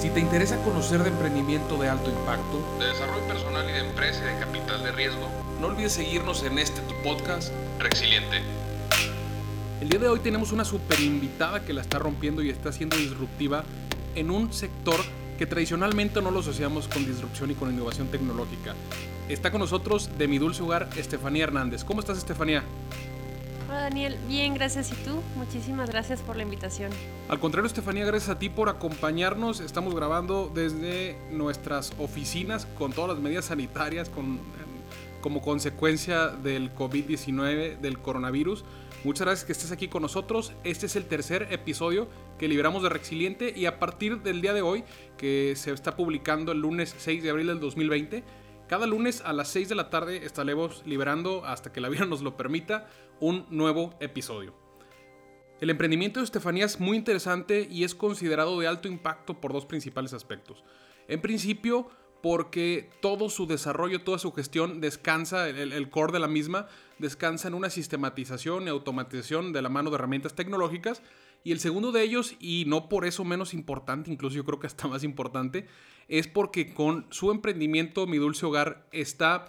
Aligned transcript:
Si 0.00 0.08
te 0.08 0.18
interesa 0.18 0.56
conocer 0.62 1.02
de 1.02 1.10
emprendimiento 1.10 1.76
de 1.76 1.90
alto 1.90 2.08
impacto, 2.08 2.78
de 2.78 2.86
desarrollo 2.86 3.22
personal 3.28 3.68
y 3.68 3.72
de 3.74 3.80
empresa 3.80 4.22
y 4.22 4.34
de 4.34 4.40
capital 4.40 4.82
de 4.82 4.92
riesgo, 4.92 5.28
no 5.60 5.66
olvides 5.66 5.92
seguirnos 5.92 6.42
en 6.42 6.58
este 6.58 6.80
tu 6.80 6.94
podcast, 7.02 7.52
Resiliente. 7.78 8.40
El 9.82 9.90
día 9.90 9.98
de 9.98 10.08
hoy 10.08 10.20
tenemos 10.20 10.52
una 10.52 10.64
super 10.64 10.98
invitada 11.00 11.66
que 11.66 11.74
la 11.74 11.82
está 11.82 11.98
rompiendo 11.98 12.42
y 12.42 12.48
está 12.48 12.72
siendo 12.72 12.96
disruptiva 12.96 13.62
en 14.14 14.30
un 14.30 14.54
sector 14.54 14.96
que 15.38 15.44
tradicionalmente 15.44 16.22
no 16.22 16.30
lo 16.30 16.40
asociamos 16.40 16.88
con 16.88 17.04
disrupción 17.04 17.50
y 17.50 17.54
con 17.54 17.70
innovación 17.70 18.08
tecnológica. 18.08 18.74
Está 19.28 19.50
con 19.50 19.60
nosotros 19.60 20.16
de 20.16 20.28
mi 20.28 20.38
dulce 20.38 20.62
hogar, 20.62 20.88
Estefanía 20.96 21.44
Hernández. 21.44 21.84
¿Cómo 21.84 22.00
estás, 22.00 22.16
Estefanía? 22.16 22.64
Hola 23.70 23.82
Daniel, 23.82 24.16
bien, 24.26 24.54
gracias. 24.54 24.90
¿Y 24.90 24.96
tú? 25.04 25.22
Muchísimas 25.36 25.88
gracias 25.88 26.22
por 26.22 26.34
la 26.34 26.42
invitación. 26.42 26.90
Al 27.28 27.38
contrario, 27.38 27.68
Estefanía, 27.68 28.04
gracias 28.04 28.28
a 28.28 28.36
ti 28.36 28.48
por 28.48 28.68
acompañarnos. 28.68 29.60
Estamos 29.60 29.94
grabando 29.94 30.50
desde 30.52 31.16
nuestras 31.30 31.92
oficinas 32.00 32.66
con 32.76 32.92
todas 32.92 33.10
las 33.10 33.20
medidas 33.20 33.44
sanitarias, 33.44 34.08
con, 34.08 34.40
como 35.20 35.40
consecuencia 35.40 36.30
del 36.30 36.74
COVID-19, 36.74 37.78
del 37.78 38.00
coronavirus. 38.00 38.64
Muchas 39.04 39.24
gracias 39.24 39.46
que 39.46 39.52
estés 39.52 39.70
aquí 39.70 39.86
con 39.86 40.02
nosotros. 40.02 40.52
Este 40.64 40.86
es 40.86 40.96
el 40.96 41.04
tercer 41.04 41.46
episodio 41.52 42.08
que 42.40 42.48
liberamos 42.48 42.82
de 42.82 42.88
Resiliente 42.88 43.52
y 43.56 43.66
a 43.66 43.78
partir 43.78 44.20
del 44.22 44.40
día 44.40 44.52
de 44.52 44.62
hoy, 44.62 44.82
que 45.16 45.54
se 45.54 45.72
está 45.72 45.94
publicando 45.94 46.50
el 46.50 46.58
lunes 46.58 46.92
6 46.98 47.22
de 47.22 47.30
abril 47.30 47.46
del 47.46 47.60
2020, 47.60 48.24
cada 48.70 48.86
lunes 48.86 49.20
a 49.24 49.32
las 49.32 49.48
6 49.48 49.68
de 49.68 49.74
la 49.74 49.90
tarde 49.90 50.24
estaremos 50.24 50.86
liberando, 50.86 51.44
hasta 51.44 51.72
que 51.72 51.80
la 51.80 51.88
vida 51.88 52.06
nos 52.06 52.22
lo 52.22 52.36
permita, 52.36 52.88
un 53.18 53.44
nuevo 53.50 53.96
episodio. 53.98 54.54
El 55.60 55.70
emprendimiento 55.70 56.20
de 56.20 56.24
Estefanía 56.24 56.66
es 56.66 56.78
muy 56.78 56.96
interesante 56.96 57.66
y 57.68 57.82
es 57.82 57.96
considerado 57.96 58.60
de 58.60 58.68
alto 58.68 58.86
impacto 58.86 59.40
por 59.40 59.52
dos 59.52 59.66
principales 59.66 60.12
aspectos. 60.12 60.62
En 61.08 61.20
principio, 61.20 61.88
porque 62.22 62.90
todo 63.02 63.28
su 63.28 63.48
desarrollo, 63.48 64.04
toda 64.04 64.20
su 64.20 64.30
gestión 64.30 64.80
descansa, 64.80 65.48
el, 65.48 65.90
core 65.90 66.12
de 66.12 66.20
la 66.20 66.28
misma, 66.28 66.68
descansa 67.00 67.48
en 67.48 67.54
una 67.54 67.70
sistematización 67.70 68.68
y 68.68 68.70
automatización 68.70 69.52
de 69.52 69.62
la 69.62 69.68
mano 69.68 69.90
de 69.90 69.96
herramientas 69.96 70.36
tecnológicas. 70.36 71.02
Y 71.42 71.52
el 71.52 71.60
segundo 71.60 71.92
de 71.92 72.02
ellos, 72.02 72.34
y 72.38 72.64
no 72.66 72.88
por 72.88 73.06
eso 73.06 73.24
menos 73.24 73.54
importante, 73.54 74.10
incluso 74.10 74.36
yo 74.36 74.44
creo 74.44 74.60
que 74.60 74.66
hasta 74.66 74.88
más 74.88 75.04
importante, 75.04 75.66
es 76.08 76.28
porque 76.28 76.74
con 76.74 77.06
su 77.10 77.30
emprendimiento 77.30 78.06
Mi 78.06 78.18
Dulce 78.18 78.44
Hogar 78.44 78.86
está 78.92 79.46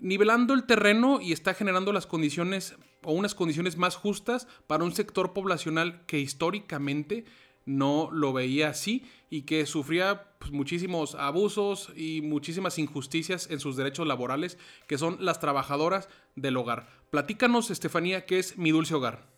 nivelando 0.00 0.54
el 0.54 0.64
terreno 0.64 1.20
y 1.20 1.32
está 1.32 1.54
generando 1.54 1.92
las 1.92 2.06
condiciones 2.06 2.74
o 3.02 3.12
unas 3.12 3.34
condiciones 3.34 3.76
más 3.76 3.96
justas 3.96 4.48
para 4.66 4.84
un 4.84 4.92
sector 4.92 5.32
poblacional 5.32 6.04
que 6.06 6.18
históricamente 6.18 7.24
no 7.66 8.08
lo 8.12 8.32
veía 8.32 8.70
así 8.70 9.04
y 9.28 9.42
que 9.42 9.66
sufría 9.66 10.34
pues, 10.38 10.50
muchísimos 10.50 11.14
abusos 11.14 11.92
y 11.94 12.20
muchísimas 12.22 12.78
injusticias 12.78 13.48
en 13.50 13.60
sus 13.60 13.76
derechos 13.76 14.06
laborales, 14.06 14.58
que 14.88 14.98
son 14.98 15.18
las 15.20 15.38
trabajadoras 15.40 16.08
del 16.34 16.56
hogar. 16.56 16.88
Platícanos, 17.10 17.70
Estefanía, 17.70 18.26
¿qué 18.26 18.38
es 18.38 18.58
Mi 18.58 18.70
Dulce 18.70 18.94
Hogar? 18.94 19.29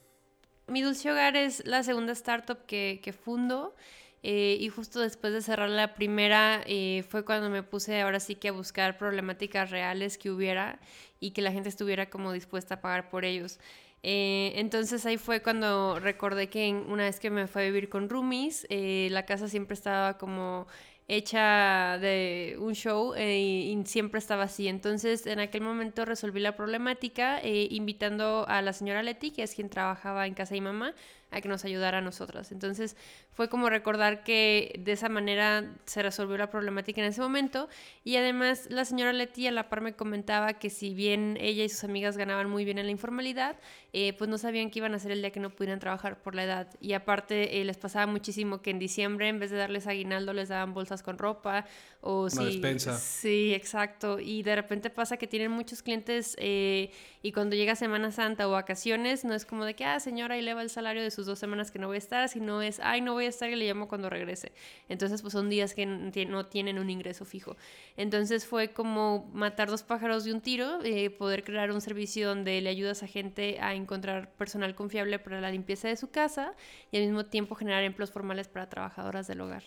Mi 0.73 0.81
Dulce 0.81 1.11
Hogar 1.11 1.37
es 1.37 1.67
la 1.67 1.83
segunda 1.83 2.15
startup 2.15 2.65
que, 2.65 3.15
fundo 3.23 3.75
eh, 4.23 4.57
y 4.59 4.71
justo 4.71 5.01
después 5.01 5.35
de 5.35 5.43
cerrar 5.43 5.69
la 5.69 5.93
primera 5.93 6.63
eh, 6.65 7.05
fue 7.11 7.27
cuando 7.27 7.51
me 7.51 7.63
puse 7.63 8.01
ahora 8.01 8.21
sí 8.21 8.37
que 8.37 8.49
a 8.49 8.53
buscar 8.53 8.97
problemáticas 8.97 9.71
reales 9.71 10.17
que 10.17 10.31
hubiera 10.31 10.81
y 11.21 11.33
que 11.33 11.43
la 11.43 11.53
gente 11.53 11.69
estuviera 11.69 12.09
como 12.09 12.33
dispuesta 12.33 12.77
a 12.77 12.81
pagar 12.81 13.11
por 13.11 13.27
ellos. 13.27 13.61
Eh, 14.03 14.55
entonces 14.57 15.05
ahí 15.05 15.19
fue 15.19 15.43
cuando 15.43 16.01
recordé 16.01 16.49
que 16.49 16.71
una 16.73 17.05
vez 17.05 17.21
que 17.21 17.29
me 17.29 17.47
fue 17.49 17.63
a 17.63 17.65
vivir 17.67 17.91
con 17.91 18.09
roomies, 18.09 18.67
la 18.71 19.27
casa 19.27 19.49
siempre 19.49 19.75
estaba 19.75 20.17
como 20.17 20.69
hecha 21.09 21.99
de 21.99 22.57
un 22.59 22.75
show 22.75 23.15
y 23.17 23.81
siempre 23.85 24.19
estaba 24.19 24.45
así. 24.45 24.69
Entonces 24.69 25.27
en 25.27 25.41
aquel 25.41 25.63
momento 25.63 26.05
resolví 26.05 26.41
la 26.41 26.57
problemática 26.57 27.41
invitando 27.45 28.47
a 28.49 28.63
la 28.63 28.73
señora 28.73 29.03
Leti, 29.03 29.31
que 29.31 29.43
es 29.43 29.55
quien 29.55 29.69
trabajaba 29.69 30.27
en 30.27 30.35
casa 30.35 30.57
y 30.57 30.61
mamá, 30.61 30.95
a 31.31 31.41
que 31.41 31.49
nos 31.49 31.65
ayudara 31.65 31.99
a 31.99 32.01
nosotras. 32.03 32.53
Entonces 32.53 32.97
fue 33.33 33.49
como 33.49 33.71
recordar 33.71 34.25
que 34.25 34.75
de 34.79 34.93
esa 34.93 35.09
manera 35.09 35.65
se 35.87 36.03
resolvió 36.03 36.37
la 36.37 36.51
problemática 36.51 37.01
en 37.01 37.09
ese 37.09 37.21
momento 37.21 37.69
y 38.05 38.17
además 38.17 38.67
la 38.71 38.85
señora 38.85 39.13
Leti 39.13 39.47
a 39.47 39.53
la 39.53 39.69
par 39.69 39.81
me 39.81 39.95
comentaba 39.95 40.55
que 40.55 40.71
si 40.71 40.93
bien 40.95 41.39
ella 41.41 41.65
y 41.65 41.69
sus 41.69 41.85
amigas 41.85 42.17
ganaban 42.17 42.51
muy 42.51 42.65
bien 42.65 42.79
en 42.79 42.87
la 42.87 42.93
informalidad, 42.93 43.57
eh, 43.93 44.13
pues 44.15 44.29
no 44.29 44.39
sabían 44.39 44.71
qué 44.71 44.81
iban 44.81 44.93
a 44.93 44.97
hacer 44.97 45.13
el 45.13 45.21
día 45.21 45.31
que 45.31 45.41
no 45.41 45.51
pudieran 45.51 45.81
trabajar 45.81 46.23
por 46.23 46.35
la 46.35 46.45
edad 46.45 46.69
y 46.81 46.93
aparte 46.93 47.61
eh, 47.61 47.65
les 47.65 47.79
pasaba 47.79 48.07
muchísimo 48.07 48.61
que 48.61 48.71
en 48.71 48.79
diciembre 48.79 49.29
en 49.29 49.39
vez 49.39 49.51
de 49.51 49.57
darles 49.57 49.87
aguinaldo 49.87 50.33
les 50.33 50.49
daban 50.49 50.75
bolsas 50.75 51.03
con 51.03 51.19
ropa 51.19 51.65
o 52.03 52.29
Una 52.33 52.45
despensa. 52.45 52.99
Sí, 52.99 53.55
exacto. 53.55 54.19
Y 54.19 54.43
de 54.43 54.57
repente 54.57 54.91
pasa 54.91 55.17
que 55.17 55.27
tienen 55.27 55.53
muchos 55.53 55.83
clientes 55.83 56.35
eh, 56.39 56.91
y 57.23 57.33
cuando 57.33 57.55
llega 57.55 57.77
Semana 57.77 58.11
Santa 58.11 58.49
o 58.49 58.51
vacaciones 58.51 59.25
no 59.25 59.35
es 59.35 59.47
como 59.47 59.65
de 59.65 59.75
que, 59.75 59.85
ah, 59.85 60.01
señora, 60.01 60.35
ahí 60.35 60.43
le 60.43 60.53
va 60.53 60.63
el 60.63 60.71
salario 60.71 61.03
de 61.03 61.11
sus 61.11 61.27
dos 61.27 61.39
semanas 61.39 61.71
que 61.71 61.79
no 61.79 61.87
voy 61.87 61.97
a 61.97 61.99
estar, 61.99 62.29
sino 62.29 62.61
es, 62.61 62.81
ay, 62.81 63.01
no 63.01 63.13
voy 63.13 63.22
estar 63.27 63.51
y 63.51 63.57
le 63.57 63.67
llamo 63.67 63.89
cuando 63.89 64.11
regrese. 64.11 64.53
Entonces, 64.89 65.23
pues 65.23 65.33
son 65.33 65.49
días 65.49 65.75
que 65.75 65.87
no 65.87 66.47
tienen 66.47 66.79
un 66.79 66.91
ingreso 66.91 67.25
fijo. 67.25 67.57
Entonces 67.97 68.47
fue 68.47 68.73
como 68.73 69.31
matar 69.33 69.69
dos 69.69 69.83
pájaros 69.83 70.25
de 70.25 70.33
un 70.33 70.41
tiro, 70.41 70.83
eh, 70.85 71.11
poder 71.11 71.45
crear 71.45 71.71
un 71.71 71.81
servicio 71.81 72.29
donde 72.29 72.61
le 72.61 72.71
ayudas 72.71 73.03
a 73.03 73.07
gente 73.07 73.59
a 73.61 73.75
encontrar 73.75 74.33
personal 74.35 74.75
confiable 74.75 75.19
para 75.19 75.41
la 75.41 75.51
limpieza 75.51 75.89
de 75.89 75.97
su 75.97 76.11
casa 76.11 76.55
y 76.91 76.97
al 76.99 77.05
mismo 77.05 77.27
tiempo 77.27 77.55
generar 77.55 77.83
empleos 77.85 78.11
formales 78.11 78.49
para 78.49 78.69
trabajadoras 78.69 79.27
del 79.27 79.41
hogar. 79.41 79.65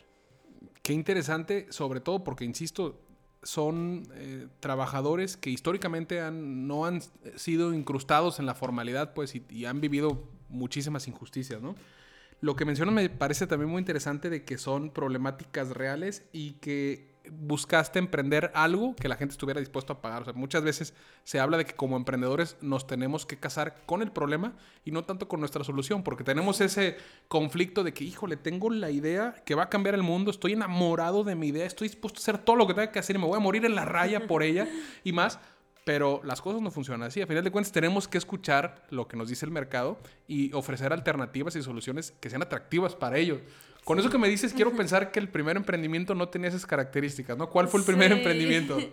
Qué 0.81 0.93
interesante, 0.93 1.67
sobre 1.71 1.99
todo 1.99 2.23
porque, 2.23 2.45
insisto, 2.45 3.01
son 3.45 4.03
eh, 4.15 4.47
trabajadores 4.59 5.37
que 5.37 5.49
históricamente 5.49 6.19
han, 6.19 6.67
no 6.67 6.85
han 6.85 7.01
sido 7.35 7.73
incrustados 7.73 8.39
en 8.39 8.45
la 8.45 8.55
formalidad, 8.55 9.13
pues, 9.13 9.35
y, 9.35 9.65
han 9.65 9.79
vivido 9.81 10.27
muchísimas 10.49 11.07
injusticias, 11.07 11.61
¿no? 11.61 11.75
Lo 12.45 12.55
que 12.55 12.63
mencionas 12.63 12.93
me 12.93 13.09
parece 13.09 13.47
también 13.47 13.71
muy 13.71 13.79
interesante 13.79 14.29
de 14.29 14.45
que 14.45 14.59
son 14.59 14.91
problemáticas 14.91 15.69
reales 15.69 16.25
y 16.31 16.51
que 16.61 17.15
buscaste 17.31 17.97
emprender 17.97 18.51
algo 18.53 18.95
que 18.95 19.09
la 19.09 19.15
gente 19.15 19.31
estuviera 19.31 19.59
dispuesto 19.59 19.93
a 19.93 19.99
pagar. 19.99 20.21
O 20.21 20.25
sea, 20.25 20.33
muchas 20.35 20.61
veces 20.61 20.93
se 21.23 21.39
habla 21.39 21.57
de 21.57 21.65
que 21.65 21.73
como 21.73 21.97
emprendedores 21.97 22.55
nos 22.61 22.85
tenemos 22.85 23.25
que 23.25 23.39
casar 23.39 23.83
con 23.87 24.03
el 24.03 24.11
problema 24.11 24.53
y 24.83 24.91
no 24.91 25.05
tanto 25.05 25.27
con 25.27 25.39
nuestra 25.39 25.63
solución, 25.63 26.03
porque 26.03 26.23
tenemos 26.23 26.61
ese 26.61 26.97
conflicto 27.27 27.83
de 27.83 27.95
que, 27.95 28.03
híjole, 28.03 28.37
tengo 28.37 28.69
la 28.69 28.91
idea 28.91 29.33
que 29.43 29.55
va 29.55 29.63
a 29.63 29.69
cambiar 29.69 29.95
el 29.95 30.03
mundo, 30.03 30.29
estoy 30.29 30.53
enamorado 30.53 31.23
de 31.23 31.33
mi 31.33 31.47
idea, 31.47 31.65
estoy 31.65 31.87
dispuesto 31.87 32.19
a 32.19 32.21
hacer 32.21 32.37
todo 32.37 32.57
lo 32.57 32.67
que 32.67 32.75
tenga 32.75 32.91
que 32.91 32.99
hacer 32.99 33.15
y 33.15 33.19
me 33.19 33.25
voy 33.25 33.37
a 33.37 33.39
morir 33.39 33.65
en 33.65 33.73
la 33.73 33.85
raya 33.85 34.27
por 34.27 34.43
ella 34.43 34.67
y 35.03 35.13
más. 35.13 35.39
Pero 35.85 36.19
las 36.25 36.41
cosas 36.41 36.61
no 36.61 36.71
funcionan 36.71 37.07
así. 37.07 37.21
A 37.21 37.27
final 37.27 37.43
de 37.43 37.51
cuentas, 37.51 37.71
tenemos 37.71 38.09
que 38.09 38.17
escuchar 38.17 38.83
lo 38.89 39.07
que 39.07 39.15
nos 39.15 39.29
dice 39.29 39.45
el 39.45 39.51
mercado 39.51 39.97
y 40.27 40.51
ofrecer 40.51 40.91
alternativas 40.91 41.55
y 41.55 41.61
soluciones 41.61 42.11
que 42.19 42.29
sean 42.29 42.41
atractivas 42.41 42.95
para 42.95 43.17
ellos. 43.17 43.39
Con 43.85 43.99
eso 43.99 44.09
que 44.09 44.17
me 44.17 44.27
dices, 44.27 44.51
quiero 44.51 44.71
pensar 44.75 45.11
que 45.11 45.19
el 45.19 45.29
primer 45.29 45.55
emprendimiento 45.55 46.15
no 46.15 46.27
tenía 46.27 46.49
esas 46.49 46.65
características, 46.65 47.37
¿no? 47.37 47.49
¿Cuál 47.49 47.69
fue 47.69 47.79
el 47.79 47.85
primer 47.85 48.11
emprendimiento? 48.11 48.77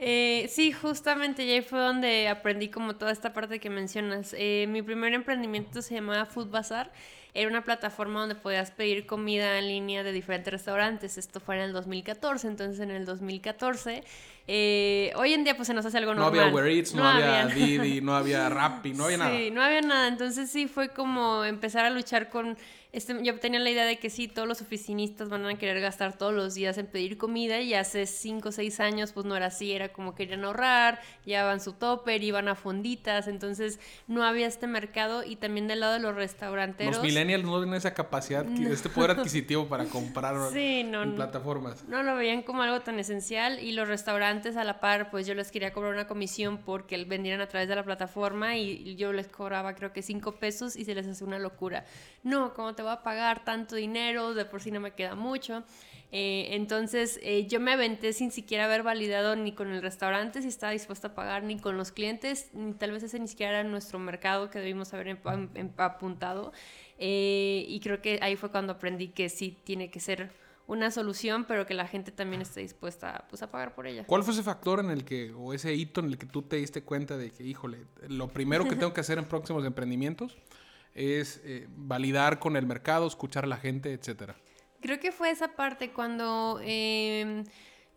Eh, 0.00 0.46
sí, 0.48 0.70
justamente 0.70 1.44
ya 1.44 1.60
fue 1.60 1.80
donde 1.80 2.28
aprendí 2.28 2.68
como 2.68 2.94
toda 2.94 3.10
esta 3.10 3.32
parte 3.32 3.58
que 3.58 3.68
mencionas. 3.68 4.32
Eh, 4.38 4.66
mi 4.68 4.80
primer 4.80 5.12
emprendimiento 5.12 5.82
se 5.82 5.94
llamaba 5.94 6.24
Food 6.24 6.50
Bazaar. 6.50 6.92
Era 7.34 7.48
una 7.48 7.62
plataforma 7.62 8.20
donde 8.20 8.34
podías 8.34 8.70
pedir 8.70 9.06
comida 9.06 9.58
en 9.58 9.68
línea 9.68 10.02
de 10.02 10.12
diferentes 10.12 10.52
restaurantes. 10.52 11.18
Esto 11.18 11.40
fue 11.40 11.56
en 11.56 11.62
el 11.62 11.72
2014, 11.72 12.48
entonces 12.48 12.80
en 12.80 12.90
el 12.90 13.04
2014 13.04 14.02
eh, 14.50 15.12
hoy 15.16 15.34
en 15.34 15.44
día 15.44 15.54
pues 15.56 15.66
se 15.66 15.74
nos 15.74 15.84
hace 15.84 15.98
algo 15.98 16.14
normal. 16.14 16.32
No 16.32 16.40
había 16.40 16.52
Uber 16.54 16.66
Eats, 16.66 16.94
no, 16.94 17.06
había, 17.06 17.46
Didi, 17.46 18.00
no 18.00 18.16
había 18.16 18.48
Rappi, 18.48 18.94
no 18.94 19.04
había 19.04 19.18
nada. 19.18 19.36
Sí, 19.36 19.50
no 19.50 19.62
había 19.62 19.82
nada. 19.82 20.08
Entonces 20.08 20.50
sí 20.50 20.66
fue 20.66 20.88
como 20.88 21.44
empezar 21.44 21.84
a 21.84 21.90
luchar 21.90 22.30
con 22.30 22.56
este, 22.90 23.22
yo 23.22 23.38
tenía 23.38 23.60
la 23.60 23.68
idea 23.68 23.84
de 23.84 23.98
que 23.98 24.08
sí, 24.08 24.28
todos 24.28 24.48
los 24.48 24.62
oficinistas 24.62 25.28
van 25.28 25.44
a 25.44 25.58
querer 25.58 25.80
gastar 25.80 26.16
todos 26.16 26.32
los 26.32 26.54
días 26.54 26.78
en 26.78 26.86
pedir 26.86 27.18
comida 27.18 27.60
y 27.60 27.74
hace 27.74 28.06
5 28.06 28.48
o 28.48 28.52
6 28.52 28.80
años 28.80 29.12
pues 29.12 29.26
no 29.26 29.36
era 29.36 29.46
así, 29.46 29.72
era 29.72 29.90
como 29.90 30.14
querían 30.14 30.44
ahorrar, 30.44 31.00
llevaban 31.26 31.60
su 31.60 31.74
topper, 31.74 32.22
iban 32.22 32.48
a 32.48 32.54
fonditas, 32.54 33.28
entonces 33.28 33.78
no 34.06 34.24
había 34.24 34.46
este 34.46 34.66
mercado 34.66 35.22
y 35.22 35.36
también 35.36 35.68
del 35.68 35.80
lado 35.80 35.92
de 35.92 35.98
los 35.98 36.14
restaurantes. 36.14 36.86
Los 36.86 37.02
millennials 37.02 37.44
no 37.44 37.58
tienen 37.58 37.74
esa 37.74 37.92
capacidad, 37.92 38.46
este 38.58 38.88
poder 38.88 39.10
adquisitivo 39.12 39.68
para 39.68 39.84
comprar 39.84 40.36
en 40.56 41.14
plataformas. 41.14 41.84
No 41.84 42.02
lo 42.02 42.16
veían 42.16 42.42
como 42.42 42.62
algo 42.62 42.80
tan 42.80 42.98
esencial 42.98 43.60
y 43.60 43.72
los 43.72 43.86
restaurantes 43.86 44.56
a 44.56 44.64
la 44.64 44.80
par 44.80 45.10
pues 45.10 45.26
yo 45.26 45.34
les 45.34 45.50
quería 45.50 45.74
cobrar 45.74 45.92
una 45.92 46.06
comisión 46.06 46.58
porque 46.58 47.04
vendieran 47.04 47.42
a 47.42 47.48
través 47.48 47.68
de 47.68 47.76
la 47.76 47.84
plataforma 47.84 48.56
y 48.56 48.96
yo 48.96 49.12
les 49.12 49.28
cobraba 49.28 49.74
creo 49.74 49.92
que 49.92 50.00
5 50.00 50.36
pesos 50.36 50.74
y 50.74 50.86
se 50.86 50.94
les 50.94 51.06
hace 51.06 51.22
una 51.22 51.38
locura. 51.38 51.84
No, 52.22 52.54
como 52.54 52.74
te 52.74 52.82
voy 52.88 52.96
a 52.96 53.02
pagar 53.02 53.44
tanto 53.44 53.76
dinero, 53.76 54.34
de 54.34 54.44
por 54.44 54.62
sí 54.62 54.70
no 54.70 54.80
me 54.80 54.92
queda 54.92 55.14
mucho. 55.14 55.64
Eh, 56.10 56.48
entonces 56.52 57.20
eh, 57.22 57.46
yo 57.46 57.60
me 57.60 57.72
aventé 57.72 58.14
sin 58.14 58.30
siquiera 58.30 58.64
haber 58.64 58.82
validado 58.82 59.36
ni 59.36 59.52
con 59.52 59.68
el 59.68 59.82
restaurante 59.82 60.40
si 60.40 60.48
estaba 60.48 60.72
dispuesto 60.72 61.08
a 61.08 61.14
pagar, 61.14 61.42
ni 61.42 61.58
con 61.58 61.76
los 61.76 61.92
clientes, 61.92 62.50
ni 62.54 62.72
tal 62.72 62.92
vez 62.92 63.02
ese 63.02 63.20
ni 63.20 63.28
siquiera 63.28 63.60
era 63.60 63.68
nuestro 63.68 63.98
mercado 63.98 64.48
que 64.48 64.58
debimos 64.58 64.94
haber 64.94 65.18
apuntado. 65.76 66.52
Eh, 66.98 67.66
y 67.68 67.78
creo 67.80 68.00
que 68.00 68.18
ahí 68.22 68.36
fue 68.36 68.50
cuando 68.50 68.72
aprendí 68.72 69.08
que 69.08 69.28
sí 69.28 69.56
tiene 69.64 69.90
que 69.90 70.00
ser 70.00 70.30
una 70.66 70.90
solución, 70.90 71.44
pero 71.46 71.66
que 71.66 71.74
la 71.74 71.86
gente 71.86 72.12
también 72.12 72.42
esté 72.42 72.60
dispuesta 72.60 73.26
pues, 73.30 73.42
a 73.42 73.50
pagar 73.50 73.74
por 73.74 73.86
ella. 73.86 74.04
¿Cuál 74.06 74.22
fue 74.22 74.34
ese 74.34 74.42
factor 74.42 74.80
en 74.80 74.90
el 74.90 75.04
que, 75.04 75.32
o 75.32 75.54
ese 75.54 75.74
hito 75.74 76.00
en 76.00 76.06
el 76.06 76.18
que 76.18 76.26
tú 76.26 76.42
te 76.42 76.56
diste 76.56 76.82
cuenta 76.82 77.16
de 77.16 77.30
que, 77.30 77.42
híjole, 77.42 77.86
lo 78.08 78.28
primero 78.28 78.64
que 78.64 78.76
tengo 78.76 78.92
que 78.92 79.00
hacer 79.00 79.18
en 79.18 79.24
próximos 79.24 79.64
emprendimientos 79.64 80.36
es 80.98 81.40
eh, 81.44 81.66
validar 81.70 82.38
con 82.38 82.56
el 82.56 82.66
mercado, 82.66 83.06
escuchar 83.06 83.44
a 83.44 83.46
la 83.46 83.56
gente, 83.56 83.92
etcétera? 83.92 84.36
Creo 84.80 85.00
que 85.00 85.12
fue 85.12 85.30
esa 85.30 85.56
parte 85.56 85.92
cuando 85.92 86.60
em, 86.62 87.44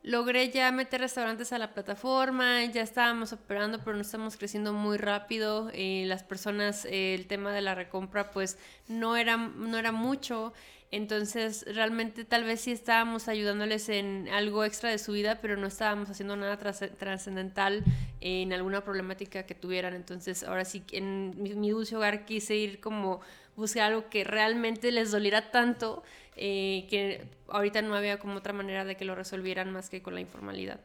logré 0.03 0.49
ya 0.49 0.71
meter 0.71 1.01
restaurantes 1.01 1.51
a 1.53 1.57
la 1.57 1.73
plataforma, 1.73 2.63
ya 2.65 2.81
estábamos 2.81 3.33
operando, 3.33 3.79
pero 3.83 3.95
no 3.95 4.01
estamos 4.01 4.37
creciendo 4.37 4.73
muy 4.73 4.97
rápido. 4.97 5.69
Eh, 5.73 6.05
las 6.07 6.23
personas, 6.23 6.85
eh, 6.85 7.13
el 7.13 7.27
tema 7.27 7.51
de 7.51 7.61
la 7.61 7.75
recompra, 7.75 8.31
pues 8.31 8.57
no 8.87 9.15
no 9.23 9.77
era 9.77 9.91
mucho. 9.91 10.53
Entonces, 10.91 11.63
realmente 11.73 12.25
tal 12.25 12.43
vez 12.43 12.61
sí 12.61 12.71
estábamos 12.73 13.29
ayudándoles 13.29 13.87
en 13.87 14.27
algo 14.27 14.65
extra 14.65 14.89
de 14.89 14.97
su 14.97 15.13
vida, 15.13 15.39
pero 15.41 15.55
no 15.55 15.67
estábamos 15.67 16.09
haciendo 16.09 16.35
nada 16.35 16.57
trascendental 16.57 17.85
en 18.19 18.51
alguna 18.51 18.83
problemática 18.83 19.43
que 19.45 19.55
tuvieran. 19.55 19.93
Entonces, 19.93 20.43
ahora 20.43 20.65
sí, 20.65 20.83
en 20.91 21.41
mi, 21.41 21.53
mi 21.55 21.69
dulce 21.69 21.95
hogar 21.95 22.25
quise 22.25 22.57
ir 22.57 22.81
como 22.81 23.21
buscar 23.55 23.83
algo 23.83 24.09
que 24.09 24.25
realmente 24.25 24.91
les 24.91 25.11
doliera 25.11 25.51
tanto 25.51 26.03
eh, 26.35 26.87
que 26.89 27.23
ahorita 27.47 27.81
no 27.81 27.95
había 27.95 28.19
como 28.19 28.35
otra 28.35 28.53
manera 28.53 28.85
de 28.85 28.95
que 28.95 29.05
lo 29.05 29.15
resolvieran 29.15 29.71
más 29.71 29.89
que 29.89 30.01
con 30.01 30.13
la 30.13 30.21
informalidad. 30.21 30.79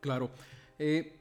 Claro. 0.00 0.30
Eh, 0.78 1.16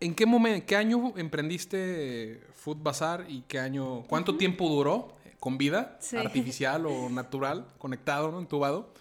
¿En 0.00 0.14
qué 0.14 0.26
momento, 0.26 0.64
qué 0.66 0.76
año 0.76 1.12
emprendiste 1.16 2.40
Food 2.54 2.78
Bazaar 2.80 3.26
y 3.28 3.42
qué 3.42 3.58
año, 3.58 4.04
cuánto 4.06 4.36
tiempo 4.36 4.68
duró? 4.68 5.17
Con 5.40 5.58
vida 5.58 5.98
artificial 6.16 6.86
o 6.86 7.08
natural, 7.08 7.66
conectado, 7.78 8.30
¿no? 8.30 8.38
entubado. 8.38 8.92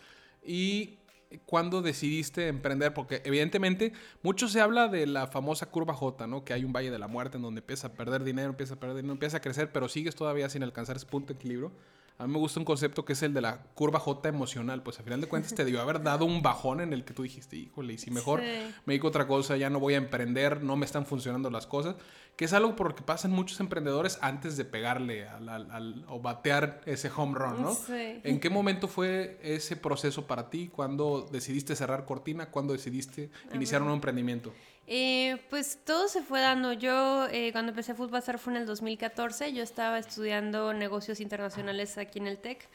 Y 0.43 0.97
cuando 1.45 1.81
decidiste 1.81 2.47
emprender, 2.47 2.93
porque 2.93 3.21
evidentemente 3.25 3.93
mucho 4.23 4.47
se 4.47 4.61
habla 4.61 4.87
de 4.87 5.05
la 5.07 5.27
famosa 5.27 5.65
curva 5.67 5.93
J, 5.93 6.27
¿no? 6.27 6.45
Que 6.45 6.53
hay 6.53 6.63
un 6.63 6.73
valle 6.73 6.91
de 6.91 6.99
la 6.99 7.07
muerte 7.07 7.37
en 7.37 7.43
donde 7.43 7.59
empieza 7.59 7.87
a 7.87 7.93
perder 7.93 8.23
dinero, 8.23 8.49
empieza 8.49 8.75
a 8.75 8.79
perder 8.79 8.97
dinero, 8.97 9.13
empieza 9.13 9.37
a 9.37 9.41
crecer, 9.41 9.71
pero 9.71 9.89
sigues 9.89 10.15
todavía 10.15 10.49
sin 10.49 10.63
alcanzar 10.63 10.95
ese 10.95 11.05
punto 11.05 11.33
de 11.33 11.39
equilibrio. 11.39 11.71
A 12.19 12.25
mí 12.25 12.33
me 12.33 12.39
gusta 12.39 12.59
un 12.59 12.65
concepto 12.65 13.05
que 13.05 13.13
es 13.13 13.21
el 13.21 13.33
de 13.33 13.41
la 13.41 13.61
curva 13.75 13.99
J 13.99 14.27
emocional. 14.29 14.81
Pues 14.81 14.99
a 14.99 15.03
final 15.03 15.21
de 15.21 15.27
cuentas 15.27 15.53
te 15.53 15.63
dio 15.65 15.79
haber 15.81 16.01
dado 16.01 16.25
un 16.25 16.41
bajón 16.41 16.81
en 16.81 16.91
el 16.91 17.05
que 17.05 17.13
tú 17.13 17.23
dijiste, 17.23 17.55
híjole, 17.55 17.93
y 17.93 17.97
si 17.99 18.09
mejor 18.09 18.41
me 18.41 18.93
dedico 18.93 19.07
otra 19.07 19.27
cosa, 19.27 19.55
ya 19.55 19.69
no 19.69 19.79
voy 19.79 19.93
a 19.93 19.97
emprender, 19.97 20.63
no 20.63 20.75
me 20.75 20.85
están 20.85 21.05
funcionando 21.05 21.51
las 21.51 21.67
cosas. 21.67 21.95
Que 22.35 22.45
es 22.45 22.53
algo 22.53 22.75
por 22.75 22.89
lo 22.89 22.95
que 22.95 23.01
pasan 23.01 23.31
muchos 23.31 23.59
emprendedores 23.59 24.19
antes 24.21 24.57
de 24.57 24.65
pegarle 24.65 25.27
al, 25.27 26.05
o 26.07 26.19
batear 26.19 26.81
ese 26.85 27.09
home 27.15 27.37
run, 27.37 27.61
¿no? 27.61 27.75
¿En 28.23 28.39
qué 28.39 28.49
momento 28.49 28.87
fue 28.87 29.39
ese 29.41 29.75
proceso 29.75 30.27
para 30.27 30.49
ti? 30.49 30.69
¿Cuándo 30.69 31.27
decidiste 31.31 31.75
cerrar 31.75 32.05
cortina? 32.05 32.51
¿Cuándo 32.51 32.73
decidiste 32.73 33.31
iniciar 33.53 33.81
un 33.81 33.91
emprendimiento? 33.91 34.53
Eh, 34.87 35.37
pues 35.49 35.79
todo 35.85 36.07
se 36.07 36.23
fue 36.23 36.39
dando. 36.39 36.73
Yo 36.73 37.27
eh, 37.29 37.51
cuando 37.51 37.71
empecé 37.71 37.93
Food 37.93 38.09
Bazaar 38.09 38.39
fue 38.39 38.53
en 38.53 38.61
el 38.61 38.65
2014. 38.65 39.53
Yo 39.53 39.61
estaba 39.63 39.99
estudiando 39.99 40.73
negocios 40.73 41.19
internacionales 41.19 41.97
aquí 41.97 42.19
en 42.19 42.27
el 42.27 42.37
TEC. 42.37 42.67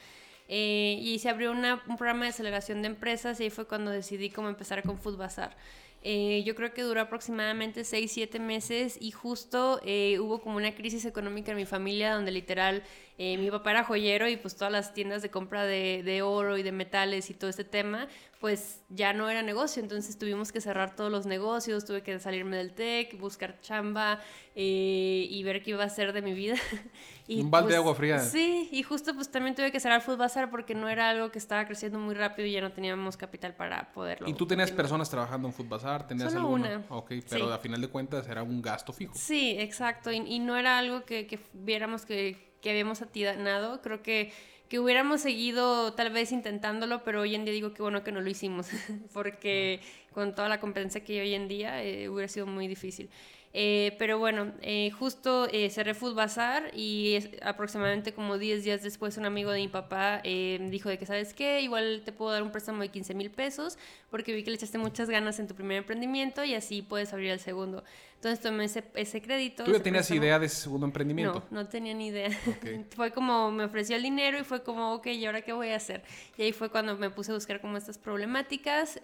Eh, 0.49 0.99
y 1.01 1.19
se 1.19 1.31
abrió 1.31 1.53
un 1.53 1.97
programa 1.97 2.25
de 2.25 2.31
aceleración 2.31 2.83
de 2.83 2.89
empresas 2.89 3.41
y 3.41 3.45
ahí 3.45 3.51
fue 3.51 3.67
cuando 3.67 3.91
decidí 3.91 4.29
cómo 4.29 4.49
empezar 4.49 4.83
con 4.83 4.99
Food 4.99 5.17
Bazaar. 5.17 5.57
Eh, 6.05 6.43
yo 6.45 6.57
creo 6.57 6.75
que 6.75 6.83
duró 6.83 7.01
aproximadamente 7.01 7.85
6, 7.85 8.11
7 8.11 8.41
meses 8.41 8.99
y 9.01 9.13
justo 9.13 9.81
eh, 9.85 10.19
hubo 10.19 10.41
como 10.41 10.57
una 10.57 10.75
crisis 10.75 11.05
económica 11.05 11.53
en 11.53 11.57
mi 11.57 11.65
familia 11.65 12.15
donde 12.15 12.33
literal 12.33 12.83
eh, 13.19 13.37
mi 13.39 13.51
papá 13.51 13.71
era 13.73 13.85
joyero 13.85 14.29
y 14.29 14.37
pues 14.37 14.57
todas 14.57 14.73
las 14.73 14.95
tiendas 14.95 15.23
de 15.23 15.31
compra 15.31 15.65
de, 15.65 16.03
de, 16.05 16.23
oro 16.23 16.59
y 16.59 16.63
de 16.63 16.73
metales 16.73 17.31
y 17.31 17.35
todo 17.35 17.51
este 17.51 17.65
tema 17.65 18.09
pues 18.43 18.83
ya 18.89 19.13
no 19.13 19.31
era 19.31 19.41
negocio, 19.41 19.81
entonces 19.81 20.19
tuvimos 20.19 20.51
que 20.51 20.61
cerrar 20.61 20.97
todos 20.97 21.13
los 21.13 21.27
negocios, 21.27 21.85
tuve 21.85 22.03
que 22.03 22.19
salirme 22.19 22.57
del 22.57 22.75
TEC, 22.75 23.17
buscar 23.21 23.61
chamba 23.61 24.19
y 24.57 25.41
ver 25.45 25.63
qué 25.63 25.71
iba 25.71 25.85
a 25.85 25.87
hacer 25.87 26.13
de 26.13 26.23
mi 26.23 26.35
vida. 26.35 26.57
y, 27.29 27.41
Un 27.41 27.53
balde 27.53 27.69
de 27.69 27.75
pues, 27.75 27.79
agua 27.79 27.95
fría. 27.95 28.19
Sí, 28.19 28.69
y 28.73 28.83
justo 28.83 29.15
pues 29.15 29.31
también 29.31 29.55
tuve 29.55 29.71
que 29.71 29.79
cerrar 29.79 30.03
Food 30.03 30.17
Bazaar 30.17 30.51
porque 30.51 30.75
no 30.75 30.89
era 30.89 31.09
algo 31.09 31.31
que 31.31 31.39
estaba 31.39 31.65
creciendo 31.67 32.01
muy 32.01 32.17
rápido 32.17 32.49
y 32.49 32.51
ya 32.51 32.61
no 32.61 32.73
teníamos 32.73 33.17
capital 33.17 33.55
para 33.55 33.93
poderlo. 33.93 34.29
¿Y 34.29 34.35
tú 34.35 34.45
tenías 34.45 34.73
personas 34.73 35.09
trabajando 35.09 35.47
en 35.47 35.55
Food 35.55 35.69
Bazaar? 35.69 36.09
¿Tenías 36.09 36.33
Solo 36.33 36.49
una. 36.49 36.85
Ok, 36.89 37.13
pero 37.31 37.53
a 37.53 37.59
final 37.59 37.81
de 37.81 37.87
cuentas 37.87 38.27
era 38.27 38.43
un 38.43 38.61
gasto 38.61 38.93
fijo. 38.93 39.15
Sí, 39.15 39.55
exacto, 39.57 40.11
y, 40.11 40.17
y 40.17 40.41
no 40.41 40.57
era 40.57 40.79
algo 40.79 41.05
que, 41.05 41.29
que 41.29 41.39
viéramos 41.53 42.05
que 42.05 42.52
que 42.63 42.71
habíamos 42.71 43.03
atinado. 43.03 43.83
Creo 43.83 44.03
que, 44.03 44.33
que 44.71 44.79
hubiéramos 44.79 45.21
seguido 45.21 45.93
tal 45.93 46.11
vez 46.11 46.33
intentándolo, 46.33 47.05
pero 47.05 47.21
hoy 47.21 47.35
en 47.35 47.45
día 47.45 47.53
digo 47.53 47.75
que 47.75 47.83
bueno 47.83 48.03
que 48.03 48.13
no 48.13 48.23
lo 48.23 48.31
hicimos, 48.31 48.69
porque 49.13 49.81
con 50.15 50.35
toda 50.35 50.49
la 50.49 50.61
competencia 50.61 51.05
que 51.05 51.21
hay 51.21 51.29
hoy 51.29 51.35
en 51.35 51.49
día 51.49 51.85
eh, 51.85 52.09
hubiera 52.09 52.29
sido 52.29 52.47
muy 52.47 52.69
difícil. 52.69 53.11
Eh, 53.55 53.95
pero 53.99 54.19
bueno, 54.19 54.53
eh, 54.63 54.91
justo 54.93 55.47
eh, 55.53 55.69
cerré 55.69 55.93
Food 55.93 56.15
Bazaar 56.15 56.71
y 56.75 57.19
aproximadamente 57.43 58.15
como 58.15 58.39
10 58.39 58.65
días 58.65 58.83
después 58.83 59.19
un 59.19 59.27
amigo 59.27 59.51
de 59.51 59.59
mi 59.61 59.69
papá 59.69 60.23
dijo 60.23 60.89
de 60.89 60.99
que, 60.99 61.05
¿sabes 61.05 61.35
qué? 61.35 61.61
Igual 61.61 62.03
te 62.05 62.13
puedo 62.13 62.33
dar 62.33 62.43
un 62.43 62.51
préstamo 62.51 62.81
de 62.81 62.89
15 62.89 63.15
mil 63.15 63.31
pesos 63.31 63.77
porque 64.11 64.33
vi 64.35 64.43
que 64.43 64.51
le 64.51 64.57
echaste 64.57 64.79
muchas 64.79 65.11
ganas 65.11 65.39
en 65.39 65.49
tu 65.49 65.55
primer 65.55 65.79
emprendimiento 65.79 66.45
y 66.45 66.55
así 66.55 66.81
puedes 66.81 67.13
abrir 67.13 67.31
el 67.31 67.41
segundo. 67.41 67.85
Entonces 68.15 68.41
tomé 68.41 68.65
ese, 68.65 68.85
ese 68.95 69.21
crédito. 69.21 69.65
¿Tú 69.65 69.73
ya 69.73 69.83
tenías 69.83 70.11
idea 70.11 70.39
de 70.39 70.47
ese 70.47 70.57
segundo 70.57 70.87
emprendimiento? 70.87 71.45
No, 71.51 71.63
no 71.63 71.69
tenía 71.69 71.93
ni 71.93 72.07
idea. 72.07 72.31
fue 72.97 73.11
como, 73.11 73.51
me 73.51 73.65
ofreció 73.65 73.97
el 73.97 74.03
dinero 74.03 74.39
y 74.39 74.45
fue 74.45 74.63
como, 74.63 74.95
ok, 74.95 75.09
¿y 75.09 75.27
ahora 75.27 75.43
qué 75.43 75.53
voy 75.53 75.71
a 75.71 75.77
hacer? 75.77 76.03
Y 76.39 76.43
ahí 76.43 76.53
fue 76.53 76.71
cuando 76.71 76.97
me 76.97 77.11
puse 77.11 77.33
a 77.33 77.35
buscar 77.35 77.61
como 77.61 77.77
estas 77.77 77.99
problemáticas 77.99 78.99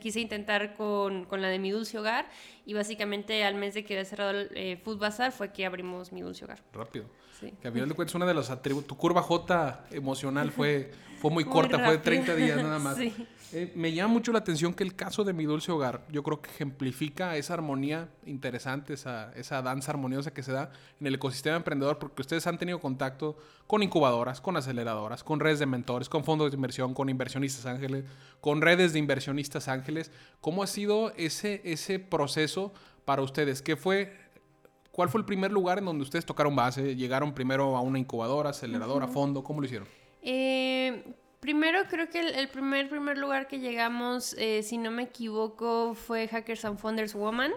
quise 0.00 0.20
intentar 0.20 0.76
con, 0.76 1.24
con, 1.24 1.42
la 1.42 1.48
de 1.48 1.58
mi 1.58 1.70
dulce 1.70 1.98
hogar 1.98 2.26
y 2.66 2.74
básicamente 2.74 3.44
al 3.44 3.54
mes 3.54 3.74
de 3.74 3.84
que 3.84 3.94
había 3.94 4.04
cerrado 4.04 4.30
el 4.30 4.50
eh, 4.54 4.80
Food 4.82 4.98
Bazaar 4.98 5.32
fue 5.32 5.52
que 5.52 5.66
abrimos 5.66 6.12
mi 6.12 6.22
dulce 6.22 6.44
hogar. 6.44 6.62
Rápido. 6.72 7.06
Sí. 7.38 7.52
Que 7.60 7.68
a 7.68 7.72
final 7.72 7.88
de 7.88 7.94
cuentas 7.94 8.14
una 8.14 8.26
de 8.26 8.34
los 8.34 8.50
atributos, 8.50 8.88
tu 8.88 8.96
curva 8.96 9.22
J 9.22 9.86
emocional 9.90 10.50
fue, 10.52 10.92
fue 11.20 11.30
muy, 11.30 11.44
corta, 11.44 11.78
fue 11.78 11.92
de 11.92 11.98
30 11.98 12.34
días 12.36 12.62
nada 12.62 12.78
más. 12.78 12.96
sí. 12.98 13.12
Eh, 13.56 13.70
me 13.76 13.92
llama 13.92 14.14
mucho 14.14 14.32
la 14.32 14.40
atención 14.40 14.74
que 14.74 14.82
el 14.82 14.96
caso 14.96 15.22
de 15.22 15.32
Mi 15.32 15.44
Dulce 15.44 15.70
Hogar, 15.70 16.04
yo 16.10 16.24
creo 16.24 16.42
que 16.42 16.50
ejemplifica 16.50 17.36
esa 17.36 17.54
armonía 17.54 18.08
interesante, 18.26 18.94
esa, 18.94 19.32
esa 19.34 19.62
danza 19.62 19.92
armoniosa 19.92 20.32
que 20.32 20.42
se 20.42 20.50
da 20.50 20.72
en 21.00 21.06
el 21.06 21.14
ecosistema 21.14 21.54
emprendedor, 21.54 22.00
porque 22.00 22.22
ustedes 22.22 22.48
han 22.48 22.58
tenido 22.58 22.80
contacto 22.80 23.36
con 23.68 23.84
incubadoras, 23.84 24.40
con 24.40 24.56
aceleradoras, 24.56 25.22
con 25.22 25.38
redes 25.38 25.60
de 25.60 25.66
mentores, 25.66 26.08
con 26.08 26.24
fondos 26.24 26.50
de 26.50 26.56
inversión, 26.56 26.94
con 26.94 27.08
inversionistas 27.08 27.64
ángeles, 27.66 28.04
con 28.40 28.60
redes 28.60 28.92
de 28.92 28.98
inversionistas 28.98 29.68
ángeles. 29.68 30.10
¿Cómo 30.40 30.64
ha 30.64 30.66
sido 30.66 31.12
ese, 31.16 31.60
ese 31.64 32.00
proceso 32.00 32.53
para 33.04 33.22
ustedes? 33.22 33.62
¿Qué 33.62 33.76
fue 33.76 34.12
¿Cuál 34.90 35.08
fue 35.08 35.20
el 35.20 35.24
primer 35.24 35.50
lugar 35.50 35.78
en 35.78 35.86
donde 35.86 36.04
ustedes 36.04 36.24
tocaron 36.24 36.54
base? 36.54 36.94
¿Llegaron 36.94 37.34
primero 37.34 37.76
a 37.76 37.80
una 37.80 37.98
incubadora, 37.98 38.50
aceleradora, 38.50 39.08
fondo? 39.08 39.42
¿Cómo 39.42 39.60
lo 39.60 39.66
hicieron? 39.66 39.88
Eh, 40.22 41.02
Primero 41.44 41.80
creo 41.90 42.08
que 42.08 42.20
el, 42.20 42.48
primer, 42.48 42.88
primer 42.88 43.18
lugar 43.18 43.48
que 43.48 43.58
llegamos, 43.58 44.34
eh, 44.38 44.62
si 44.62 44.78
no 44.78 44.90
me 44.90 45.02
equivoco, 45.02 45.94
fue 45.94 46.26
Hackers 46.26 46.64
and 46.64 46.78
Founders 46.78 47.12
Woman, 47.12 47.52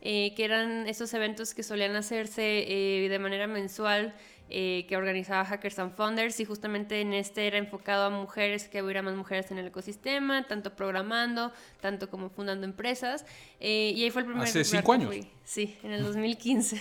eh, 0.00 0.34
que 0.34 0.44
eran 0.44 0.88
esos 0.88 1.14
eventos 1.14 1.54
que 1.54 1.62
solían 1.62 1.94
hacerse 1.94 2.64
eh, 2.66 3.08
de 3.08 3.18
manera 3.20 3.46
mensual 3.46 4.12
eh, 4.50 4.86
que 4.88 4.96
organizaba 4.96 5.44
Hackers 5.44 5.78
and 5.78 5.94
Founders 5.94 6.40
y 6.40 6.44
justamente 6.44 7.00
en 7.00 7.12
este 7.12 7.46
era 7.46 7.58
enfocado 7.58 8.04
a 8.04 8.10
mujeres, 8.10 8.68
que 8.68 8.82
hubiera 8.82 9.02
más 9.02 9.14
mujeres 9.14 9.50
en 9.50 9.58
el 9.58 9.66
ecosistema, 9.66 10.46
tanto 10.46 10.74
programando, 10.74 11.52
tanto 11.80 12.08
como 12.08 12.30
fundando 12.30 12.64
empresas. 12.64 13.26
Eh, 13.60 13.92
y 13.94 14.04
ahí 14.04 14.10
fue 14.10 14.22
el 14.22 14.26
primer... 14.26 14.44
Hace 14.44 14.64
cinco 14.64 14.92
años. 14.92 15.14
Sí, 15.44 15.76
en 15.82 15.92
el 15.92 16.02
2015. 16.02 16.80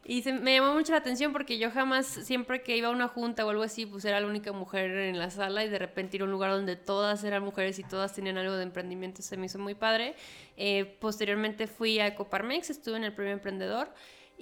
y 0.04 0.22
me 0.40 0.56
llamó 0.56 0.74
mucho 0.74 0.92
la 0.92 0.98
atención 0.98 1.32
porque 1.32 1.58
yo 1.58 1.70
jamás, 1.70 2.06
siempre 2.06 2.62
que 2.62 2.76
iba 2.76 2.88
a 2.88 2.90
una 2.90 3.08
junta 3.08 3.46
o 3.46 3.50
algo 3.50 3.62
así, 3.62 3.86
pues 3.86 4.04
era 4.04 4.20
la 4.20 4.26
única 4.26 4.52
mujer 4.52 4.90
en 4.90 5.18
la 5.18 5.30
sala 5.30 5.64
y 5.64 5.68
de 5.68 5.78
repente 5.78 6.16
ir 6.16 6.22
a 6.22 6.24
un 6.26 6.30
lugar 6.30 6.50
donde 6.50 6.76
todas 6.76 7.24
eran 7.24 7.42
mujeres 7.42 7.78
y 7.78 7.82
todas 7.82 8.12
tenían 8.12 8.38
algo 8.38 8.54
de 8.54 8.62
emprendimiento, 8.62 9.22
se 9.22 9.36
me 9.36 9.46
hizo 9.46 9.58
muy 9.58 9.74
padre. 9.74 10.14
Eh, 10.56 10.96
posteriormente 11.00 11.66
fui 11.66 11.98
a 11.98 12.14
Coparmex, 12.14 12.70
estuve 12.70 12.96
en 12.96 13.04
el 13.04 13.14
primer 13.14 13.32
emprendedor. 13.32 13.92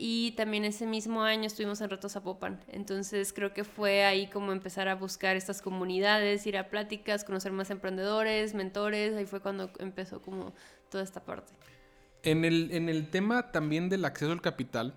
Y 0.02 0.32
también 0.32 0.64
ese 0.64 0.86
mismo 0.86 1.24
año 1.24 1.44
estuvimos 1.44 1.82
en 1.82 1.90
Reto 1.90 2.08
Zapopan. 2.08 2.58
Entonces 2.68 3.34
creo 3.34 3.52
que 3.52 3.64
fue 3.64 4.06
ahí 4.06 4.28
como 4.28 4.50
empezar 4.50 4.88
a 4.88 4.94
buscar 4.94 5.36
estas 5.36 5.60
comunidades, 5.60 6.46
ir 6.46 6.56
a 6.56 6.70
pláticas, 6.70 7.22
conocer 7.22 7.52
más 7.52 7.68
emprendedores, 7.68 8.54
mentores. 8.54 9.14
Ahí 9.14 9.26
fue 9.26 9.40
cuando 9.40 9.70
empezó 9.78 10.22
como 10.22 10.54
toda 10.88 11.04
esta 11.04 11.22
parte. 11.22 11.52
En 12.22 12.46
el, 12.46 12.70
en 12.72 12.88
el 12.88 13.10
tema 13.10 13.52
también 13.52 13.90
del 13.90 14.06
acceso 14.06 14.32
al 14.32 14.40
capital, 14.40 14.94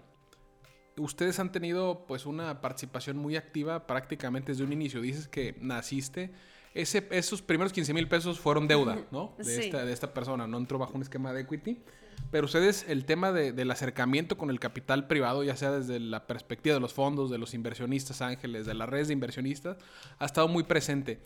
ustedes 0.96 1.38
han 1.38 1.52
tenido 1.52 2.06
pues 2.08 2.26
una 2.26 2.62
participación 2.62 3.18
muy 3.18 3.36
activa 3.36 3.86
prácticamente 3.86 4.54
desde 4.54 4.64
un 4.64 4.72
inicio. 4.72 5.02
Dices 5.02 5.28
que 5.28 5.58
naciste. 5.60 6.32
Ese, 6.74 7.06
esos 7.12 7.42
primeros 7.42 7.74
15 7.74 7.94
mil 7.94 8.08
pesos 8.08 8.40
fueron 8.40 8.70
deuda, 8.70 9.06
¿no? 9.12 9.36
De, 9.38 9.66
esta, 9.66 9.84
de 9.84 9.92
esta 9.92 10.14
persona, 10.14 10.48
no 10.48 10.58
entró 10.58 10.80
bajo 10.80 10.94
un 10.94 11.02
esquema 11.02 11.34
de 11.34 11.42
equity. 11.42 11.84
Pero 12.32 12.46
ustedes, 12.46 12.86
el 12.88 13.06
tema 13.06 13.32
de- 13.32 13.52
del 13.52 13.70
acercamiento 13.72 14.38
con 14.38 14.50
el 14.50 14.60
capital 14.60 15.08
privado, 15.08 15.44
ya 15.44 15.56
sea 15.56 15.72
desde 15.72 16.00
la 16.00 16.26
perspectiva 16.28 16.74
de 16.76 16.80
los 16.82 16.94
fondos, 16.94 17.30
de 17.30 17.38
los 17.38 17.54
inversionistas 17.54 18.22
ángeles, 18.22 18.66
de 18.66 18.74
las 18.74 18.90
redes 18.90 19.08
de 19.08 19.14
inversionistas, 19.14 19.78
ha 20.20 20.26
estado 20.26 20.48
muy 20.48 20.64
presente. 20.64 21.20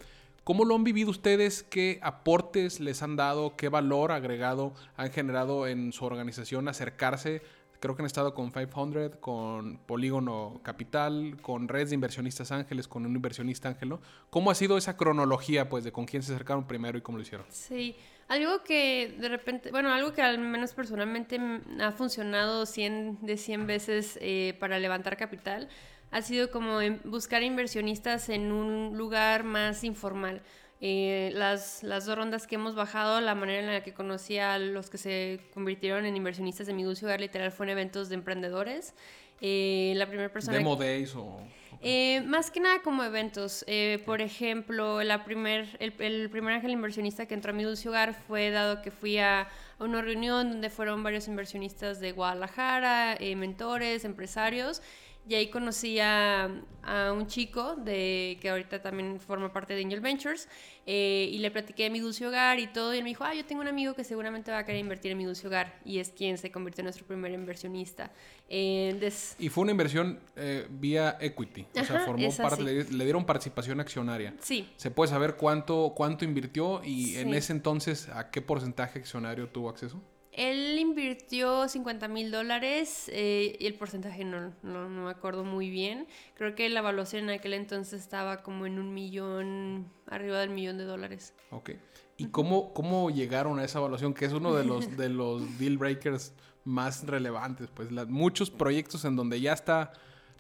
¿Cómo 0.43 0.63
lo 0.63 0.75
han 0.75 0.83
vivido 0.85 1.09
ustedes? 1.11 1.63
¿Qué 1.63 1.99
aportes 2.01 2.79
les 2.79 3.03
han 3.03 3.17
dado? 3.17 3.55
¿Qué 3.57 3.67
valor 3.67 4.11
agregado 4.13 4.73
han 4.95 5.11
generado 5.11 5.67
en 5.67 5.91
su 5.91 6.05
organización 6.05 6.67
acercarse? 6.69 7.41
Creo 7.79 7.95
que 7.95 8.01
han 8.01 8.07
estado 8.07 8.33
con 8.33 8.51
500, 8.51 9.17
con 9.19 9.77
Polígono 9.79 10.59
Capital, 10.63 11.37
con 11.41 11.67
redes 11.67 11.89
de 11.89 11.95
inversionistas 11.95 12.51
ángeles, 12.51 12.87
con 12.87 13.05
un 13.05 13.15
inversionista 13.15 13.69
ángelo. 13.69 14.01
¿Cómo 14.29 14.49
ha 14.51 14.55
sido 14.55 14.77
esa 14.77 14.97
cronología, 14.97 15.69
pues, 15.69 15.83
de 15.83 15.91
con 15.91 16.05
quién 16.05 16.23
se 16.23 16.33
acercaron 16.33 16.65
primero 16.67 16.97
y 16.97 17.01
cómo 17.01 17.17
lo 17.17 17.23
hicieron? 17.23 17.45
Sí, 17.49 17.95
algo 18.27 18.63
que 18.63 19.15
de 19.19 19.29
repente, 19.29 19.71
bueno, 19.71 19.93
algo 19.93 20.13
que 20.13 20.21
al 20.21 20.39
menos 20.39 20.73
personalmente 20.73 21.39
ha 21.79 21.91
funcionado 21.91 22.65
100 22.65 23.19
de 23.21 23.37
100 23.37 23.67
veces 23.67 24.17
eh, 24.21 24.57
para 24.59 24.79
levantar 24.79 25.15
capital 25.15 25.69
ha 26.11 26.21
sido 26.21 26.51
como 26.51 26.79
buscar 27.03 27.43
inversionistas 27.43 28.29
en 28.29 28.51
un 28.51 28.97
lugar 28.97 29.43
más 29.43 29.83
informal. 29.83 30.41
Eh, 30.79 31.31
las, 31.33 31.81
las 31.81 32.05
dos 32.05 32.17
rondas 32.17 32.45
que 32.45 32.55
hemos 32.55 32.75
bajado, 32.75 33.19
la 33.19 33.33
manera 33.33 33.59
en 33.59 33.73
la 33.73 33.83
que 33.83 33.93
conocí 33.93 34.37
a 34.37 34.59
los 34.59 34.89
que 34.89 34.97
se 34.97 35.39
convirtieron 35.53 36.05
en 36.05 36.15
inversionistas 36.15 36.67
de 36.67 36.73
mi 36.73 36.83
Dulce 36.83 37.05
Hogar, 37.05 37.19
literal, 37.19 37.51
fue 37.51 37.65
en 37.65 37.71
eventos 37.71 38.09
de 38.09 38.15
emprendedores. 38.15 38.93
Eh, 39.41 39.93
la 39.95 40.05
primera 40.05 40.29
persona... 40.29 40.57
¿Demo 40.57 40.75
days 40.75 41.15
o...? 41.15 41.39
Eh, 41.79 42.21
más 42.25 42.49
que 42.49 42.59
nada 42.59 42.81
como 42.81 43.03
eventos. 43.03 43.63
Eh, 43.67 44.01
por 44.03 44.21
ejemplo, 44.21 45.03
la 45.03 45.23
primer, 45.23 45.77
el, 45.79 45.93
el 45.99 46.27
primer 46.29 46.55
ángel 46.55 46.71
inversionista 46.71 47.27
que 47.27 47.35
entró 47.35 47.51
a 47.51 47.53
mi 47.53 47.63
dulce 47.63 47.87
hogar 47.87 48.15
fue 48.15 48.49
dado 48.49 48.81
que 48.81 48.89
fui 48.89 49.19
a, 49.19 49.41
a 49.41 49.83
una 49.83 50.01
reunión 50.01 50.49
donde 50.49 50.71
fueron 50.71 51.03
varios 51.03 51.27
inversionistas 51.27 51.99
de 51.99 52.13
Guadalajara, 52.13 53.15
eh, 53.19 53.35
mentores, 53.35 54.05
empresarios. 54.05 54.81
Y 55.29 55.35
ahí 55.35 55.47
conocí 55.49 55.99
a, 55.99 56.49
a 56.83 57.11
un 57.11 57.27
chico 57.27 57.75
de, 57.75 58.37
que 58.41 58.49
ahorita 58.49 58.81
también 58.81 59.19
forma 59.19 59.51
parte 59.51 59.73
de 59.75 59.83
Angel 59.83 59.99
Ventures 59.99 60.47
eh, 60.85 61.29
y 61.31 61.39
le 61.39 61.51
platiqué 61.51 61.83
de 61.83 61.89
mi 61.89 61.99
dulce 61.99 62.25
hogar 62.25 62.59
y 62.59 62.67
todo 62.67 62.93
y 62.93 62.99
él 62.99 63.03
me 63.03 63.09
dijo, 63.09 63.25
ah, 63.25 63.33
yo 63.33 63.43
tengo 63.45 63.61
un 63.61 63.67
amigo 63.67 63.93
que 63.93 64.05
seguramente 64.05 64.51
va 64.51 64.59
a 64.59 64.65
querer 64.65 64.79
invertir 64.79 65.11
en 65.11 65.17
mi 65.17 65.25
dulce 65.25 65.45
hogar 65.47 65.77
y 65.83 65.99
es 65.99 66.09
quien 66.11 66.37
se 66.37 66.49
convirtió 66.49 66.81
en 66.81 66.85
nuestro 66.85 67.05
primer 67.05 67.31
inversionista. 67.33 68.09
Eh, 68.47 68.95
des- 69.01 69.35
Y 69.37 69.49
fue 69.49 69.63
una 69.63 69.71
inversión 69.71 70.17
eh, 70.37 70.65
vía 70.69 71.17
equity. 71.19 71.65
O 71.77 71.83
sea, 71.83 71.99
formó 71.99 72.29
parte, 72.37 72.63
le, 72.63 72.83
le 72.85 73.03
dieron 73.03 73.25
participación 73.25 73.81
accionaria. 73.81 74.33
sí, 74.39 74.69
¿Se 74.77 74.91
puede 74.91 75.09
saber 75.09 75.35
cuánto, 75.35 75.91
cuánto 75.93 76.23
invirtió 76.23 76.81
y 76.85 77.17
en 77.17 77.33
ese 77.33 77.51
entonces 77.51 78.07
a 78.09 78.31
qué 78.31 78.41
porcentaje 78.41 78.99
accionario 78.99 79.49
tuvo 79.49 79.69
acceso? 79.69 80.01
Él 80.37 80.77
invirtió 80.79 81.67
50 81.67 82.07
mil 82.07 82.31
dólares 82.31 83.09
eh, 83.11 83.57
y 83.59 83.65
el 83.65 83.73
porcentaje 83.73 84.23
no, 84.23 84.53
no, 84.61 84.87
no 84.87 85.05
me 85.05 85.09
acuerdo 85.11 85.43
muy 85.43 85.69
bien. 85.69 86.07
Creo 86.35 86.53
que 86.55 86.69
la 86.69 86.79
evaluación 86.79 87.23
en 87.23 87.31
aquel 87.31 87.53
entonces 87.55 87.99
estaba 87.99 88.43
como 88.43 88.65
en 88.67 88.77
un 88.79 88.93
millón, 88.93 89.91
arriba 90.05 90.39
del 90.39 90.51
millón 90.51 90.77
de 90.77 90.83
dólares. 90.85 91.33
Ok. 91.49 91.71
¿Y 92.17 92.27
cómo, 92.27 92.73
cómo 92.73 93.09
llegaron 93.09 93.57
a 93.59 93.63
esa 93.63 93.79
evaluación? 93.79 94.13
Que 94.13 94.25
es 94.25 94.33
uno 94.33 94.53
de 94.53 94.63
los, 94.63 94.95
de 94.95 95.09
los 95.09 95.41
deal 95.59 95.77
breakers 95.77 96.33
más 96.63 97.05
relevantes. 97.07 97.69
Pues 97.73 97.91
la- 97.91 98.05
muchos 98.05 98.51
proyectos 98.51 99.05
en 99.05 99.15
donde 99.15 99.41
ya 99.41 99.53
está 99.53 99.91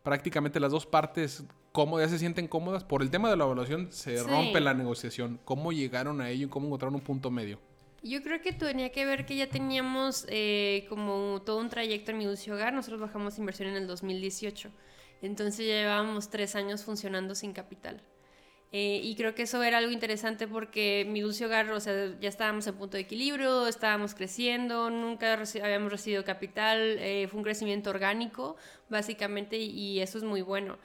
prácticamente 0.03 0.59
las 0.59 0.71
dos 0.71 0.85
partes 0.85 1.43
cómodas, 1.71 2.09
ya 2.09 2.13
se 2.15 2.19
sienten 2.19 2.47
cómodas. 2.47 2.83
Por 2.83 3.01
el 3.01 3.09
tema 3.09 3.29
de 3.29 3.35
la 3.37 3.45
evaluación 3.45 3.91
se 3.91 4.17
Sí. 4.17 4.23
rompe 4.23 4.59
la 4.59 4.73
negociación. 4.73 5.39
¿Cómo 5.43 5.71
llegaron 5.71 6.21
a 6.21 6.29
ello 6.29 6.45
y 6.45 6.49
cómo 6.49 6.67
encontraron 6.67 6.95
un 6.95 7.01
punto 7.01 7.29
medio? 7.31 7.59
Yo 8.03 8.21
creo 8.21 8.41
que 8.41 8.53
tenía 8.53 8.91
que 8.91 9.05
ver 9.05 9.25
que 9.25 9.35
ya 9.35 9.47
teníamos 9.49 10.25
eh, 10.29 10.85
como 10.89 11.41
todo 11.45 11.57
un 11.59 11.69
trayecto 11.69 12.11
en 12.11 12.19
mi 12.19 12.25
dulce 12.25 12.51
hogar. 12.51 12.73
Nosotros 12.73 13.01
bajamos 13.01 13.37
inversión 13.37 13.69
en 13.69 13.75
el 13.75 13.87
2018. 13.87 14.71
Entonces 15.21 15.65
ya 15.67 15.73
llevábamos 15.73 16.29
tres 16.29 16.55
años 16.55 16.83
funcionando 16.83 17.33
sin 17.35 17.53
capital. 17.53 18.01
Eh, 18.73 19.01
y 19.03 19.15
creo 19.15 19.35
que 19.35 19.43
eso 19.43 19.63
era 19.63 19.79
algo 19.79 19.91
interesante 19.91 20.47
porque 20.47 21.05
mi 21.09 21.21
dulce 21.21 21.45
hogar, 21.45 21.71
o 21.71 21.79
sea, 21.79 22.19
ya 22.19 22.29
estábamos 22.29 22.67
en 22.67 22.75
punto 22.75 22.97
de 22.97 23.03
equilibrio, 23.03 23.67
estábamos 23.67 24.13
creciendo, 24.15 24.89
nunca 24.89 25.37
reci- 25.37 25.63
habíamos 25.63 25.91
recibido 25.91 26.25
capital, 26.25 26.79
eh, 26.99 27.27
fue 27.29 27.37
un 27.39 27.43
crecimiento 27.45 27.89
orgánico, 27.91 28.57
básicamente, 28.89 29.57
y, 29.57 29.69
y 29.71 29.99
eso 30.01 30.17
es 30.17 30.25
muy 30.25 30.41
bueno. 30.41 30.77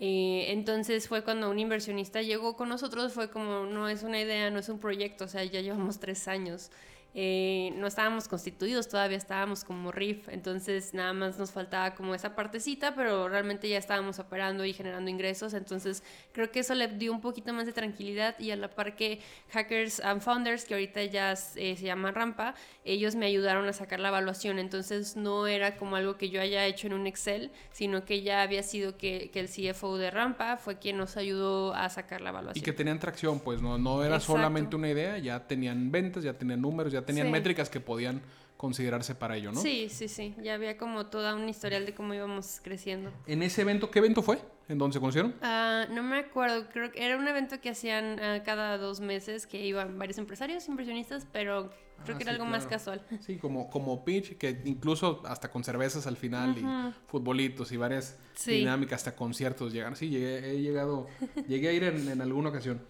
Eh, 0.00 0.46
entonces 0.52 1.08
fue 1.08 1.22
cuando 1.22 1.50
un 1.50 1.58
inversionista 1.58 2.22
llegó 2.22 2.56
con 2.56 2.70
nosotros, 2.70 3.12
fue 3.12 3.30
como, 3.30 3.66
no 3.66 3.88
es 3.88 4.02
una 4.02 4.18
idea, 4.20 4.50
no 4.50 4.58
es 4.58 4.68
un 4.70 4.78
proyecto, 4.80 5.26
o 5.26 5.28
sea, 5.28 5.44
ya 5.44 5.60
llevamos 5.60 6.00
tres 6.00 6.26
años. 6.26 6.70
Eh, 7.14 7.72
no 7.76 7.88
estábamos 7.88 8.28
constituidos, 8.28 8.88
todavía 8.88 9.16
estábamos 9.16 9.64
como 9.64 9.90
RIF, 9.90 10.28
entonces 10.28 10.94
nada 10.94 11.12
más 11.12 11.38
nos 11.38 11.50
faltaba 11.50 11.94
como 11.94 12.14
esa 12.14 12.36
partecita, 12.36 12.94
pero 12.94 13.28
realmente 13.28 13.68
ya 13.68 13.78
estábamos 13.78 14.20
operando 14.20 14.64
y 14.64 14.72
generando 14.72 15.10
ingresos, 15.10 15.54
entonces 15.54 16.04
creo 16.32 16.52
que 16.52 16.60
eso 16.60 16.74
le 16.74 16.86
dio 16.86 17.12
un 17.12 17.20
poquito 17.20 17.52
más 17.52 17.66
de 17.66 17.72
tranquilidad 17.72 18.38
y 18.38 18.52
a 18.52 18.56
la 18.56 18.70
par 18.70 18.94
que 18.94 19.20
Hackers 19.50 19.98
and 20.00 20.20
Founders, 20.22 20.64
que 20.64 20.74
ahorita 20.74 21.02
ya 21.04 21.32
eh, 21.32 21.76
se 21.76 21.84
llama 21.84 22.12
Rampa, 22.12 22.54
ellos 22.84 23.16
me 23.16 23.26
ayudaron 23.26 23.66
a 23.68 23.72
sacar 23.72 23.98
la 23.98 24.08
evaluación, 24.08 24.58
entonces 24.60 25.16
no 25.16 25.48
era 25.48 25.76
como 25.76 25.96
algo 25.96 26.16
que 26.16 26.30
yo 26.30 26.40
haya 26.40 26.64
hecho 26.66 26.86
en 26.86 26.92
un 26.92 27.06
Excel, 27.08 27.50
sino 27.72 28.04
que 28.04 28.22
ya 28.22 28.42
había 28.42 28.62
sido 28.62 28.96
que, 28.96 29.30
que 29.32 29.40
el 29.40 29.48
CFO 29.48 29.98
de 29.98 30.10
Rampa 30.12 30.56
fue 30.58 30.78
quien 30.78 30.96
nos 30.96 31.16
ayudó 31.16 31.74
a 31.74 31.88
sacar 31.88 32.20
la 32.20 32.30
Y 32.30 32.32
evaluación. 32.32 32.64
que 32.64 32.72
tenían 32.72 32.98
tracción, 33.00 33.40
pues 33.40 33.60
no, 33.60 33.78
no 33.78 34.04
era 34.04 34.16
Exacto. 34.16 34.34
solamente 34.34 34.76
una 34.76 34.88
idea, 34.90 35.18
ya 35.18 35.46
tenían 35.46 35.90
ventas, 35.90 36.22
ya 36.22 36.34
tenían 36.34 36.60
números, 36.60 36.92
ya 36.92 36.99
tenían 37.04 37.26
Sí. 37.28 37.32
métricas 37.32 37.68
que 37.70 37.80
podían 37.80 38.22
considerarse 38.56 39.14
para 39.14 39.36
ello, 39.36 39.52
¿no? 39.52 39.60
Sí, 39.60 39.88
sí, 39.88 40.06
sí, 40.06 40.34
ya 40.42 40.52
había 40.54 40.76
como 40.76 41.06
toda 41.06 41.34
un 41.34 41.48
historial 41.48 41.86
de 41.86 41.94
cómo 41.94 42.12
íbamos 42.12 42.60
creciendo. 42.62 43.10
En 43.26 43.42
ese 43.42 43.62
evento, 43.62 43.90
¿qué 43.90 44.00
evento 44.00 44.22
fue? 44.22 44.38
¿En 44.68 44.76
dónde 44.76 44.94
se 44.94 45.00
conocieron? 45.00 45.34
Ah, 45.40 45.86
no 45.90 46.02
me 46.02 46.18
acuerdo, 46.18 46.68
creo 46.70 46.92
que 46.92 47.02
era 47.04 47.16
un 47.16 47.26
evento 47.26 47.58
que 47.60 47.70
hacían 47.70 48.20
ah, 48.20 48.42
cada 48.44 48.76
dos 48.76 49.00
meses, 49.00 49.46
que 49.46 49.64
iban 49.64 49.98
varios 49.98 50.18
empresarios, 50.18 50.68
inversionistas, 50.68 51.26
pero 51.32 51.70
creo 52.04 52.16
Ah, 52.16 52.18
que 52.18 52.22
era 52.24 52.32
sí, 52.32 52.38
algo 52.38 52.44
más 52.44 52.66
claro. 52.66 52.70
casual. 52.70 53.06
Sí, 53.26 53.38
como, 53.38 53.70
como 53.70 54.04
pitch, 54.04 54.36
que 54.36 54.60
incluso 54.66 55.22
hasta 55.24 55.50
con 55.50 55.64
cervezas 55.64 56.06
al 56.06 56.18
final 56.18 56.54
y 56.58 56.64
futbolitos 57.10 57.72
y 57.72 57.78
varias 57.78 58.18
Sí. 58.34 58.52
dinámicas, 58.58 59.00
hasta 59.00 59.16
conciertos 59.16 59.72
llegan. 59.72 59.96
Sí, 59.96 60.10
llegué, 60.10 60.50
he 60.50 60.60
llegado, 60.60 61.06
llegué 61.48 61.68
a 61.68 61.72
ir 61.72 61.84
en, 61.84 62.08
en 62.10 62.20
alguna 62.20 62.50
ocasión. 62.50 62.82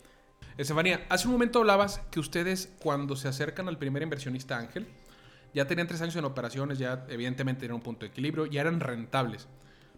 Estefanía, 0.60 1.06
hace 1.08 1.26
un 1.26 1.32
momento 1.32 1.60
hablabas 1.60 2.02
que 2.10 2.20
ustedes 2.20 2.70
cuando 2.82 3.16
se 3.16 3.28
acercan 3.28 3.66
al 3.66 3.78
primer 3.78 4.02
inversionista 4.02 4.58
Ángel, 4.58 4.86
ya 5.54 5.66
tenían 5.66 5.88
tres 5.88 6.02
años 6.02 6.16
en 6.16 6.26
operaciones, 6.26 6.78
ya 6.78 7.06
evidentemente 7.08 7.64
eran 7.64 7.76
un 7.76 7.80
punto 7.80 8.00
de 8.00 8.08
equilibrio, 8.08 8.44
ya 8.44 8.60
eran 8.60 8.80
rentables. 8.80 9.48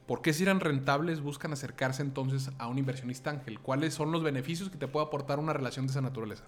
¿Por 0.07 0.23
qué 0.23 0.33
si 0.33 0.45
eran 0.45 0.61
rentables 0.61 1.21
buscan 1.21 1.53
acercarse 1.53 2.03
entonces 2.03 2.53
a 2.59 2.69
un 2.69 2.79
inversionista 2.79 3.31
Ángel? 3.31 3.59
¿Cuáles 3.59 3.95
son 3.95 4.13
los 4.13 4.23
beneficios 4.23 4.71
que 4.71 4.79
te 4.79 4.87
puede 4.87 5.07
aportar 5.07 5.41
una 5.41 5.53
relación 5.53 5.89
de 5.89 5.91
esa 5.91 6.01
naturaleza? 6.01 6.45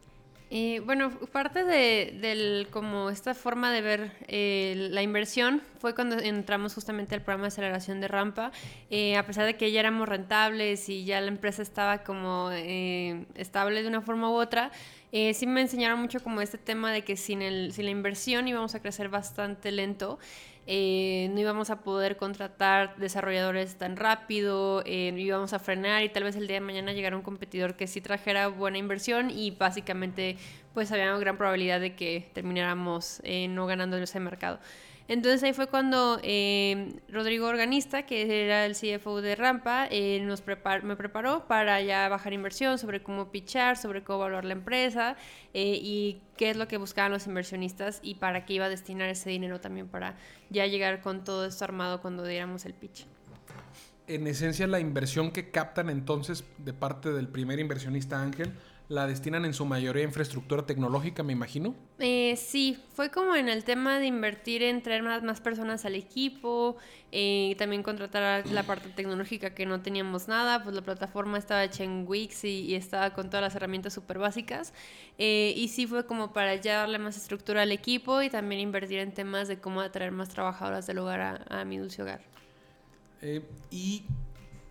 Eh, 0.50 0.80
bueno, 0.84 1.10
parte 1.32 1.64
de 1.64 2.16
del, 2.20 2.68
como 2.70 3.10
esta 3.10 3.34
forma 3.34 3.72
de 3.72 3.80
ver 3.80 4.12
eh, 4.28 4.88
la 4.90 5.02
inversión 5.02 5.62
fue 5.80 5.94
cuando 5.94 6.18
entramos 6.18 6.74
justamente 6.74 7.14
al 7.14 7.22
programa 7.22 7.44
de 7.44 7.48
aceleración 7.48 8.00
de 8.00 8.08
Rampa. 8.08 8.52
Eh, 8.90 9.16
a 9.16 9.26
pesar 9.26 9.46
de 9.46 9.56
que 9.56 9.72
ya 9.72 9.80
éramos 9.80 10.08
rentables 10.08 10.88
y 10.88 11.04
ya 11.04 11.20
la 11.20 11.28
empresa 11.28 11.62
estaba 11.62 12.04
como 12.04 12.50
eh, 12.52 13.24
estable 13.34 13.82
de 13.82 13.88
una 13.88 14.00
forma 14.02 14.30
u 14.30 14.34
otra, 14.34 14.70
eh, 15.12 15.32
sí 15.32 15.46
me 15.46 15.60
enseñaron 15.60 16.00
mucho 16.00 16.20
como 16.20 16.40
este 16.40 16.58
tema 16.58 16.92
de 16.92 17.02
que 17.02 17.16
sin, 17.16 17.40
el, 17.40 17.72
sin 17.72 17.86
la 17.86 17.90
inversión 17.90 18.46
íbamos 18.46 18.74
a 18.74 18.80
crecer 18.80 19.08
bastante 19.08 19.72
lento. 19.72 20.18
Eh, 20.66 21.28
no 21.32 21.40
íbamos 21.40 21.68
a 21.68 21.82
poder 21.82 22.16
contratar 22.16 22.96
desarrolladores 22.96 23.76
tan 23.76 23.96
rápido, 23.96 24.82
eh, 24.86 25.12
íbamos 25.16 25.52
a 25.52 25.58
frenar 25.58 26.02
y 26.02 26.08
tal 26.08 26.24
vez 26.24 26.36
el 26.36 26.46
día 26.46 26.56
de 26.56 26.60
mañana 26.60 26.92
llegara 26.92 27.16
un 27.16 27.22
competidor 27.22 27.76
que 27.76 27.86
sí 27.86 28.00
trajera 28.00 28.48
buena 28.48 28.78
inversión 28.78 29.30
y 29.30 29.50
básicamente 29.50 30.36
pues 30.72 30.90
había 30.90 31.10
una 31.10 31.18
gran 31.18 31.36
probabilidad 31.36 31.80
de 31.80 31.94
que 31.94 32.30
termináramos 32.32 33.20
eh, 33.24 33.46
no 33.48 33.66
ganando 33.66 33.98
ese 33.98 34.20
mercado. 34.20 34.58
Entonces 35.06 35.42
ahí 35.42 35.52
fue 35.52 35.66
cuando 35.66 36.18
eh, 36.22 36.98
Rodrigo 37.10 37.46
Organista, 37.46 38.06
que 38.06 38.44
era 38.44 38.64
el 38.64 38.74
CFO 38.74 39.20
de 39.20 39.36
Rampa, 39.36 39.86
eh, 39.90 40.20
nos 40.20 40.42
me 40.82 40.96
preparó 40.96 41.46
para 41.46 41.82
ya 41.82 42.08
bajar 42.08 42.32
inversión 42.32 42.78
sobre 42.78 43.02
cómo 43.02 43.30
pitchar, 43.30 43.76
sobre 43.76 44.02
cómo 44.02 44.20
evaluar 44.20 44.46
la 44.46 44.54
empresa 44.54 45.16
eh, 45.52 45.78
y 45.80 46.22
qué 46.38 46.50
es 46.50 46.56
lo 46.56 46.68
que 46.68 46.78
buscaban 46.78 47.12
los 47.12 47.26
inversionistas 47.26 48.00
y 48.02 48.14
para 48.14 48.46
qué 48.46 48.54
iba 48.54 48.64
a 48.64 48.70
destinar 48.70 49.10
ese 49.10 49.28
dinero 49.28 49.60
también 49.60 49.88
para 49.88 50.16
ya 50.48 50.66
llegar 50.66 51.02
con 51.02 51.22
todo 51.22 51.44
esto 51.44 51.64
armado 51.64 52.00
cuando 52.00 52.24
diéramos 52.24 52.64
el 52.64 52.72
pitch. 52.72 53.06
en 54.06 54.26
esencia 54.26 54.66
la 54.66 54.80
inversión 54.80 55.32
que 55.32 55.50
captan 55.50 55.90
entonces 55.90 56.44
de 56.56 56.72
parte 56.72 57.12
del 57.12 57.28
primer 57.28 57.58
inversionista 57.58 58.22
Ángel 58.22 58.54
la 58.88 59.06
destinan 59.06 59.44
en 59.46 59.54
su 59.54 59.64
mayoría 59.64 60.02
a 60.02 60.06
infraestructura 60.06 60.66
tecnológica, 60.66 61.22
me 61.22 61.32
imagino. 61.32 61.74
Eh, 61.98 62.36
sí, 62.36 62.78
fue 62.92 63.10
como 63.10 63.34
en 63.34 63.48
el 63.48 63.64
tema 63.64 63.98
de 63.98 64.06
invertir 64.06 64.62
en 64.62 64.82
traer 64.82 65.02
más, 65.02 65.22
más 65.22 65.40
personas 65.40 65.86
al 65.86 65.94
equipo, 65.94 66.76
eh, 67.10 67.54
también 67.56 67.82
contratar 67.82 68.46
la 68.48 68.62
parte 68.64 68.90
tecnológica 68.90 69.54
que 69.54 69.64
no 69.64 69.80
teníamos 69.80 70.28
nada, 70.28 70.62
pues 70.62 70.74
la 70.74 70.82
plataforma 70.82 71.38
estaba 71.38 71.64
hecha 71.64 71.82
en 71.82 72.04
Wix 72.06 72.44
y, 72.44 72.60
y 72.60 72.74
estaba 72.74 73.14
con 73.14 73.30
todas 73.30 73.42
las 73.42 73.54
herramientas 73.54 73.94
súper 73.94 74.18
básicas. 74.18 74.74
Eh, 75.16 75.54
y 75.56 75.68
sí 75.68 75.86
fue 75.86 76.04
como 76.04 76.32
para 76.32 76.54
ya 76.56 76.80
darle 76.80 76.98
más 76.98 77.16
estructura 77.16 77.62
al 77.62 77.72
equipo 77.72 78.20
y 78.20 78.28
también 78.28 78.60
invertir 78.60 78.98
en 78.98 79.14
temas 79.14 79.48
de 79.48 79.58
cómo 79.60 79.80
atraer 79.80 80.12
más 80.12 80.28
trabajadoras 80.28 80.86
del 80.86 80.98
hogar 80.98 81.20
a, 81.20 81.60
a 81.60 81.64
mi 81.64 81.78
dulce 81.78 82.02
hogar. 82.02 82.20
Eh, 83.22 83.42
y 83.70 84.04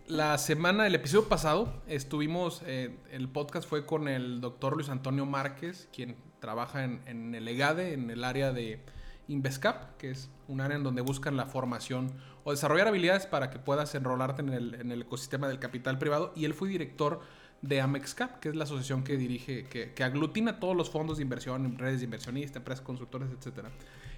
la 0.06 0.36
semana, 0.38 0.86
el 0.86 0.94
episodio 0.94 1.28
pasado, 1.28 1.72
estuvimos, 1.86 2.62
eh, 2.66 2.94
el 3.10 3.28
podcast 3.28 3.68
fue 3.68 3.86
con 3.86 4.06
el 4.06 4.40
doctor 4.40 4.74
Luis 4.74 4.88
Antonio 4.90 5.24
Márquez, 5.24 5.88
quien 5.94 6.16
trabaja 6.40 6.84
en, 6.84 7.34
el 7.34 7.48
EGADE, 7.48 7.94
en 7.94 8.10
el 8.10 8.22
área 8.22 8.52
de 8.52 8.84
Invescap, 9.28 9.96
que 9.96 10.10
es 10.10 10.30
un 10.46 10.60
área 10.60 10.76
en 10.76 10.82
donde 10.82 11.00
buscan 11.00 11.38
la 11.38 11.46
formación 11.46 12.12
o 12.44 12.50
desarrollar 12.50 12.88
habilidades 12.88 13.26
para 13.26 13.48
que 13.48 13.58
puedas 13.58 13.94
enrolarte 13.94 14.42
en 14.42 14.50
el, 14.50 15.02
ecosistema 15.02 15.48
del 15.48 15.58
capital 15.58 15.98
privado. 15.98 16.32
Y 16.36 16.44
él 16.44 16.52
fue 16.52 16.68
director 16.68 17.20
de 17.62 17.80
Amexcap, 17.80 18.40
que 18.40 18.50
es 18.50 18.56
la 18.56 18.64
asociación 18.64 19.04
que 19.04 19.16
dirige, 19.16 19.64
que, 19.68 19.94
que 19.94 20.04
aglutina 20.04 20.60
todos 20.60 20.76
los 20.76 20.90
fondos 20.90 21.16
de 21.16 21.22
inversión, 21.22 21.78
redes 21.78 22.00
de 22.00 22.04
inversionistas, 22.04 22.56
empresas 22.58 22.84
constructores, 22.84 23.30
etc. 23.30 23.68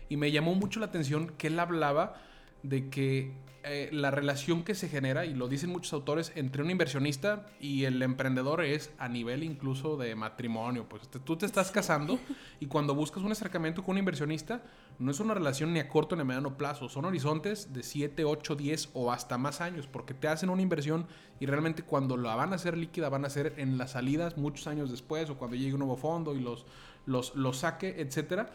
Y 0.09 0.17
me 0.17 0.33
llamó 0.33 0.57
mucho 0.57 0.81
la 0.81 0.87
atención 0.87 1.29
que 1.39 1.47
él 1.47 1.61
hablaba 1.61 2.17
de 2.63 2.89
que 2.89 3.33
eh, 3.69 3.89
la 3.93 4.13
relación 4.13 4.63
que 4.63 4.77
se 4.77 4.89
genera, 4.89 5.25
y 5.27 5.35
lo 5.35 5.49
dicen 5.49 5.71
muchos 5.71 5.93
autores, 5.93 6.31
entre 6.37 6.63
un 6.63 6.71
inversionista 6.71 7.47
y 7.61 7.83
el 7.83 8.01
emprendedor 8.01 8.63
es 8.63 8.93
a 8.97 9.09
nivel 9.09 9.43
incluso 9.43 9.97
de 9.97 10.15
matrimonio. 10.15 10.89
Pues 10.89 11.09
te- 11.09 11.19
tú 11.19 11.37
te 11.37 11.47
estás 11.47 11.73
casando 11.73 12.21
y 12.61 12.67
cuando 12.67 12.95
buscas 12.95 13.25
un 13.25 13.33
acercamiento 13.33 13.83
con 13.83 13.95
un 13.95 13.99
inversionista, 13.99 14.63
no 15.01 15.11
es 15.11 15.19
una 15.19 15.35
relación 15.35 15.73
ni 15.73 15.81
a 15.81 15.89
corto 15.89 16.15
ni 16.15 16.23
a 16.23 16.25
mediano 16.25 16.57
plazo, 16.57 16.89
son 16.89 17.07
horizontes 17.07 17.73
de 17.73 17.83
7, 17.83 18.25
8, 18.25 18.55
10 18.55 18.91
o 18.95 19.11
hasta 19.11 19.37
más 19.37 19.61
años, 19.61 19.89
porque 19.89 20.15
te 20.15 20.29
hacen 20.29 20.49
una 20.49 20.63
inversión 20.63 21.09
y 21.41 21.47
realmente 21.47 21.83
cuando 21.83 22.17
la 22.17 22.37
van 22.37 22.53
a 22.53 22.57
hacer 22.57 22.77
líquida 22.79 23.09
van 23.09 23.25
a 23.25 23.31
ser 23.31 23.55
en 23.57 23.79
las 23.79 23.91
salidas 23.91 24.37
muchos 24.39 24.69
años 24.69 24.93
después 24.93 25.29
o 25.29 25.39
cuando 25.39 25.57
llegue 25.57 25.73
un 25.75 25.81
nuevo 25.81 25.97
fondo 25.97 26.37
y 26.37 26.41
los, 26.41 26.67
los, 27.05 27.35
los 27.35 27.59
saque, 27.59 27.97
etcétera 28.01 28.49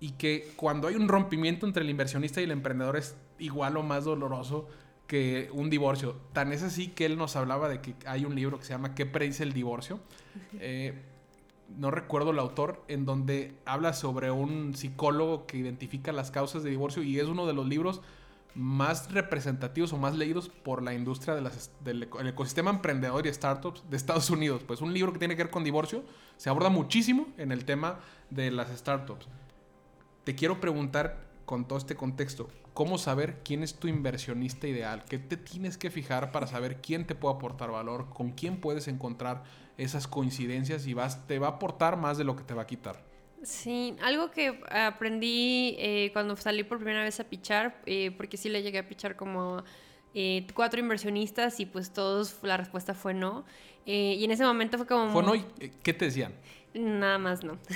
y 0.00 0.12
que 0.12 0.52
cuando 0.56 0.88
hay 0.88 0.94
un 0.94 1.08
rompimiento 1.08 1.66
entre 1.66 1.82
el 1.82 1.90
inversionista 1.90 2.40
y 2.40 2.44
el 2.44 2.50
emprendedor 2.52 2.96
es 2.96 3.16
igual 3.38 3.76
o 3.76 3.82
más 3.82 4.04
doloroso 4.04 4.68
que 5.06 5.48
un 5.52 5.70
divorcio. 5.70 6.16
Tan 6.32 6.52
es 6.52 6.62
así 6.62 6.88
que 6.88 7.06
él 7.06 7.16
nos 7.16 7.34
hablaba 7.36 7.68
de 7.68 7.80
que 7.80 7.94
hay 8.06 8.24
un 8.24 8.34
libro 8.34 8.58
que 8.58 8.64
se 8.64 8.70
llama 8.74 8.94
¿Qué 8.94 9.06
predice 9.06 9.42
el 9.42 9.52
divorcio? 9.52 10.00
Eh, 10.60 11.02
no 11.76 11.90
recuerdo 11.90 12.30
el 12.30 12.38
autor, 12.38 12.82
en 12.88 13.04
donde 13.04 13.54
habla 13.64 13.92
sobre 13.92 14.30
un 14.30 14.74
psicólogo 14.74 15.46
que 15.46 15.56
identifica 15.58 16.12
las 16.12 16.30
causas 16.30 16.62
de 16.62 16.70
divorcio 16.70 17.02
y 17.02 17.18
es 17.18 17.26
uno 17.26 17.46
de 17.46 17.52
los 17.54 17.66
libros 17.66 18.00
más 18.54 19.12
representativos 19.12 19.92
o 19.92 19.98
más 19.98 20.16
leídos 20.16 20.48
por 20.48 20.82
la 20.82 20.94
industria 20.94 21.34
de 21.34 21.42
las- 21.42 21.70
del 21.84 22.04
eco- 22.04 22.20
el 22.20 22.28
ecosistema 22.28 22.70
emprendedor 22.70 23.26
y 23.26 23.32
startups 23.32 23.84
de 23.88 23.96
Estados 23.96 24.30
Unidos. 24.30 24.62
Pues 24.66 24.80
un 24.80 24.92
libro 24.92 25.12
que 25.12 25.18
tiene 25.18 25.36
que 25.36 25.44
ver 25.44 25.50
con 25.52 25.62
divorcio 25.64 26.02
se 26.36 26.50
aborda 26.50 26.68
muchísimo 26.70 27.28
en 27.36 27.52
el 27.52 27.64
tema 27.64 28.00
de 28.30 28.50
las 28.50 28.68
startups. 28.76 29.26
Te 30.28 30.34
quiero 30.34 30.60
preguntar 30.60 31.16
con 31.46 31.66
todo 31.66 31.78
este 31.78 31.94
contexto, 31.94 32.50
¿cómo 32.74 32.98
saber 32.98 33.38
quién 33.44 33.62
es 33.62 33.76
tu 33.76 33.88
inversionista 33.88 34.68
ideal? 34.68 35.06
¿Qué 35.08 35.18
te 35.18 35.38
tienes 35.38 35.78
que 35.78 35.90
fijar 35.90 36.32
para 36.32 36.46
saber 36.46 36.82
quién 36.82 37.06
te 37.06 37.14
puede 37.14 37.36
aportar 37.36 37.70
valor? 37.70 38.10
¿Con 38.10 38.32
quién 38.32 38.60
puedes 38.60 38.88
encontrar 38.88 39.44
esas 39.78 40.06
coincidencias 40.06 40.86
y 40.86 40.92
vas, 40.92 41.26
te 41.26 41.38
va 41.38 41.46
a 41.46 41.50
aportar 41.52 41.96
más 41.96 42.18
de 42.18 42.24
lo 42.24 42.36
que 42.36 42.42
te 42.42 42.52
va 42.52 42.60
a 42.60 42.66
quitar? 42.66 43.02
Sí, 43.42 43.96
algo 44.02 44.30
que 44.30 44.60
aprendí 44.70 45.76
eh, 45.78 46.10
cuando 46.12 46.36
salí 46.36 46.62
por 46.62 46.76
primera 46.76 47.04
vez 47.04 47.18
a 47.20 47.24
pichar, 47.24 47.80
eh, 47.86 48.10
porque 48.10 48.36
sí 48.36 48.50
le 48.50 48.62
llegué 48.62 48.80
a 48.80 48.86
pichar 48.86 49.16
como 49.16 49.64
eh, 50.12 50.46
cuatro 50.52 50.78
inversionistas 50.78 51.58
y 51.58 51.64
pues 51.64 51.90
todos 51.90 52.36
la 52.42 52.58
respuesta 52.58 52.92
fue 52.92 53.14
no. 53.14 53.46
Y 53.86 54.22
en 54.22 54.30
ese 54.30 54.44
momento 54.44 54.76
fue 54.76 54.86
como... 54.86 55.10
Fue 55.10 55.22
no, 55.22 55.34
y, 55.34 55.46
¿qué 55.82 55.94
te 55.94 56.04
decían? 56.04 56.34
Nada 56.74 57.18
más 57.18 57.44
no. 57.44 57.58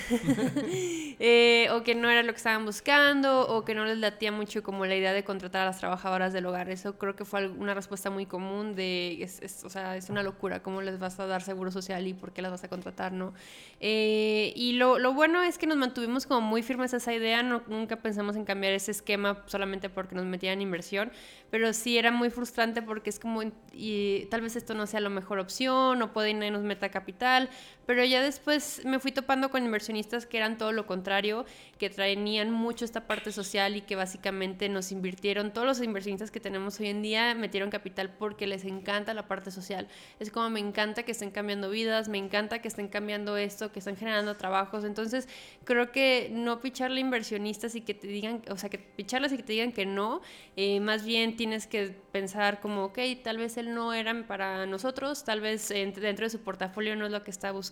Eh, 1.24 1.68
o 1.70 1.84
que 1.84 1.94
no 1.94 2.10
era 2.10 2.24
lo 2.24 2.32
que 2.32 2.38
estaban 2.38 2.64
buscando, 2.64 3.46
o 3.46 3.64
que 3.64 3.76
no 3.76 3.84
les 3.84 3.98
latía 3.98 4.32
mucho 4.32 4.64
como 4.64 4.86
la 4.86 4.96
idea 4.96 5.12
de 5.12 5.22
contratar 5.22 5.62
a 5.62 5.66
las 5.66 5.78
trabajadoras 5.78 6.32
del 6.32 6.46
hogar. 6.46 6.68
Eso 6.68 6.98
creo 6.98 7.14
que 7.14 7.24
fue 7.24 7.46
una 7.46 7.74
respuesta 7.74 8.10
muy 8.10 8.26
común 8.26 8.74
de, 8.74 9.22
es, 9.22 9.62
o 9.62 9.70
sea, 9.70 9.96
es 9.96 10.10
una 10.10 10.24
locura, 10.24 10.64
¿cómo 10.64 10.82
les 10.82 10.98
vas 10.98 11.20
a 11.20 11.26
dar 11.26 11.42
seguro 11.42 11.70
social 11.70 12.04
y 12.08 12.14
por 12.14 12.32
qué 12.32 12.42
las 12.42 12.50
vas 12.50 12.64
a 12.64 12.68
contratar, 12.68 13.12
no? 13.12 13.34
Eh, 13.78 14.52
y 14.56 14.72
lo, 14.72 14.98
lo 14.98 15.12
bueno 15.12 15.42
es 15.42 15.58
que 15.58 15.68
nos 15.68 15.76
mantuvimos 15.76 16.26
como 16.26 16.40
muy 16.40 16.62
firmes 16.62 16.92
a 16.92 16.96
esa 16.96 17.14
idea, 17.14 17.44
no, 17.44 17.62
nunca 17.68 17.96
pensamos 18.02 18.34
en 18.34 18.44
cambiar 18.44 18.72
ese 18.72 18.90
esquema 18.90 19.44
solamente 19.46 19.90
porque 19.90 20.16
nos 20.16 20.24
metían 20.24 20.60
inversión, 20.60 21.12
pero 21.50 21.72
sí 21.72 21.98
era 21.98 22.10
muy 22.10 22.30
frustrante 22.30 22.82
porque 22.82 23.10
es 23.10 23.20
como, 23.20 23.42
y 23.72 24.26
tal 24.30 24.40
vez 24.40 24.56
esto 24.56 24.74
no 24.74 24.88
sea 24.88 24.98
la 24.98 25.08
mejor 25.08 25.38
opción, 25.38 26.02
o 26.02 26.12
puede 26.12 26.30
y 26.30 26.34
nadie 26.34 26.50
nos 26.50 26.62
meta 26.62 26.90
capital, 26.90 27.48
pero 27.86 28.04
ya 28.04 28.22
después 28.22 28.82
me 28.84 28.98
fui 28.98 29.12
topando 29.12 29.50
con 29.50 29.64
inversionistas 29.64 30.26
que 30.26 30.36
eran 30.36 30.58
todo 30.58 30.72
lo 30.72 30.86
contrario, 30.86 31.44
que 31.78 31.90
traían 31.90 32.50
mucho 32.50 32.84
esta 32.84 33.06
parte 33.06 33.32
social 33.32 33.76
y 33.76 33.80
que 33.80 33.96
básicamente 33.96 34.68
nos 34.68 34.92
invirtieron, 34.92 35.52
todos 35.52 35.66
los 35.66 35.82
inversionistas 35.82 36.30
que 36.30 36.40
tenemos 36.40 36.78
hoy 36.80 36.88
en 36.88 37.02
día 37.02 37.34
metieron 37.34 37.70
capital 37.70 38.10
porque 38.10 38.46
les 38.46 38.64
encanta 38.64 39.14
la 39.14 39.26
parte 39.26 39.50
social. 39.50 39.88
Es 40.20 40.30
como 40.30 40.50
me 40.50 40.60
encanta 40.60 41.02
que 41.02 41.12
estén 41.12 41.30
cambiando 41.30 41.70
vidas, 41.70 42.08
me 42.08 42.18
encanta 42.18 42.60
que 42.60 42.68
estén 42.68 42.88
cambiando 42.88 43.36
esto, 43.36 43.72
que 43.72 43.80
están 43.80 43.96
generando 43.96 44.36
trabajos. 44.36 44.84
Entonces 44.84 45.28
creo 45.64 45.90
que 45.90 46.30
no 46.32 46.60
picharle 46.60 47.00
inversionistas 47.00 47.74
y 47.74 47.80
que 47.80 47.94
te 47.94 48.06
digan, 48.06 48.42
o 48.50 48.56
sea, 48.56 48.70
que 48.70 48.78
picharles 48.78 49.32
y 49.32 49.38
que 49.38 49.42
te 49.42 49.52
digan 49.52 49.72
que 49.72 49.86
no, 49.86 50.20
eh, 50.56 50.80
más 50.80 51.04
bien 51.04 51.36
tienes 51.36 51.66
que 51.66 51.96
pensar 52.12 52.60
como, 52.60 52.84
ok, 52.84 52.98
tal 53.24 53.38
vez 53.38 53.56
él 53.56 53.74
no 53.74 53.92
era 53.92 54.12
para 54.26 54.66
nosotros, 54.66 55.24
tal 55.24 55.40
vez 55.40 55.68
dentro 55.68 56.26
de 56.26 56.30
su 56.30 56.40
portafolio 56.40 56.94
no 56.96 57.06
es 57.06 57.12
lo 57.12 57.22
que 57.22 57.30
está 57.30 57.50
buscando 57.50 57.71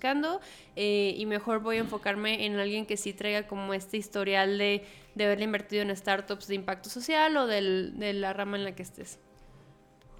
eh, 0.76 1.14
y 1.16 1.26
mejor 1.26 1.60
voy 1.60 1.76
a 1.76 1.80
enfocarme 1.80 2.44
en 2.46 2.58
alguien 2.58 2.86
que 2.86 2.96
sí 2.96 3.12
traiga 3.12 3.46
como 3.46 3.74
este 3.74 3.96
historial 3.96 4.58
de, 4.58 4.84
de 5.14 5.24
haberle 5.24 5.44
invertido 5.44 5.82
en 5.82 5.94
startups 5.96 6.46
de 6.48 6.54
impacto 6.54 6.88
social 6.90 7.36
o 7.36 7.46
del- 7.46 7.98
de 7.98 8.12
la 8.12 8.32
rama 8.32 8.56
en 8.56 8.64
la 8.64 8.74
que 8.74 8.82
estés. 8.82 9.18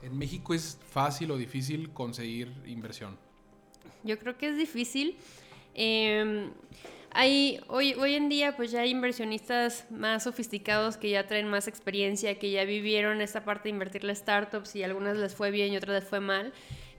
¿En 0.03 0.16
México 0.16 0.55
es 0.55 0.79
fácil 0.90 1.31
o 1.31 1.37
difícil 1.37 1.90
conseguir 1.90 2.53
inversión? 2.66 3.19
Yo 4.03 4.19
creo 4.19 4.38
que 4.38 4.49
es 4.49 4.57
difícil. 4.57 5.16
Eh, 5.75 6.49
hay, 7.12 7.61
hoy, 7.69 7.95
hoy 7.95 8.14
en 8.14 8.29
día 8.29 8.57
pues 8.57 8.71
ya 8.71 8.81
hay 8.83 8.90
inversionistas 8.90 9.85
más 9.90 10.23
sofisticados 10.25 10.97
que 10.97 11.11
ya 11.11 11.27
traen 11.27 11.49
más 11.49 11.66
experiencia, 11.69 12.38
que 12.38 12.51
ya 12.51 12.64
vivieron 12.64 13.21
esta 13.21 13.45
parte 13.45 13.64
de 13.64 13.71
invertirle 13.71 14.14
startups 14.14 14.77
y 14.77 14.83
a 14.83 14.87
algunas 14.87 15.16
les 15.16 15.35
fue 15.35 15.51
bien 15.51 15.73
y 15.73 15.77
otras 15.77 16.03
les 16.03 16.09
fue 16.09 16.21
mal. 16.21 16.53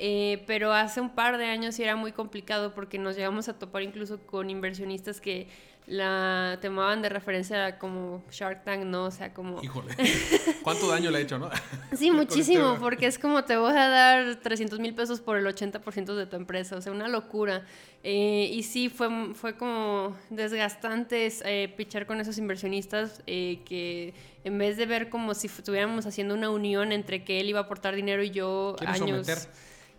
Eh, 0.04 0.44
pero 0.48 0.74
hace 0.74 1.00
un 1.00 1.12
par 1.12 1.38
de 1.38 1.46
años 1.46 1.76
sí 1.76 1.84
era 1.84 1.96
muy 1.96 2.12
complicado 2.12 2.74
porque 2.74 2.98
nos 2.98 3.16
llegamos 3.16 3.48
a 3.50 3.60
topar 3.60 3.84
incluso 3.84 4.20
con 4.26 4.50
inversionistas 4.50 5.22
que 5.22 5.48
la 5.86 6.58
tomaban 6.60 7.04
de 7.04 7.10
referencia 7.10 7.78
como 7.78 8.24
Shark 8.32 8.64
Tank, 8.64 8.84
¿no? 8.86 9.06
O 9.06 9.12
sea, 9.12 9.32
como... 9.32 9.62
Híjole, 9.62 9.94
¿cuánto 10.64 10.88
daño 10.88 11.12
le 11.12 11.20
ha 11.20 11.22
hecho, 11.22 11.38
no? 11.38 11.52
Sí, 11.96 12.10
muchísimo, 12.22 12.70
este- 12.70 12.80
porque 12.80 13.06
es 13.06 13.20
como 13.20 13.44
te 13.44 13.58
voy 13.58 13.74
a 13.74 13.90
dar 13.90 14.38
300 14.38 14.80
mil 14.80 14.96
pesos 14.96 15.22
por 15.22 15.38
el 15.38 15.46
80% 15.46 16.16
de 16.16 16.26
tu 16.26 16.36
empresa, 16.36 16.78
o 16.78 16.82
sea, 16.82 16.92
una 16.92 17.08
locura. 17.08 17.68
Eh, 18.04 18.50
y 18.52 18.64
sí, 18.64 18.90
fue, 18.90 19.36
fue 19.36 19.56
como 19.56 20.18
desgastante 20.32 21.32
eh, 21.46 21.72
pichar 21.78 22.08
con 22.08 22.20
esos 22.20 22.40
inversionistas 22.40 23.22
eh, 23.28 23.60
que 23.66 24.16
en 24.44 24.58
vez 24.58 24.78
de 24.78 24.88
ver 24.88 25.10
como 25.10 25.36
si 25.36 25.46
estuviéramos 25.46 26.08
haciendo 26.08 26.34
una 26.34 26.50
unión 26.50 26.92
entre 26.92 27.24
que 27.24 27.40
él 27.40 27.50
iba 27.50 27.60
a 27.60 27.64
aportar 27.64 27.96
dinero 27.96 28.24
y 28.24 28.32
yo 28.32 28.76
años... 28.80 28.98
someter. 28.98 29.38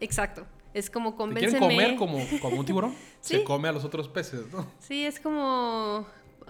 Exacto. 0.03 0.47
Es 0.75 0.89
como 0.91 1.13
¿Te 1.13 1.17
convénceme. 1.19 1.59
quieren 1.59 1.97
comer 1.97 1.97
como, 1.97 2.19
como 2.41 2.59
un 2.61 2.65
tiburón? 2.67 2.95
Se 3.21 3.39
Sí. 3.39 3.45
come 3.45 3.69
a 3.69 3.73
los 3.73 3.85
otros 3.85 4.09
peces, 4.09 4.51
¿no? 4.53 4.67
Sí, 4.81 5.05
es 5.07 5.21
como 5.21 6.07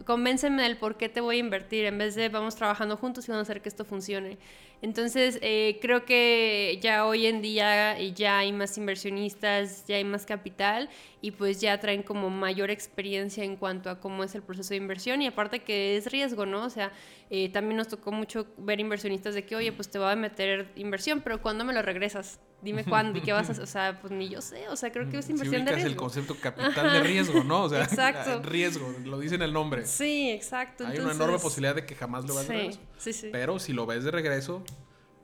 convénceme 0.07 0.63
del 0.63 0.79
por 0.79 0.97
qué 0.97 1.09
te 1.09 1.21
voy 1.21 1.37
a 1.37 1.39
invertir 1.41 1.85
en 1.85 1.99
vez 1.99 2.15
de 2.15 2.29
vamos 2.31 2.57
trabajando 2.57 2.97
juntos 2.97 3.29
y 3.29 3.31
vamos 3.31 3.41
a 3.49 3.51
hacer 3.51 3.61
que 3.63 3.69
esto 3.69 3.85
funcione. 3.85 4.39
Entonces, 4.83 5.39
eh, 5.43 5.79
creo 5.81 6.05
que 6.05 6.79
ya 6.83 7.07
hoy 7.07 7.27
en 7.27 7.41
día 7.41 7.97
eh, 7.99 8.13
ya 8.13 8.39
hay 8.39 8.53
más 8.53 8.77
inversionistas, 8.77 9.87
ya 9.87 9.97
hay 9.97 10.05
más 10.05 10.27
capital 10.27 10.91
y 11.21 11.31
pues 11.31 11.61
ya 11.61 11.79
traen 11.79 12.03
como 12.03 12.31
mayor 12.31 12.71
experiencia 12.71 13.45
en 13.45 13.55
cuanto 13.57 13.91
a 13.91 14.01
cómo 14.01 14.25
es 14.25 14.35
el 14.35 14.43
proceso 14.43 14.71
de 14.71 14.77
inversión 14.77 15.23
y 15.23 15.29
aparte 15.29 15.61
que 15.61 15.97
es 15.97 16.11
riesgo, 16.11 16.47
¿no? 16.47 16.65
O 16.65 16.71
sea, 16.71 16.91
eh, 17.31 17.49
también 17.51 17.77
nos 17.77 17.87
tocó 17.89 18.11
mucho 18.11 18.49
ver 18.59 18.81
inversionistas 18.81 19.35
de 19.35 19.45
que, 19.45 19.55
oye, 19.55 19.71
pues 19.73 19.89
te 19.89 19.99
voy 20.01 20.11
a 20.11 20.17
meter 20.17 20.73
inversión, 20.75 21.21
pero 21.21 21.41
¿cuándo 21.41 21.65
me 21.65 21.73
lo 21.73 21.81
regresas? 21.83 22.41
Dime 22.61 22.85
cuándo 22.85 23.19
y 23.19 23.23
qué 23.23 23.33
vas 23.33 23.49
a 23.49 23.53
hacer. 23.53 23.65
O 23.65 23.67
sea, 23.67 23.99
pues 24.01 24.13
ni 24.13 24.29
yo 24.29 24.41
sé. 24.41 24.69
O 24.69 24.77
sea, 24.77 24.93
creo 24.93 25.09
que 25.11 25.19
es 25.19 25.25
Si 25.25 25.33
inversión 25.33 25.65
de 25.65 25.73
ubicas 25.73 25.79
el 25.79 25.91
riesgo. 25.91 26.01
concepto 26.05 26.37
capital 26.37 26.93
de 26.93 27.01
riesgo, 27.01 27.43
¿no? 27.43 27.65
O 27.65 27.69
sea, 27.69 27.83
Exacto. 27.83 28.41
riesgo, 28.49 28.89
lo 29.05 29.19
dice 29.19 29.35
en 29.35 29.43
el 29.43 29.53
nombre. 29.53 29.85
Sí, 29.85 30.31
exacto. 30.31 30.87
Hay 30.87 30.99
una 30.99 31.11
enorme 31.13 31.39
posibilidad 31.41 31.75
de 31.75 31.85
que 31.85 31.97
jamás 31.97 32.25
lo 32.25 32.35
veas 32.35 32.47
de 32.47 32.55
Sí, 32.55 32.61
regreso. 32.61 32.81
Sí, 33.03 33.13
sí. 33.13 33.29
Pero 33.33 33.59
si 33.59 33.73
lo 33.73 33.87
ves 33.87 34.05
de 34.05 34.11
regreso, 34.11 34.63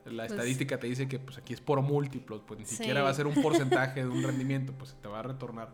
la 0.05 0.23
Pues- 0.23 0.31
estadística 0.31 0.79
te 0.79 0.87
dice 0.87 1.07
que 1.07 1.19
pues 1.19 1.37
aquí 1.37 1.53
es 1.53 1.61
por 1.61 1.81
múltiplos, 1.81 2.41
pues 2.47 2.59
ni 2.59 2.65
Sí. 2.65 2.75
siquiera 2.77 3.01
va 3.03 3.09
a 3.09 3.13
ser 3.13 3.27
un 3.27 3.41
porcentaje 3.41 4.01
de 4.01 4.07
un 4.09 4.23
rendimiento, 4.23 4.73
pues 4.73 4.95
te 5.01 5.07
va 5.07 5.19
a 5.19 5.23
retornar 5.23 5.69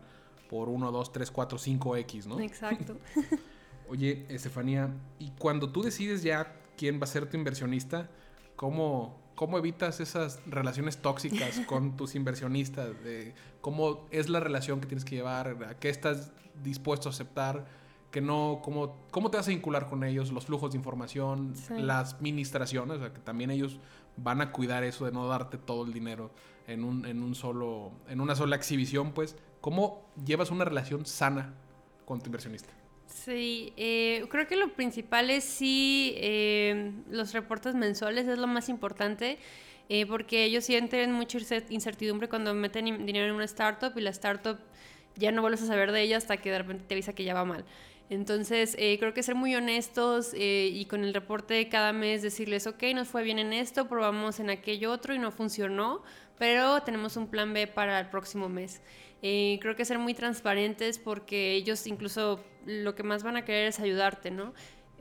por 0.48 0.68
1, 0.68 0.92
2, 0.92 1.12
3, 1.12 1.30
4, 1.30 1.58
5X, 1.58 2.26
¿no? 2.26 2.38
Exacto. 2.40 2.98
Oye, 3.88 4.26
Estefanía, 4.28 4.90
y 5.18 5.30
cuando 5.38 5.70
tú 5.70 5.82
decides 5.82 6.22
ya 6.22 6.54
quién 6.76 6.98
va 7.00 7.04
a 7.04 7.06
ser 7.06 7.26
tu 7.28 7.36
inversionista, 7.36 8.08
¿cómo, 8.56 9.20
cómo 9.36 9.58
evitas 9.58 10.00
esas 10.00 10.40
relaciones 10.46 10.98
tóxicas 10.98 11.60
con 11.66 11.96
tus 11.96 12.14
inversionistas? 12.14 13.02
De 13.04 13.34
¿Cómo 13.60 14.06
es 14.10 14.28
la 14.28 14.38
relación 14.40 14.80
que 14.80 14.86
tienes 14.86 15.04
que 15.04 15.16
llevar? 15.16 15.56
¿A 15.68 15.78
qué 15.78 15.88
estás 15.88 16.30
dispuesto 16.62 17.08
a 17.08 17.12
aceptar? 17.12 17.66
Que 18.16 18.22
no, 18.22 18.62
cómo, 18.64 18.96
cómo 19.10 19.30
te 19.30 19.36
vas 19.36 19.46
a 19.46 19.50
vincular 19.50 19.88
con 19.90 20.02
ellos, 20.02 20.32
los 20.32 20.46
flujos 20.46 20.70
de 20.72 20.78
información, 20.78 21.54
Sí. 21.54 21.74
las 21.76 22.14
administraciones, 22.14 22.96
o 22.96 23.00
sea, 23.00 23.12
que 23.12 23.20
también 23.20 23.50
ellos 23.50 23.78
van 24.16 24.40
a 24.40 24.52
cuidar 24.52 24.84
eso 24.84 25.04
de 25.04 25.12
no 25.12 25.28
darte 25.28 25.58
todo 25.58 25.84
el 25.84 25.92
dinero 25.92 26.30
en 26.66 26.82
un, 26.82 27.04
en 27.04 27.22
un 27.22 27.34
solo, 27.34 27.92
en 28.08 28.22
una 28.22 28.34
sola 28.34 28.56
exhibición, 28.56 29.12
pues, 29.12 29.36
¿cómo 29.60 30.06
llevas 30.24 30.50
una 30.50 30.64
relación 30.64 31.04
sana 31.04 31.52
con 32.06 32.20
tu 32.20 32.28
inversionista? 32.28 32.72
Sí, 33.06 33.74
eh, 33.76 34.24
creo 34.30 34.46
que 34.46 34.56
lo 34.56 34.72
principal 34.72 35.28
es 35.28 35.44
sí 35.44 36.14
eh, 36.16 36.94
los 37.10 37.34
reportes 37.34 37.74
mensuales 37.74 38.26
es 38.28 38.38
lo 38.38 38.46
más 38.46 38.70
importante. 38.70 39.38
eh, 39.90 40.04
porque 40.06 40.42
ellos 40.44 40.64
sienten 40.64 41.12
mucha 41.12 41.38
incer- 41.38 41.66
incertidumbre 41.68 42.28
cuando 42.30 42.52
meten 42.54 42.88
in- 42.88 43.04
dinero 43.06 43.26
en 43.26 43.34
una 43.34 43.44
startup 43.44 43.92
y 43.96 44.00
la 44.00 44.10
startup 44.10 44.58
ya 45.14 45.30
no 45.32 45.42
vuelves 45.42 45.62
a 45.62 45.66
saber 45.66 45.92
de 45.92 46.02
ella 46.02 46.16
hasta 46.16 46.38
que 46.38 46.50
de 46.50 46.58
repente 46.58 46.84
te 46.88 46.94
avisa 46.94 47.12
que 47.14 47.22
ya 47.22 47.34
va 47.34 47.44
mal. 47.44 47.64
Entonces, 48.08 48.76
eh, 48.78 48.98
creo 49.00 49.12
que 49.14 49.22
ser 49.22 49.34
muy 49.34 49.54
honestos 49.56 50.32
eh, 50.34 50.70
y 50.72 50.84
con 50.84 51.02
el 51.02 51.12
reporte 51.12 51.68
cada 51.68 51.92
mes 51.92 52.22
decirles, 52.22 52.66
ok, 52.68 52.82
nos 52.94 53.08
fue 53.08 53.24
bien 53.24 53.38
en 53.38 53.52
esto, 53.52 53.88
probamos 53.88 54.38
en 54.38 54.50
aquello 54.50 54.92
otro 54.92 55.12
y 55.12 55.18
no 55.18 55.32
funcionó, 55.32 56.02
pero 56.38 56.82
tenemos 56.82 57.16
un 57.16 57.26
plan 57.28 57.52
B 57.52 57.66
para 57.66 57.98
el 57.98 58.08
próximo 58.08 58.48
mes. 58.48 58.80
Eh, 59.22 59.58
creo 59.60 59.74
que 59.74 59.84
ser 59.84 59.98
muy 59.98 60.14
transparentes 60.14 60.98
porque 60.98 61.54
ellos 61.54 61.86
incluso 61.88 62.44
lo 62.64 62.94
que 62.94 63.02
más 63.02 63.24
van 63.24 63.36
a 63.36 63.44
querer 63.44 63.68
es 63.68 63.80
ayudarte, 63.80 64.30
¿no? 64.30 64.54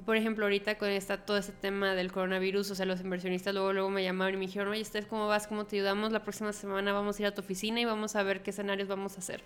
Por 0.04 0.18
ejemplo, 0.18 0.46
ahorita 0.46 0.78
con 0.78 0.90
esta, 0.90 1.26
todo 1.26 1.38
este 1.38 1.54
tema 1.54 1.94
del 1.94 2.12
coronavirus, 2.12 2.72
o 2.72 2.76
sea, 2.76 2.86
los 2.86 3.02
inversionistas 3.02 3.54
luego, 3.54 3.72
luego 3.72 3.90
me 3.90 4.04
llamaron 4.04 4.34
y 4.34 4.38
me 4.38 4.46
dijeron, 4.48 4.70
oye, 4.70 4.84
Steph, 4.84 5.06
¿cómo 5.08 5.28
vas? 5.28 5.48
¿Cómo 5.48 5.66
te 5.66 5.78
ayudamos? 5.78 6.12
La 6.12 6.24
próxima 6.24 6.52
semana 6.54 6.92
vamos 6.92 7.18
a 7.18 7.22
ir 7.22 7.28
a 7.28 7.34
tu 7.34 7.42
oficina 7.42 7.80
y 7.80 7.86
vamos 7.86 8.16
a 8.16 8.24
ver 8.24 8.42
qué 8.42 8.50
escenarios 8.50 8.88
vamos 8.88 9.16
a 9.16 9.20
hacer 9.20 9.44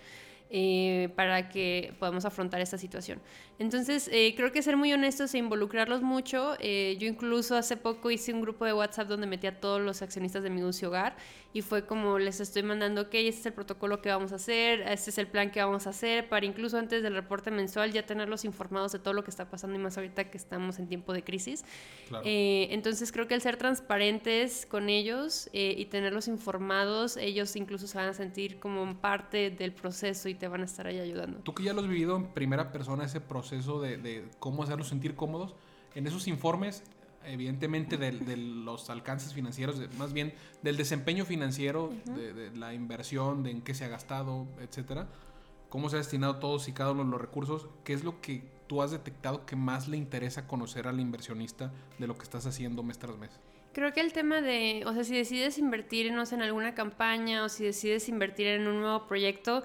eh, 0.50 1.10
para 1.14 1.48
que 1.48 1.94
podamos 1.98 2.24
afrontar 2.24 2.60
esta 2.60 2.76
situación. 2.76 3.20
Entonces, 3.60 4.08
eh, 4.12 4.34
creo 4.36 4.52
que 4.52 4.62
ser 4.62 4.76
muy 4.76 4.92
honestos 4.92 5.34
e 5.34 5.38
involucrarlos 5.38 6.02
mucho. 6.02 6.56
eh, 6.58 6.96
yo 6.98 7.06
incluso 7.06 7.56
hace 7.56 7.76
poco 7.76 8.10
hice 8.10 8.32
un 8.32 8.40
grupo 8.40 8.64
de 8.64 8.72
WhatsApp 8.72 9.06
donde 9.06 9.26
metí 9.26 9.46
a 9.46 9.60
todos 9.60 9.80
los 9.80 10.02
accionistas 10.02 10.42
de 10.42 10.50
mi 10.50 10.56
Negocio 10.56 10.88
Hogar 10.88 11.16
y 11.52 11.62
fue 11.62 11.84
como 11.84 12.18
les 12.18 12.40
estoy 12.40 12.62
mandando, 12.62 13.02
ok, 13.02 13.14
este 13.14 13.40
es 13.40 13.46
el 13.46 13.52
protocolo 13.52 14.00
que 14.00 14.08
vamos 14.08 14.32
a 14.32 14.36
hacer, 14.36 14.82
este 14.82 15.10
es 15.10 15.18
el 15.18 15.26
plan 15.26 15.50
que 15.50 15.60
vamos 15.60 15.86
a 15.86 15.90
hacer, 15.90 16.28
para 16.28 16.46
incluso 16.46 16.78
antes 16.78 17.02
del 17.02 17.14
reporte 17.14 17.50
mensual 17.50 17.92
ya 17.92 18.06
tenerlos 18.06 18.44
informados 18.44 18.92
de 18.92 18.98
todo 18.98 19.14
lo 19.14 19.24
que 19.24 19.30
está 19.30 19.50
pasando 19.50 19.76
y 19.76 19.78
más 19.78 19.96
ahorita 19.96 20.30
que 20.30 20.38
estamos 20.38 20.78
en 20.78 20.86
tiempo 20.86 21.12
de 21.12 21.24
crisis. 21.24 21.64
Claro. 22.08 22.24
Eh, 22.26 22.68
entonces 22.70 23.10
creo 23.12 23.26
que 23.26 23.34
el 23.34 23.40
ser 23.40 23.56
transparentes 23.56 24.64
con 24.66 24.88
ellos 24.88 25.50
eh, 25.52 25.74
y 25.76 25.86
tenerlos 25.86 26.28
informados, 26.28 27.16
ellos 27.16 27.54
incluso 27.56 27.86
se 27.86 27.98
van 27.98 28.08
a 28.08 28.14
sentir 28.14 28.58
como 28.58 29.00
parte 29.00 29.50
del 29.50 29.72
proceso 29.72 30.28
y 30.28 30.34
te 30.40 30.48
van 30.48 30.62
a 30.62 30.64
estar 30.64 30.88
ahí 30.88 30.98
ayudando. 30.98 31.38
Tú 31.44 31.54
que 31.54 31.62
ya 31.62 31.72
lo 31.72 31.82
has 31.82 31.86
vivido 31.88 32.16
en 32.16 32.24
primera 32.26 32.72
persona, 32.72 33.04
ese 33.04 33.20
proceso 33.20 33.80
de, 33.80 33.96
de 33.98 34.24
cómo 34.40 34.64
hacerlos 34.64 34.88
sentir 34.88 35.14
cómodos, 35.14 35.54
en 35.94 36.06
esos 36.08 36.26
informes, 36.26 36.82
evidentemente 37.24 37.96
de, 37.96 38.12
de 38.12 38.36
los 38.36 38.90
alcances 38.90 39.34
financieros, 39.34 39.78
de- 39.78 39.88
más 39.98 40.12
bien 40.12 40.32
del 40.62 40.76
desempeño 40.76 41.24
financiero, 41.24 41.92
de, 42.06 42.32
de 42.32 42.56
la 42.56 42.74
inversión, 42.74 43.42
de 43.44 43.50
en 43.52 43.62
qué 43.62 43.74
se 43.74 43.84
ha 43.84 43.88
gastado, 43.88 44.46
etcétera, 44.60 45.06
cómo 45.68 45.88
se 45.90 45.96
ha 45.96 45.98
destinado 45.98 46.36
todos 46.36 46.66
y 46.68 46.72
cada 46.72 46.92
uno 46.92 47.04
de 47.04 47.10
los 47.10 47.20
recursos, 47.20 47.68
¿qué 47.84 47.92
es 47.92 48.02
lo 48.02 48.20
que 48.20 48.42
tú 48.66 48.82
has 48.82 48.90
detectado 48.90 49.44
que 49.46 49.54
más 49.54 49.86
le 49.88 49.96
interesa 49.96 50.46
conocer 50.48 50.88
al 50.88 50.98
inversionista 50.98 51.70
de 51.98 52.06
lo 52.06 52.16
que 52.16 52.22
estás 52.24 52.46
haciendo 52.46 52.82
mes 52.82 52.98
tras 52.98 53.16
mes? 53.18 53.30
Creo 53.72 53.92
que 53.92 54.00
el 54.00 54.12
tema 54.12 54.40
de, 54.40 54.82
o 54.84 54.92
sea, 54.94 55.04
si 55.04 55.14
decides 55.16 55.56
invertir 55.58 56.12
no 56.12 56.26
sé, 56.26 56.34
en 56.34 56.42
alguna 56.42 56.74
campaña 56.74 57.44
o 57.44 57.48
si 57.48 57.64
decides 57.64 58.08
invertir 58.08 58.48
en 58.48 58.66
un 58.66 58.80
nuevo 58.80 59.06
proyecto, 59.06 59.62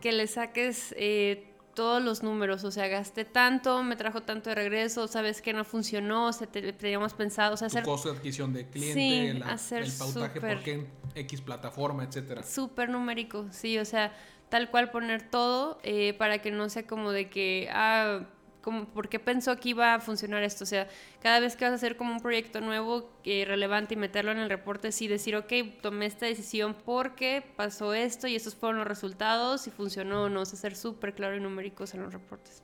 que 0.00 0.12
le 0.12 0.26
saques 0.26 0.94
eh, 0.96 1.44
todos 1.74 2.02
los 2.02 2.22
números, 2.22 2.64
o 2.64 2.70
sea, 2.70 2.88
gasté 2.88 3.24
tanto, 3.24 3.82
me 3.82 3.94
trajo 3.96 4.22
tanto 4.22 4.50
de 4.50 4.56
regreso, 4.56 5.06
sabes 5.08 5.40
que 5.42 5.52
no 5.52 5.64
funcionó, 5.64 6.26
o 6.26 6.32
sea, 6.32 6.46
te, 6.48 6.72
teníamos 6.72 7.14
pensado, 7.14 7.54
o 7.54 7.56
sea, 7.56 7.68
Tu 7.68 7.74
hacer 7.76 7.84
costo 7.84 8.10
de 8.10 8.16
adquisición 8.18 8.52
de 8.52 8.66
cliente, 8.68 9.32
Sí, 9.32 9.38
la- 9.38 9.52
hacer 9.52 9.82
el 9.84 9.92
pautaje, 9.92 10.34
súper- 10.40 10.54
por 10.56 10.64
qué 10.64 10.72
en 10.72 10.88
X 11.14 11.40
plataforma, 11.40 12.04
etcétera. 12.04 12.42
súper 12.42 12.88
numérico, 12.90 13.46
sí, 13.52 13.78
o 13.78 13.84
sea, 13.84 14.12
tal 14.48 14.70
cual 14.70 14.90
poner 14.90 15.28
todo 15.30 15.78
eh, 15.84 16.14
para 16.14 16.38
que 16.42 16.50
no 16.50 16.68
sea 16.68 16.86
como 16.86 17.12
de 17.12 17.28
que, 17.30 17.68
ah, 17.72 18.22
como, 18.68 18.84
¿por 18.84 19.08
qué 19.08 19.18
pensó 19.18 19.56
que 19.56 19.70
iba 19.70 19.94
a 19.94 19.98
funcionar 20.00 20.42
esto? 20.42 20.64
O 20.64 20.66
sea, 20.66 20.88
cada 21.22 21.40
vez 21.40 21.56
que 21.56 21.64
vas 21.64 21.72
a 21.72 21.76
hacer 21.76 21.96
como 21.96 22.12
un 22.12 22.20
proyecto 22.20 22.60
nuevo, 22.60 23.10
eh, 23.24 23.46
relevante 23.46 23.94
y 23.94 23.96
meterlo 23.96 24.30
en 24.30 24.36
el 24.36 24.50
reporte, 24.50 24.92
sí 24.92 25.08
decir, 25.08 25.36
ok, 25.36 25.50
tomé 25.80 26.04
esta 26.04 26.26
decisión 26.26 26.76
porque 26.84 27.42
pasó 27.56 27.94
esto 27.94 28.26
y 28.28 28.36
estos 28.36 28.54
fueron 28.54 28.76
los 28.76 28.86
resultados 28.86 29.66
y 29.66 29.70
funcionó 29.70 30.24
o 30.24 30.28
no, 30.28 30.42
o 30.42 30.44
sea, 30.44 30.58
ser 30.58 30.76
súper 30.76 31.14
claro 31.14 31.34
y 31.34 31.40
numéricos 31.40 31.94
en 31.94 32.02
los 32.02 32.12
reportes. 32.12 32.62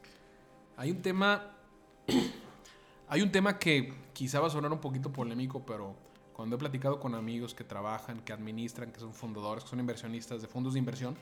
Hay 0.77 0.91
un 0.91 1.01
tema. 1.01 1.57
hay 3.09 3.23
un 3.23 3.33
tema 3.33 3.59
que 3.59 3.95
quizá 4.13 4.41
va 4.41 4.49
a 4.49 4.51
sonar 4.51 4.71
un 4.71 4.81
poquito 4.81 5.11
polémico, 5.11 5.65
pero 5.65 5.97
cuando 6.35 6.57
he 6.57 6.59
platicado 6.59 7.01
con 7.01 7.15
amigos 7.15 7.55
que 7.55 7.65
trabajan, 7.65 8.21
que 8.21 8.35
administran, 8.35 8.93
que 8.93 9.01
son 9.01 9.15
fundadores, 9.15 9.65
que 9.65 9.71
son 9.71 9.81
inversionistas 9.81 10.43
de 10.43 10.49
fondos 10.49 10.75
de 10.75 10.81
inversión, 10.81 11.17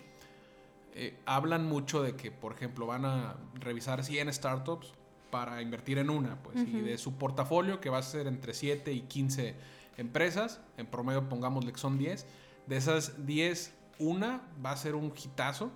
eh, 0.94 1.18
hablan 1.24 1.66
mucho 1.66 2.02
de 2.02 2.16
que, 2.16 2.30
por 2.30 2.52
ejemplo, 2.52 2.86
van 2.86 3.04
a 3.04 3.36
revisar 3.54 4.04
100 4.04 4.32
startups 4.32 4.92
para 5.30 5.62
invertir 5.62 5.96
en 5.96 6.10
una, 6.10 6.42
pues, 6.42 6.58
y 6.58 6.82
de 6.82 6.98
su 6.98 7.14
portafolio, 7.14 7.80
que 7.80 7.88
va 7.88 7.98
a 7.98 8.02
ser 8.02 8.26
entre 8.26 8.52
7 8.52 8.92
y 8.92 9.00
15 9.02 9.54
empresas, 9.96 10.60
en 10.76 10.86
promedio 10.86 11.28
pongámosle 11.28 11.72
que 11.72 11.78
son 11.78 11.96
10, 11.96 12.26
de 12.66 12.76
esas 12.76 13.24
10, 13.24 13.74
una 13.98 14.42
va 14.64 14.72
a 14.72 14.76
ser 14.76 14.94
un 14.94 15.12
hitazo, 15.16 15.70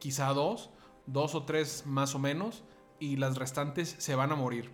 quizá 0.00 0.28
dos, 0.32 0.70
dos 1.06 1.36
o 1.36 1.44
tres 1.44 1.84
más 1.86 2.16
o 2.16 2.18
menos, 2.18 2.64
y 2.98 3.16
las 3.16 3.36
restantes 3.36 3.94
se 3.98 4.16
van 4.16 4.32
a 4.32 4.34
morir. 4.34 4.70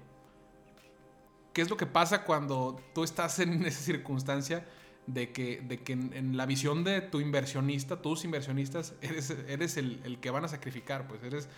¿Qué 1.52 1.60
es 1.60 1.68
lo 1.68 1.76
que 1.76 1.86
pasa 1.86 2.24
cuando 2.24 2.80
tú 2.94 3.04
estás 3.04 3.38
en 3.38 3.64
esa 3.66 3.82
circunstancia 3.82 4.66
de 5.06 5.32
que, 5.32 5.60
de 5.60 5.78
que 5.78 5.92
en, 5.92 6.12
en 6.12 6.36
la 6.36 6.46
visión 6.46 6.84
de 6.84 7.00
tu 7.00 7.20
inversionista, 7.20 8.02
tus 8.02 8.24
inversionistas, 8.24 8.94
eres, 9.02 9.30
eres 9.30 9.76
el, 9.76 10.00
el 10.04 10.18
que 10.20 10.30
van 10.30 10.44
a 10.44 10.48
sacrificar, 10.48 11.06
pues 11.08 11.22
eres 11.22 11.48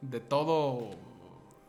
de 0.00 0.20
todo, 0.20 0.90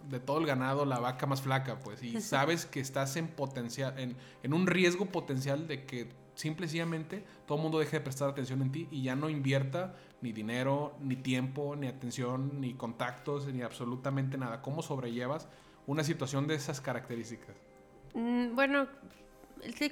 de 0.10 0.20
todo 0.20 0.40
el 0.40 0.46
ganado 0.46 0.86
la 0.86 1.00
vaca 1.00 1.26
más 1.26 1.42
flaca, 1.42 1.80
pues, 1.80 2.04
y 2.04 2.20
sabes 2.22 2.66
que 2.66 2.80
estás 2.80 3.16
en 3.16 3.28
potencial, 3.28 3.98
en, 4.00 4.16
en 4.44 4.54
un 4.54 4.68
riesgo 4.68 5.06
potencial 5.08 5.68
de 5.68 5.86
que 5.86 6.10
simple 6.36 6.66
y 6.66 6.70
sencillamente 6.70 7.26
todo 7.46 7.58
el 7.58 7.64
mundo 7.64 7.80
deje 7.80 7.98
de 7.98 8.02
prestar 8.02 8.30
atención 8.30 8.62
en 8.62 8.72
ti 8.72 8.88
y 8.92 9.04
ya 9.04 9.16
no 9.16 9.30
invierta 9.30 9.96
ni 10.22 10.32
dinero, 10.32 10.96
ni 11.02 11.18
tiempo, 11.18 11.76
ni 11.76 11.88
atención, 11.88 12.62
ni 12.62 12.76
contactos, 12.76 13.48
ni 13.48 13.62
absolutamente 13.62 14.38
nada. 14.38 14.62
¿Cómo 14.62 14.82
sobrellevas 14.82 15.50
una 15.86 16.04
situación 16.04 16.48
de 16.48 16.56
esas 16.56 16.80
características? 16.82 17.56
Mm, 18.14 18.56
Bueno, 18.56 18.88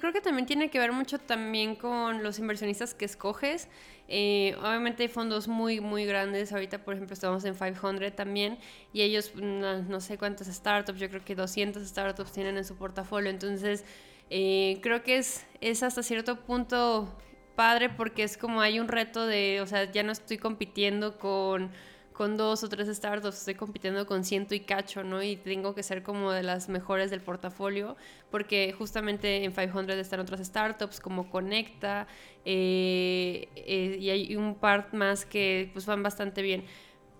creo 0.00 0.12
que 0.12 0.20
también 0.20 0.46
tiene 0.46 0.70
que 0.70 0.78
ver 0.78 0.92
mucho 0.92 1.18
también 1.18 1.76
con 1.76 2.22
los 2.22 2.38
inversionistas 2.38 2.94
que 2.94 3.04
escoges. 3.04 3.68
Eh, 4.08 4.56
obviamente 4.60 5.02
hay 5.02 5.08
fondos 5.08 5.48
muy, 5.48 5.80
muy 5.80 6.06
grandes. 6.06 6.52
Ahorita, 6.52 6.84
por 6.84 6.94
ejemplo, 6.94 7.14
estamos 7.14 7.44
en 7.44 7.54
500 7.54 8.14
también. 8.14 8.58
Y 8.92 9.02
ellos, 9.02 9.34
no, 9.34 9.82
no 9.82 10.00
sé 10.00 10.18
cuántas 10.18 10.48
startups, 10.48 10.98
yo 10.98 11.08
creo 11.08 11.24
que 11.24 11.34
200 11.34 11.86
startups 11.86 12.32
tienen 12.32 12.56
en 12.56 12.64
su 12.64 12.76
portafolio. 12.76 13.30
Entonces, 13.30 13.84
eh, 14.30 14.78
creo 14.82 15.02
que 15.02 15.18
es, 15.18 15.46
es 15.60 15.82
hasta 15.82 16.02
cierto 16.02 16.40
punto 16.40 17.16
padre 17.54 17.88
porque 17.88 18.22
es 18.22 18.36
como 18.36 18.60
hay 18.60 18.78
un 18.78 18.88
reto 18.88 19.26
de, 19.26 19.60
o 19.60 19.66
sea, 19.66 19.90
ya 19.90 20.02
no 20.02 20.12
estoy 20.12 20.38
compitiendo 20.38 21.18
con 21.18 21.70
con 22.18 22.36
dos 22.36 22.64
o 22.64 22.68
tres 22.68 22.88
startups, 22.88 23.38
estoy 23.38 23.54
compitiendo 23.54 24.04
con 24.04 24.24
ciento 24.24 24.52
y 24.52 24.58
cacho, 24.58 25.04
¿no? 25.04 25.22
Y 25.22 25.36
tengo 25.36 25.72
que 25.76 25.84
ser 25.84 26.02
como 26.02 26.32
de 26.32 26.42
las 26.42 26.68
mejores 26.68 27.12
del 27.12 27.20
portafolio, 27.20 27.96
porque 28.28 28.74
justamente 28.76 29.44
en 29.44 29.52
500 29.52 29.94
están 29.94 30.18
otras 30.18 30.44
startups 30.44 30.98
como 30.98 31.30
Conecta, 31.30 32.08
eh, 32.44 33.48
eh, 33.54 33.98
y 34.00 34.10
hay 34.10 34.34
un 34.34 34.56
par 34.56 34.92
más 34.94 35.24
que 35.24 35.70
pues 35.72 35.86
van 35.86 36.02
bastante 36.02 36.42
bien. 36.42 36.64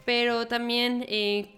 Pero 0.05 0.49
también 0.49 1.05
eh, 1.07 1.55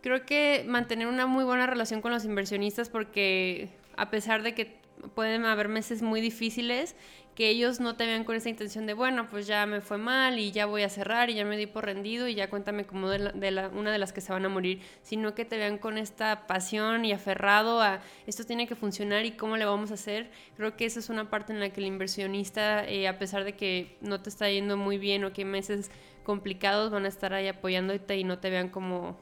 creo 0.00 0.26
que 0.26 0.64
mantener 0.66 1.06
una 1.06 1.28
muy 1.28 1.44
buena 1.44 1.68
relación 1.68 2.00
con 2.00 2.10
los 2.10 2.24
inversionistas, 2.24 2.88
porque 2.88 3.68
a 3.96 4.10
pesar 4.10 4.42
de 4.42 4.56
que 4.56 4.81
pueden 5.14 5.44
haber 5.44 5.68
meses 5.68 6.02
muy 6.02 6.20
difíciles, 6.20 6.94
que 7.34 7.48
ellos 7.48 7.80
no 7.80 7.96
te 7.96 8.04
vean 8.04 8.24
con 8.24 8.36
esa 8.36 8.50
intención 8.50 8.84
de, 8.86 8.92
bueno, 8.92 9.26
pues 9.26 9.46
ya 9.46 9.64
me 9.64 9.80
fue 9.80 9.96
mal 9.96 10.38
y 10.38 10.52
ya 10.52 10.66
voy 10.66 10.82
a 10.82 10.90
cerrar 10.90 11.30
y 11.30 11.34
ya 11.34 11.46
me 11.46 11.56
di 11.56 11.66
por 11.66 11.86
rendido 11.86 12.28
y 12.28 12.34
ya 12.34 12.50
cuéntame 12.50 12.84
como 12.84 13.08
de, 13.08 13.18
la- 13.20 13.32
de 13.32 13.50
la- 13.50 13.68
una 13.68 13.90
de 13.90 13.98
las 13.98 14.12
que 14.12 14.20
se 14.20 14.32
van 14.32 14.44
a 14.44 14.50
morir, 14.50 14.82
sino 15.02 15.34
que 15.34 15.46
te 15.46 15.56
vean 15.56 15.78
con 15.78 15.96
esta 15.96 16.46
pasión 16.46 17.06
y 17.06 17.12
aferrado 17.12 17.80
a 17.80 18.00
esto 18.26 18.44
tiene 18.44 18.66
que 18.66 18.74
funcionar 18.74 19.24
y 19.24 19.32
cómo 19.32 19.56
le 19.56 19.64
vamos 19.64 19.90
a 19.90 19.94
hacer. 19.94 20.30
Creo 20.58 20.76
que 20.76 20.84
esa 20.84 21.00
es 21.00 21.08
una 21.08 21.30
parte 21.30 21.54
en 21.54 21.60
la 21.60 21.70
que 21.70 21.80
el 21.80 21.86
inversionista, 21.86 22.84
eh, 22.86 23.08
a 23.08 23.18
pesar 23.18 23.44
de 23.44 23.54
que 23.56 23.96
no 24.02 24.20
te 24.20 24.28
está 24.28 24.50
yendo 24.50 24.76
muy 24.76 24.98
bien 24.98 25.24
o 25.24 25.32
que 25.32 25.46
meses 25.46 25.90
complicados 26.24 26.90
van 26.90 27.06
a 27.06 27.08
estar 27.08 27.32
ahí 27.32 27.48
apoyándote 27.48 28.16
y 28.18 28.24
no 28.24 28.40
te 28.40 28.50
vean 28.50 28.68
como, 28.68 29.18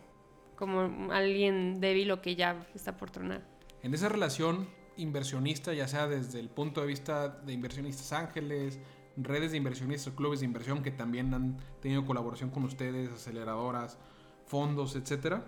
como 0.57 1.13
alguien 1.13 1.81
débil 1.81 2.11
o 2.11 2.21
que 2.21 2.35
ya 2.35 2.67
está 2.75 2.97
por 2.97 3.11
tronar. 3.13 3.43
En 3.85 3.95
esa 3.95 4.09
relación 4.09 4.69
inversionista, 5.01 5.73
ya 5.75 5.89
sea 5.89 6.07
desde 6.07 6.41
el 6.41 6.49
punto 6.49 6.81
de 6.81 6.87
vista 6.87 7.29
de 7.29 7.53
inversionistas 7.53 8.13
ángeles, 8.13 8.79
redes 9.17 9.51
de 9.51 9.57
inversionistas, 9.57 10.13
clubes 10.15 10.41
de 10.41 10.47
inversión 10.47 10.83
que 10.83 10.91
también 10.91 11.33
han 11.35 11.57
tenido 11.81 12.05
colaboración 12.05 12.51
con 12.51 12.65
ustedes, 12.65 13.11
aceleradoras, 13.11 13.99
fondos, 14.47 14.97
etcétera. 14.97 15.45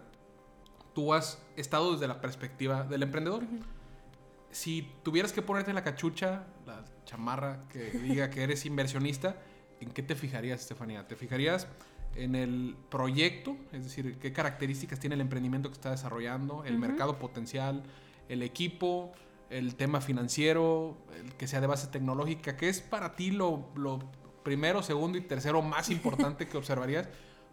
Tú 0.95 1.15
has 1.15 1.43
estado 1.57 1.93
desde 1.93 2.07
la 2.09 2.21
perspectiva 2.21 2.85
del 2.85 3.03
emprendedor. 3.03 3.45
Si 4.51 4.91
tuvieras 5.03 5.33
que 5.33 5.41
ponerte 5.41 5.73
la 5.73 5.83
cachucha, 5.83 6.45
la 6.67 6.85
chamarra 7.05 7.65
que 7.71 7.91
diga 7.91 8.29
que 8.31 8.43
eres 8.43 8.67
inversionista, 8.67 9.37
¿en 9.81 9.91
qué 9.91 10.03
te 10.03 10.15
fijarías, 10.15 10.61
Estefanía? 10.61 11.09
¿Te 11.09 11.17
fijarías 11.17 11.67
en 12.15 12.35
el 12.35 12.77
proyecto? 12.91 13.57
Es 13.73 13.85
decir, 13.85 14.19
¿qué 14.19 14.33
características 14.33 15.01
tiene 15.01 15.15
el 15.15 15.23
emprendimiento 15.23 15.71
que 15.71 15.75
está 15.75 15.91
desarrollando? 15.91 16.65
¿El 16.65 16.79
mercado 16.79 17.19
potencial? 17.19 17.83
¿El 18.29 18.43
equipo? 18.43 19.13
El 19.53 19.75
tema 19.77 20.01
financiero, 20.01 20.97
el 21.17 21.35
que 21.35 21.47
sea 21.47 21.61
de 21.61 21.67
base 21.67 21.87
tecnológica, 21.89 22.57
¿qué 22.57 22.69
es 22.69 22.81
para 22.81 23.15
ti 23.15 23.31
lo, 23.31 23.69
primero, 24.43 24.83
segundo 24.83 25.19
y 25.19 25.21
tercero 25.21 25.63
más 25.63 25.91
importante 25.91 26.49
que 26.49 26.57
observarías 26.57 27.09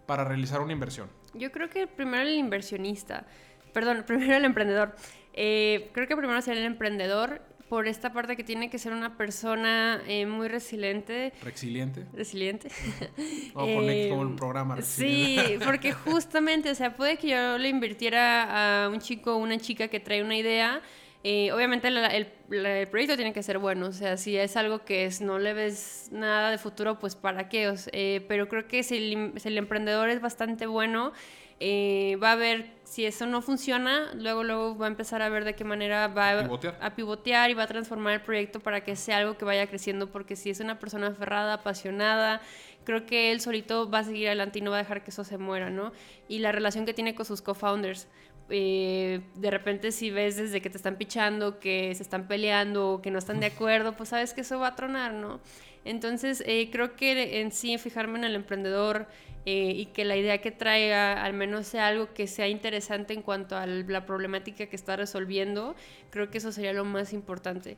para 0.06 0.24
realizar 0.24 0.62
una 0.62 0.74
inversión? 0.74 1.10
Yo 1.34 1.52
creo 1.52 1.70
que 1.70 1.88
primero 1.88 2.24
el 2.24 2.36
inversionista, 2.36 3.28
perdón, 3.74 4.04
primero 4.08 4.36
el 4.36 4.46
emprendedor. 4.46 4.96
Eh, 5.34 5.90
creo 5.94 6.08
que 6.08 6.16
primero 6.16 6.42
sería 6.42 6.62
el 6.62 6.68
emprendedor 6.68 7.42
por 7.70 7.88
esta 7.88 8.12
parte 8.12 8.36
que 8.36 8.44
tiene 8.44 8.72
que 8.72 8.80
ser 8.80 8.94
una 8.94 9.16
persona 9.16 10.02
eh, 10.08 10.26
muy 10.26 10.48
resiliente. 10.48 11.34
¿Resiliente? 11.44 12.06
Resiliente. 12.14 12.70
O 13.54 13.66
eh, 13.66 14.08
como 14.10 14.24
el 14.24 14.36
programa. 14.36 14.76
Resiliente. 14.76 15.60
Sí, 15.60 15.64
porque 15.64 15.92
justamente, 15.92 16.72
o 16.72 16.76
sea, 16.76 16.96
puede 16.96 17.18
que 17.18 17.30
yo 17.30 17.58
le 17.58 17.70
invirtiera 17.70 18.86
a 18.86 18.90
un 18.90 19.00
chico 19.00 19.36
o 19.36 19.38
una 19.38 19.58
chica 19.60 19.88
que 19.88 20.00
trae 20.00 20.24
una 20.24 20.36
idea 20.36 20.82
eh, 21.24 21.52
obviamente 21.52 21.90
el, 21.90 22.88
proyecto 22.88 23.18
tiene 23.18 23.34
que 23.34 23.44
ser 23.44 23.60
bueno, 23.60 23.88
o 23.88 23.92
sea, 23.92 24.16
si 24.16 24.38
es 24.38 24.56
algo 24.56 24.86
que 24.86 25.06
es, 25.06 25.20
no 25.20 25.38
le 25.38 25.54
ves 25.54 26.10
nada 26.12 26.50
de 26.50 26.58
futuro, 26.58 26.98
pues 26.98 27.16
para 27.16 27.50
qué. 27.50 27.74
Eh, 27.92 28.26
pero 28.28 28.48
creo 28.48 28.68
que 28.68 28.84
si 28.84 28.98
el, 28.98 29.58
emprendedor 29.58 30.10
es 30.10 30.22
bastante 30.22 30.66
bueno, 30.66 31.12
eh, 31.60 32.18
va 32.24 32.32
a 32.32 32.36
ver 32.36 32.72
si 32.86 33.06
eso 33.06 33.26
no 33.26 33.42
funciona, 33.42 34.14
luego, 34.16 34.46
luego 34.46 34.78
va 34.78 34.86
a 34.86 34.90
empezar 34.90 35.22
a 35.22 35.28
ver 35.28 35.44
de 35.44 35.56
qué 35.56 35.66
manera 35.66 36.08
va 36.08 36.40
a 36.40 36.96
pivotear. 36.96 37.50
y 37.50 37.54
va 37.54 37.64
a 37.64 37.68
transformar 37.68 38.14
el 38.14 38.22
proyecto 38.22 38.62
para 38.62 38.82
que 38.82 38.96
sea 38.96 39.18
algo 39.18 39.38
que 39.38 39.44
vaya 39.44 39.68
creciendo, 39.68 40.10
porque 40.10 40.38
si 40.38 40.50
es 40.50 40.62
una 40.62 40.80
persona 40.80 41.08
aferrada, 41.08 41.56
apasionada, 41.56 42.40
creo 42.86 43.06
que 43.06 43.34
él 43.34 43.42
solito 43.42 43.90
va 43.90 44.00
a 44.00 44.04
seguir 44.06 44.28
adelante 44.28 44.60
y 44.60 44.62
no 44.62 44.72
va 44.72 44.78
a 44.78 44.84
dejar 44.84 45.04
que 45.04 45.12
eso 45.12 45.26
se 45.26 45.38
muera, 45.38 45.70
¿no? 45.70 45.92
Y 46.30 46.40
la 46.40 46.54
relación 46.54 46.86
que 46.86 46.94
tiene 46.94 47.14
con 47.14 47.26
sus 47.26 47.42
co-founders 47.42 48.08
eh, 48.50 49.22
de 49.36 49.52
repente 49.52 49.92
si 49.92 50.12
ves 50.12 50.38
desde 50.38 50.62
que 50.62 50.70
te 50.70 50.78
están 50.78 50.98
pichando, 50.98 51.60
que 51.60 51.94
se 51.96 52.04
están 52.04 52.28
peleando, 52.28 53.00
que 53.04 53.12
no 53.12 53.20
están 53.20 53.40
de 53.40 53.48
acuerdo, 53.48 53.94
pues 53.94 54.10
sabes 54.10 54.34
que 54.34 54.42
eso 54.42 54.60
va 54.60 54.70
a 54.70 54.76
tronar, 54.76 55.14
¿no? 55.14 55.40
Entonces, 55.86 56.44
eh, 56.46 56.70
creo 56.72 56.96
que 56.96 57.42
en 57.42 57.52
sí 57.52 57.78
fijarme 57.78 58.20
en 58.20 58.26
el 58.26 58.36
emprendedor 58.36 59.08
eh, 59.46 59.72
y 59.76 59.86
que 59.88 60.06
la 60.06 60.18
idea 60.18 60.40
que 60.42 60.52
traiga 60.52 61.24
al 61.24 61.34
menos 61.34 61.68
sea 61.68 61.88
algo 61.88 62.14
que 62.14 62.28
sea 62.28 62.48
interesante 62.48 63.14
en 63.14 63.22
cuanto 63.22 63.56
a 63.56 63.66
la 63.66 64.06
problemática 64.06 64.68
que 64.68 64.76
está 64.76 64.96
resolviendo, 64.96 65.76
creo 66.10 66.30
que 66.30 66.40
eso 66.40 66.52
sería 66.52 66.74
lo 66.74 66.86
más 66.86 67.14
importante. 67.14 67.78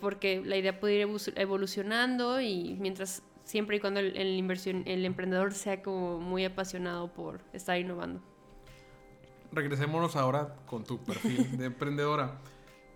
porque 0.00 0.42
la 0.44 0.56
idea 0.56 0.80
puede 0.80 0.94
ir 0.94 1.08
evolucionando 1.36 2.40
y 2.40 2.76
mientras 2.80 3.22
siempre 3.44 3.76
y 3.76 3.80
cuando 3.80 4.00
el, 4.00 4.36
inversión, 4.36 4.82
el 4.86 5.04
emprendedor 5.04 5.52
sea 5.54 5.82
como 5.82 6.18
muy 6.20 6.44
apasionado 6.44 7.12
por 7.12 7.40
estar 7.52 7.78
innovando 7.78 8.22
regresémonos 9.52 10.16
ahora 10.16 10.56
con 10.66 10.84
tu 10.84 11.02
perfil 11.02 11.56
de 11.56 11.66
emprendedora. 11.66 12.40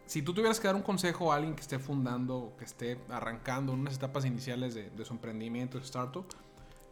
Si 0.07 0.23
tú 0.23 0.35
tuvieras 0.35 0.59
que 0.59 0.67
dar 0.67 0.75
un 0.75 0.83
consejo 0.83 1.33
a 1.33 1.37
alguien 1.37 1.55
que 1.55 1.61
esté 1.61 1.79
fundando, 1.79 2.55
que 2.59 2.65
esté 2.65 2.99
arrancando 3.09 3.73
en 3.73 3.79
unas 3.79 3.95
etapas 3.95 4.25
iniciales 4.25 4.75
de, 4.75 5.05
su 5.05 5.13
emprendimiento, 5.13 5.79
de 5.79 5.85
startup, 5.85 6.27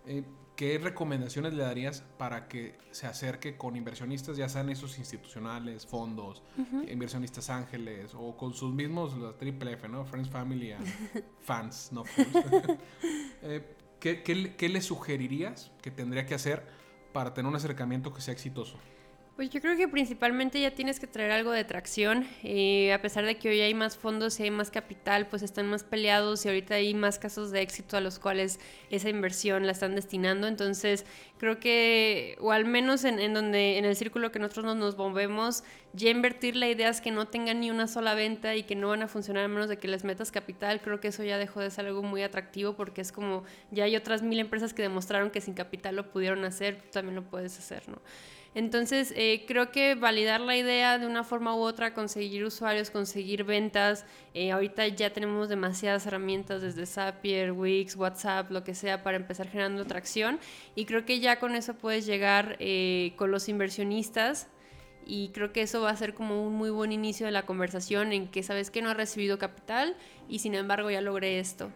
eh, 0.06 0.22
¿qué 0.54 0.78
recomendaciones 0.78 1.52
le 1.52 1.64
darías 1.64 2.04
para 2.16 2.46
que 2.46 2.78
se 2.92 3.08
acerque 3.08 3.56
con 3.56 3.74
inversionistas, 3.74 4.36
ya 4.36 4.48
sean 4.48 4.70
esos 4.70 4.98
institucionales, 4.98 5.84
fondos, 5.84 6.44
inversionistas 6.88 7.50
ángeles 7.50 8.12
o 8.14 8.36
con 8.36 8.54
sus 8.54 8.72
mismos, 8.72 9.18
la 9.18 9.32
triple 9.32 9.72
F, 9.72 9.88
¿no? 9.88 10.04
Friends, 10.04 10.30
Family 10.30 10.70
and 10.70 10.86
Fans, 11.40 11.90
no 11.90 12.04
eh, 13.42 13.76
¿qué, 13.98 14.22
qué 14.22 14.68
le 14.68 14.80
sugerirías 14.80 15.72
que 15.82 15.90
tendría 15.90 16.24
que 16.24 16.34
hacer 16.34 16.64
para 17.12 17.34
tener 17.34 17.48
un 17.48 17.56
acercamiento 17.56 18.12
que 18.12 18.20
sea 18.20 18.32
exitoso? 18.32 18.78
Pues 19.38 19.50
yo 19.50 19.60
creo 19.60 19.76
que 19.76 19.86
principalmente 19.86 20.60
ya 20.60 20.72
tienes 20.72 20.98
que 20.98 21.06
traer 21.06 21.30
algo 21.30 21.52
de 21.52 21.62
tracción. 21.62 22.26
Eh, 22.42 22.92
a 22.92 23.00
pesar 23.00 23.24
de 23.24 23.36
que 23.36 23.48
hoy 23.48 23.60
hay 23.60 23.72
más 23.72 23.96
fondos 23.96 24.40
y 24.40 24.42
hay 24.42 24.50
más 24.50 24.72
capital, 24.72 25.28
pues 25.28 25.44
están 25.44 25.68
más 25.68 25.84
peleados 25.84 26.44
y 26.44 26.48
ahorita 26.48 26.74
hay 26.74 26.92
más 26.92 27.20
casos 27.20 27.52
de 27.52 27.62
éxito 27.62 27.96
a 27.96 28.00
los 28.00 28.18
cuales 28.18 28.58
esa 28.90 29.10
inversión 29.10 29.64
la 29.64 29.70
están 29.70 29.94
destinando. 29.94 30.48
Entonces 30.48 31.06
creo 31.38 31.60
que, 31.60 32.36
o 32.40 32.50
al 32.50 32.64
menos 32.64 33.04
en, 33.04 33.32
donde 33.32 33.78
en 33.78 33.84
el 33.84 33.94
círculo 33.94 34.32
que 34.32 34.40
nosotros 34.40 34.74
nos 34.74 34.98
movemos, 34.98 35.62
ya 35.92 36.10
invertir 36.10 36.56
la 36.56 36.68
idea 36.68 36.88
es 36.88 37.00
que 37.00 37.12
no 37.12 37.28
tengan 37.28 37.60
ni 37.60 37.70
una 37.70 37.86
sola 37.86 38.14
venta 38.14 38.56
y 38.56 38.64
que 38.64 38.74
no 38.74 38.88
van 38.88 39.02
a 39.02 39.06
funcionar 39.06 39.44
a 39.44 39.48
menos 39.48 39.68
de 39.68 39.78
que 39.78 39.86
les 39.86 40.02
metas 40.02 40.32
capital. 40.32 40.80
Creo 40.80 40.98
que 40.98 41.06
eso 41.06 41.22
ya 41.22 41.38
dejó 41.38 41.60
de 41.60 41.70
ser 41.70 41.86
algo 41.86 42.02
muy 42.02 42.24
atractivo 42.24 42.74
porque 42.74 43.02
es 43.02 43.12
como 43.12 43.44
ya 43.70 43.84
hay 43.84 43.94
otras 43.94 44.20
mil 44.20 44.40
empresas 44.40 44.74
que 44.74 44.82
demostraron 44.82 45.30
que 45.30 45.40
sin 45.40 45.54
capital 45.54 45.94
lo 45.94 46.10
pudieron 46.10 46.44
hacer, 46.44 46.82
tú 46.82 46.88
también 46.90 47.14
lo 47.14 47.22
puedes 47.22 47.56
hacer, 47.56 47.88
¿no? 47.88 48.00
Entonces, 48.58 49.12
eh, 49.14 49.44
creo 49.46 49.70
que 49.70 49.94
validar 49.94 50.40
la 50.40 50.56
idea 50.56 50.98
de 50.98 51.06
una 51.06 51.22
forma 51.22 51.54
u 51.54 51.60
otra, 51.60 51.94
conseguir 51.94 52.44
usuarios, 52.44 52.90
conseguir 52.90 53.44
ventas. 53.44 54.04
Eh, 54.34 54.50
ahorita 54.50 54.88
ya 54.88 55.12
tenemos 55.12 55.48
demasiadas 55.48 56.04
herramientas 56.06 56.60
desde 56.60 56.84
Zapier, 56.84 57.52
Wix, 57.52 57.94
WhatsApp, 57.94 58.50
lo 58.50 58.64
que 58.64 58.74
sea, 58.74 59.04
para 59.04 59.16
empezar 59.16 59.46
generando 59.48 59.84
tracción. 59.84 60.40
Y 60.74 60.86
creo 60.86 61.04
que 61.04 61.20
ya 61.20 61.38
con 61.38 61.54
eso 61.54 61.74
puedes 61.74 62.04
llegar 62.04 62.56
eh, 62.58 63.12
con 63.14 63.30
los 63.30 63.48
inversionistas. 63.48 64.48
Y 65.06 65.28
creo 65.28 65.52
que 65.52 65.62
eso 65.62 65.80
va 65.82 65.90
a 65.90 65.96
ser 65.96 66.14
como 66.14 66.44
un 66.44 66.54
muy 66.54 66.70
buen 66.70 66.90
inicio 66.90 67.26
de 67.26 67.32
la 67.32 67.46
conversación 67.46 68.12
en 68.12 68.26
que 68.26 68.42
sabes 68.42 68.72
que 68.72 68.82
no 68.82 68.90
has 68.90 68.96
recibido 68.96 69.38
capital 69.38 69.94
y 70.28 70.40
sin 70.40 70.56
embargo 70.56 70.90
ya 70.90 71.00
logré 71.00 71.38
esto. 71.38 71.70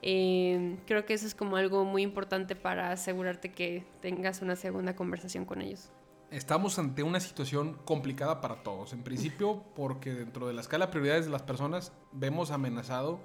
creo 0.00 1.04
que 1.04 1.12
eso 1.12 1.26
es 1.26 1.34
como 1.34 1.56
algo 1.56 1.84
muy 1.84 2.02
importante 2.02 2.56
para 2.56 2.90
asegurarte 2.90 3.52
que 3.52 3.84
tengas 4.00 4.40
una 4.40 4.56
segunda 4.56 4.96
conversación 4.96 5.44
con 5.44 5.60
ellos 5.60 5.90
estamos 6.32 6.78
ante 6.78 7.02
una 7.02 7.20
situación 7.20 7.78
complicada 7.84 8.40
para 8.40 8.62
todos. 8.62 8.92
En 8.92 9.02
principio, 9.02 9.62
porque 9.76 10.12
dentro 10.14 10.46
de 10.46 10.54
la 10.54 10.62
escala 10.62 10.86
de 10.86 10.92
prioridades 10.92 11.26
de 11.26 11.30
las 11.30 11.42
personas 11.42 11.92
vemos 12.12 12.50
amenazado 12.50 13.20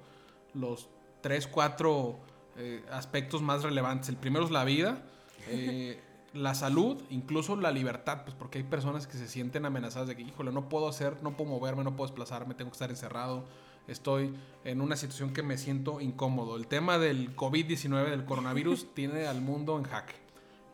los 0.54 0.90
tres, 1.22 1.48
cuatro 1.48 2.20
eh, 2.58 2.84
aspectos 2.92 3.42
más 3.42 3.64
relevantes. 3.64 4.10
El 4.10 4.18
primero 4.18 4.46
es 4.46 4.52
la 4.52 4.66
vida, 4.66 5.02
eh, 5.48 6.00
la 6.34 6.54
salud, 6.54 7.02
incluso 7.10 7.56
la 7.56 7.72
libertad, 7.72 8.24
pues 8.24 8.36
porque 8.36 8.60
hay 8.60 8.66
personas 8.66 9.08
que 9.08 9.18
se 9.18 9.28
sienten 9.28 9.66
amenazadas 9.66 10.10
de 10.10 10.16
que, 10.16 10.24
híjole, 10.24 10.52
no 10.52 10.70
puedo 10.70 10.88
hacer, 10.88 11.24
no 11.24 11.36
puedo 11.38 11.50
moverme, 11.50 11.84
no 11.84 11.96
puedo 11.96 12.10
desplazarme, 12.10 12.54
tengo 12.54 12.72
que 12.72 12.76
estar 12.76 12.90
encerrado, 12.90 13.46
estoy 13.88 14.36
en 14.66 14.82
una 14.82 14.98
situación 14.98 15.32
que 15.34 15.44
me 15.44 15.58
siento 15.58 16.02
incómodo. 16.02 16.58
El 16.58 16.68
tema 16.68 16.98
del 16.98 17.36
COVID-19, 17.36 18.10
del 18.10 18.26
coronavirus, 18.26 18.88
tiene 18.94 19.28
al 19.28 19.42
mundo 19.42 19.78
en 19.78 19.86
jaque 19.86 20.27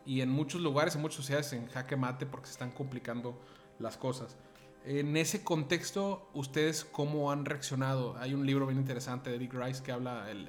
y 0.06 0.20
en 0.20 0.30
muchos 0.30 0.60
lugares, 0.60 0.94
en 0.94 1.02
muchas 1.02 1.16
sociedades, 1.16 1.52
en 1.52 1.66
jaque 1.68 1.96
mate 1.96 2.26
porque 2.26 2.46
se 2.46 2.52
están 2.52 2.70
complicando 2.70 3.38
las 3.78 3.96
cosas. 3.96 4.36
En 4.84 5.16
ese 5.16 5.42
contexto, 5.42 6.28
¿ustedes 6.34 6.84
cómo 6.84 7.32
han 7.32 7.46
reaccionado? 7.46 8.16
Hay 8.18 8.34
un 8.34 8.44
libro 8.44 8.66
bien 8.66 8.78
interesante 8.78 9.30
de 9.30 9.36
Eric 9.36 9.54
Rice 9.54 9.82
que 9.82 9.92
habla 9.92 10.30
el, 10.30 10.46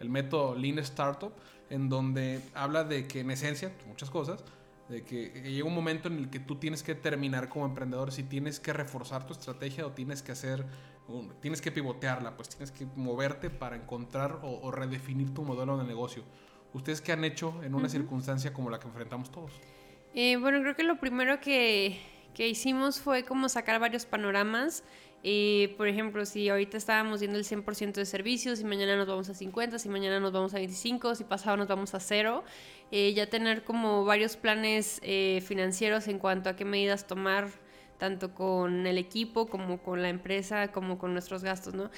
el, 0.00 0.08
método 0.08 0.54
Lean 0.54 0.78
Startup, 0.78 1.32
en 1.68 1.90
donde 1.90 2.40
habla 2.54 2.84
de 2.84 3.06
que 3.06 3.20
en 3.20 3.30
esencia, 3.30 3.76
muchas 3.86 4.08
cosas, 4.08 4.42
de 4.88 5.04
que 5.04 5.28
llega 5.44 5.66
un 5.66 5.74
momento 5.74 6.08
en 6.08 6.16
el 6.16 6.30
que 6.30 6.40
tú 6.40 6.56
tienes 6.56 6.82
que 6.82 6.94
terminar 6.94 7.50
como 7.50 7.66
emprendedor 7.66 8.12
si 8.12 8.22
tienes 8.22 8.60
que 8.60 8.72
reforzar 8.72 9.26
tu 9.26 9.34
estrategia 9.34 9.86
o 9.86 9.92
tienes 9.92 10.22
que 10.22 10.32
hacer, 10.32 10.64
tienes 11.40 11.60
que 11.60 11.70
pivotearla, 11.70 12.34
pues 12.34 12.48
tienes 12.48 12.70
que 12.70 12.86
moverte 12.96 13.50
para 13.50 13.76
encontrar 13.76 14.40
o, 14.42 14.58
o 14.62 14.70
redefinir 14.70 15.34
tu 15.34 15.42
modelo 15.42 15.76
de 15.76 15.84
negocio. 15.84 16.22
¿Ustedes 16.76 17.00
qué 17.00 17.12
han 17.12 17.24
hecho 17.24 17.54
en 17.62 17.74
una 17.74 17.88
circunstancia 17.88 18.52
como 18.52 18.68
la 18.68 18.78
que 18.78 18.86
enfrentamos 18.86 19.32
todos? 19.32 19.50
Eh, 20.14 20.36
bueno, 20.36 20.60
creo 20.60 20.76
que 20.76 20.82
lo 20.82 21.00
primero 21.00 21.40
que, 21.40 21.98
que, 22.34 22.48
hicimos 22.48 23.00
fue 23.00 23.24
como 23.24 23.48
sacar 23.48 23.80
varios 23.80 24.04
panoramas. 24.04 24.84
Eh, 25.22 25.74
por 25.78 25.88
ejemplo, 25.88 26.26
si 26.26 26.50
ahorita 26.50 26.76
estábamos 26.76 27.20
viendo 27.20 27.38
el 27.38 27.46
100% 27.46 27.94
de 27.94 28.04
servicios, 28.04 28.58
si 28.58 28.66
mañana 28.66 28.94
nos 28.94 29.06
vamos 29.08 29.30
a 29.30 29.34
50, 29.34 29.78
si 29.78 29.88
mañana 29.88 30.20
nos 30.20 30.32
vamos 30.32 30.52
a 30.52 30.58
25, 30.58 31.14
si 31.14 31.24
pasado 31.24 31.56
nos 31.56 31.66
vamos 31.66 31.94
a 31.94 32.00
cero, 32.00 32.44
eh, 32.90 33.14
ya 33.14 33.26
tener 33.26 33.64
como 33.64 34.04
varios 34.04 34.36
planes 34.36 35.00
financieros 35.46 36.08
en 36.08 36.18
cuanto 36.18 36.50
a 36.50 36.56
qué 36.56 36.66
medidas 36.66 37.06
tomar 37.06 37.48
tanto 37.96 38.34
con 38.34 38.86
el 38.86 38.98
equipo 38.98 39.46
como 39.46 39.78
con 39.82 40.02
la 40.02 40.10
empresa, 40.10 40.68
como 40.72 40.98
con 40.98 41.14
nuestros 41.14 41.42
gastos, 41.42 41.72
¿no? 41.72 41.90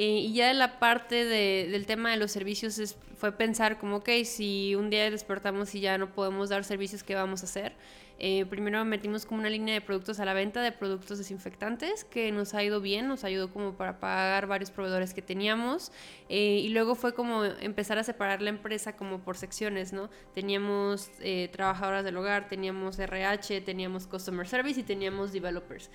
Eh, 0.00 0.20
y 0.20 0.32
ya 0.32 0.54
la 0.54 0.78
parte 0.78 1.26
de, 1.26 1.68
del 1.70 1.84
tema 1.84 2.10
de 2.10 2.16
los 2.16 2.30
servicios 2.30 2.96
fue 3.18 3.32
pensar 3.32 3.78
como, 3.78 3.96
ok, 3.96 4.08
si 4.24 4.74
un 4.74 4.88
día 4.88 5.10
despertamos 5.10 5.74
y 5.74 5.80
ya 5.80 5.98
no 5.98 6.14
podemos 6.14 6.48
dar 6.48 6.64
servicios, 6.64 7.02
¿qué 7.02 7.14
vamos 7.14 7.42
a 7.42 7.44
hacer? 7.44 7.74
Eh, 8.18 8.46
primero 8.46 8.82
metimos 8.86 9.26
como 9.26 9.40
una 9.40 9.50
línea 9.50 9.74
de 9.74 9.82
productos 9.82 10.18
a 10.18 10.24
la 10.24 10.32
venta 10.32 10.62
de 10.62 10.72
productos 10.72 11.18
desinfectantes 11.18 12.04
que 12.04 12.32
nos 12.32 12.54
ha 12.54 12.64
ido 12.64 12.80
bien, 12.80 13.08
nos 13.08 13.24
ayudó 13.24 13.52
como 13.52 13.74
para 13.74 14.00
pagar 14.00 14.46
varios 14.46 14.70
proveedores 14.70 15.12
que 15.12 15.20
teníamos 15.20 15.92
eh, 16.30 16.62
y 16.64 16.70
luego 16.70 16.94
fue 16.94 17.12
como 17.12 17.44
empezar 17.44 17.98
a 17.98 18.02
separar 18.04 18.40
la 18.40 18.48
empresa 18.48 18.96
como 18.96 19.18
por 19.20 19.36
secciones, 19.36 19.92
¿no? 19.92 20.08
Teníamos 20.32 21.10
eh, 21.20 21.50
trabajadoras 21.52 22.04
del 22.04 22.16
hogar, 22.16 22.48
teníamos 22.48 22.98
RH, 22.98 23.60
teníamos 23.60 24.06
Customer 24.06 24.48
Service 24.48 24.80
y 24.80 24.82
teníamos 24.82 25.32
Developers 25.32 25.90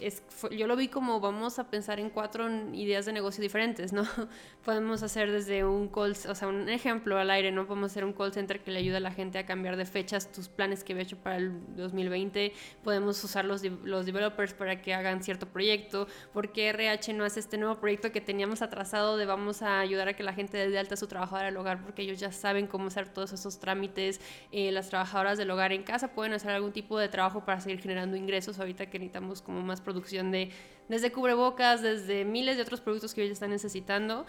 es, 0.00 0.22
yo 0.50 0.66
lo 0.66 0.76
vi 0.76 0.88
como 0.88 1.20
vamos 1.20 1.58
a 1.58 1.70
pensar 1.70 1.98
en 2.00 2.10
cuatro 2.10 2.48
ideas 2.74 3.06
de 3.06 3.12
negocio 3.12 3.40
diferentes, 3.40 3.92
¿no? 3.92 4.04
Podemos 4.64 5.02
hacer 5.02 5.30
desde 5.30 5.64
un 5.64 5.88
call, 5.88 6.12
o 6.28 6.34
sea, 6.34 6.48
un 6.48 6.68
ejemplo 6.68 7.18
al 7.18 7.30
aire, 7.30 7.50
¿no? 7.52 7.66
Podemos 7.66 7.92
hacer 7.92 8.04
un 8.04 8.12
call 8.12 8.32
center 8.32 8.60
que 8.60 8.70
le 8.70 8.78
ayude 8.80 8.98
a 8.98 9.00
la 9.00 9.10
gente 9.10 9.38
a 9.38 9.46
cambiar 9.46 9.76
de 9.76 9.86
fechas 9.86 10.30
tus 10.30 10.48
planes 10.48 10.84
que 10.84 10.92
había 10.92 11.04
hecho 11.04 11.16
para 11.16 11.36
el 11.36 11.52
2020. 11.76 12.52
Podemos 12.84 13.22
usar 13.24 13.44
los, 13.44 13.62
los 13.62 14.04
developers 14.04 14.52
para 14.54 14.82
que 14.82 14.92
hagan 14.92 15.22
cierto 15.22 15.46
proyecto. 15.46 16.06
porque 16.32 16.68
RH 16.68 17.14
no 17.14 17.24
hace 17.24 17.40
este 17.40 17.56
nuevo 17.56 17.76
proyecto 17.80 18.12
que 18.12 18.20
teníamos 18.20 18.62
atrasado 18.62 19.16
de 19.16 19.24
vamos 19.24 19.62
a 19.62 19.80
ayudar 19.80 20.08
a 20.08 20.14
que 20.14 20.22
la 20.22 20.32
gente 20.32 20.58
dé 20.58 20.68
de 20.68 20.78
alta 20.78 20.94
a 20.94 20.96
su 20.96 21.06
trabajadora 21.06 21.46
del 21.46 21.56
hogar? 21.56 21.82
Porque 21.82 22.02
ellos 22.02 22.20
ya 22.20 22.32
saben 22.32 22.66
cómo 22.66 22.88
hacer 22.88 23.08
todos 23.08 23.32
esos 23.32 23.58
trámites. 23.58 24.20
Eh, 24.52 24.72
las 24.72 24.90
trabajadoras 24.90 25.38
del 25.38 25.50
hogar 25.50 25.72
en 25.72 25.84
casa 25.84 26.08
pueden 26.08 26.34
hacer 26.34 26.50
algún 26.50 26.72
tipo 26.72 26.98
de 26.98 27.08
trabajo 27.08 27.44
para 27.44 27.60
seguir 27.60 27.80
generando 27.80 28.16
ingresos 28.16 28.58
ahorita 28.58 28.86
que 28.86 28.98
necesitamos 28.98 29.40
como 29.40 29.62
más 29.62 29.80
producción 29.86 30.30
de 30.30 30.50
desde 30.88 31.10
cubrebocas, 31.10 31.82
desde 31.82 32.24
miles 32.24 32.56
de 32.56 32.62
otros 32.62 32.80
productos 32.80 33.14
que 33.14 33.22
ellos 33.22 33.34
están 33.34 33.50
necesitando. 33.50 34.26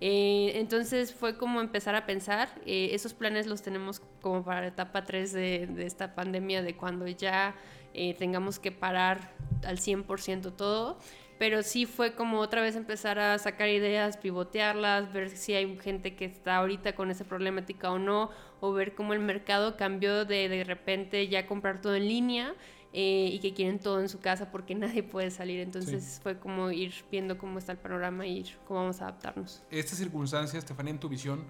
Eh, 0.00 0.52
entonces 0.54 1.12
fue 1.12 1.36
como 1.36 1.60
empezar 1.60 1.94
a 1.94 2.06
pensar, 2.06 2.48
eh, 2.64 2.90
esos 2.92 3.12
planes 3.12 3.46
los 3.46 3.60
tenemos 3.60 4.00
como 4.22 4.42
para 4.42 4.62
la 4.62 4.68
etapa 4.68 5.04
3 5.04 5.32
de, 5.32 5.66
de 5.66 5.84
esta 5.84 6.14
pandemia, 6.14 6.62
de 6.62 6.74
cuando 6.74 7.06
ya 7.06 7.54
eh, 7.92 8.14
tengamos 8.14 8.58
que 8.58 8.72
parar 8.72 9.32
al 9.64 9.78
100% 9.78 10.56
todo, 10.56 10.98
pero 11.38 11.62
sí 11.62 11.84
fue 11.84 12.14
como 12.14 12.38
otra 12.38 12.62
vez 12.62 12.76
empezar 12.76 13.18
a 13.18 13.38
sacar 13.38 13.68
ideas, 13.68 14.16
pivotearlas, 14.16 15.12
ver 15.12 15.30
si 15.30 15.52
hay 15.52 15.78
gente 15.78 16.14
que 16.16 16.24
está 16.24 16.56
ahorita 16.56 16.94
con 16.94 17.10
esa 17.10 17.24
problemática 17.24 17.90
o 17.90 17.98
no, 17.98 18.30
o 18.60 18.72
ver 18.72 18.94
cómo 18.94 19.12
el 19.12 19.20
mercado 19.20 19.76
cambió 19.76 20.24
de 20.24 20.48
de 20.48 20.64
repente 20.64 21.28
ya 21.28 21.46
comprar 21.46 21.80
todo 21.82 21.94
en 21.96 22.08
línea 22.08 22.54
eh, 22.92 23.30
y 23.32 23.38
que 23.38 23.54
quieren 23.54 23.78
todo 23.78 24.00
en 24.00 24.08
su 24.08 24.18
casa 24.18 24.50
porque 24.50 24.74
nadie 24.76 25.02
puede 25.02 25.30
salir. 25.30 25.60
Entonces 25.60 26.20
fue 26.22 26.38
como 26.38 26.70
ir 26.70 26.92
viendo 27.10 27.38
cómo 27.38 27.58
está 27.58 27.72
el 27.72 27.78
panorama 27.78 28.26
y 28.26 28.38
ir 28.38 28.56
cómo 28.66 28.80
vamos 28.80 29.00
a 29.00 29.08
adaptarnos. 29.08 29.62
Esta 29.70 29.94
circunstancia, 29.94 30.58
Estefania, 30.58 30.92
en 30.92 31.00
tu 31.00 31.08
visión, 31.08 31.44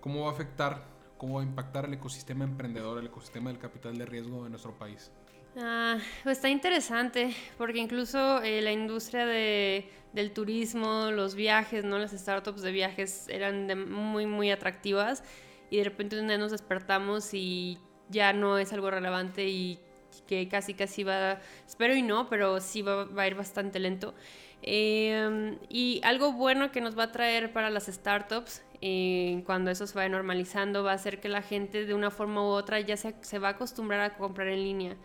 ¿cómo 0.00 0.22
va 0.24 0.30
a 0.30 0.32
afectar, 0.32 0.84
cómo 1.18 1.34
va 1.34 1.40
a 1.42 1.44
impactar 1.44 1.84
el 1.84 1.94
ecosistema 1.94 2.44
emprendedor, 2.44 2.98
el 2.98 3.06
ecosistema 3.06 3.50
del 3.50 3.58
capital 3.58 3.96
de 3.98 4.06
riesgo 4.06 4.44
de 4.44 4.50
nuestro 4.50 4.76
país? 4.78 5.10
Ah, 5.58 5.96
pues 6.22 6.36
está 6.36 6.50
interesante, 6.50 7.34
porque 7.56 7.78
incluso 7.78 8.42
eh, 8.42 8.60
la 8.60 8.72
industria 8.72 9.24
de, 9.24 9.90
del 10.12 10.32
turismo, 10.32 11.10
los 11.10 11.34
viajes, 11.34 11.82
¿no? 11.82 11.98
las 11.98 12.10
startups 12.10 12.60
de 12.60 12.72
viajes 12.72 13.26
eran 13.28 13.90
muy, 13.90 14.26
muy 14.26 14.50
atractivas 14.50 15.22
y 15.70 15.78
de 15.78 15.84
repente 15.84 16.20
un 16.20 16.28
día 16.28 16.36
nos 16.36 16.50
despertamos 16.50 17.32
y 17.32 17.78
ya 18.10 18.34
no 18.34 18.58
es 18.58 18.74
algo 18.74 18.90
relevante 18.90 19.48
y 19.48 19.80
que 20.26 20.48
casi 20.48 20.74
casi 20.74 21.04
va, 21.04 21.40
espero 21.66 21.94
y 21.94 22.02
no, 22.02 22.28
pero 22.28 22.60
sí 22.60 22.82
va, 22.82 23.04
va 23.04 23.22
a 23.22 23.26
ir 23.26 23.34
bastante 23.34 23.78
lento. 23.78 24.14
Eh, 24.62 25.58
y 25.68 26.00
algo 26.02 26.32
bueno 26.32 26.72
que 26.72 26.80
nos 26.80 26.98
va 26.98 27.04
a 27.04 27.12
traer 27.12 27.52
para 27.52 27.70
las 27.70 27.86
startups 27.86 28.62
eh, 28.80 29.42
cuando 29.46 29.70
eso 29.70 29.86
se 29.86 29.94
vaya 29.94 30.08
normalizando 30.08 30.82
va 30.82 30.92
a 30.92 30.98
ser 30.98 31.20
que 31.20 31.28
la 31.28 31.42
gente 31.42 31.84
de 31.84 31.94
una 31.94 32.10
forma 32.10 32.42
u 32.42 32.46
otra 32.46 32.80
ya 32.80 32.96
se, 32.96 33.14
se 33.20 33.38
va 33.38 33.48
a 33.48 33.50
acostumbrar 33.52 34.00
a 34.00 34.16
comprar 34.16 34.48
en 34.48 34.62
línea 34.64 34.96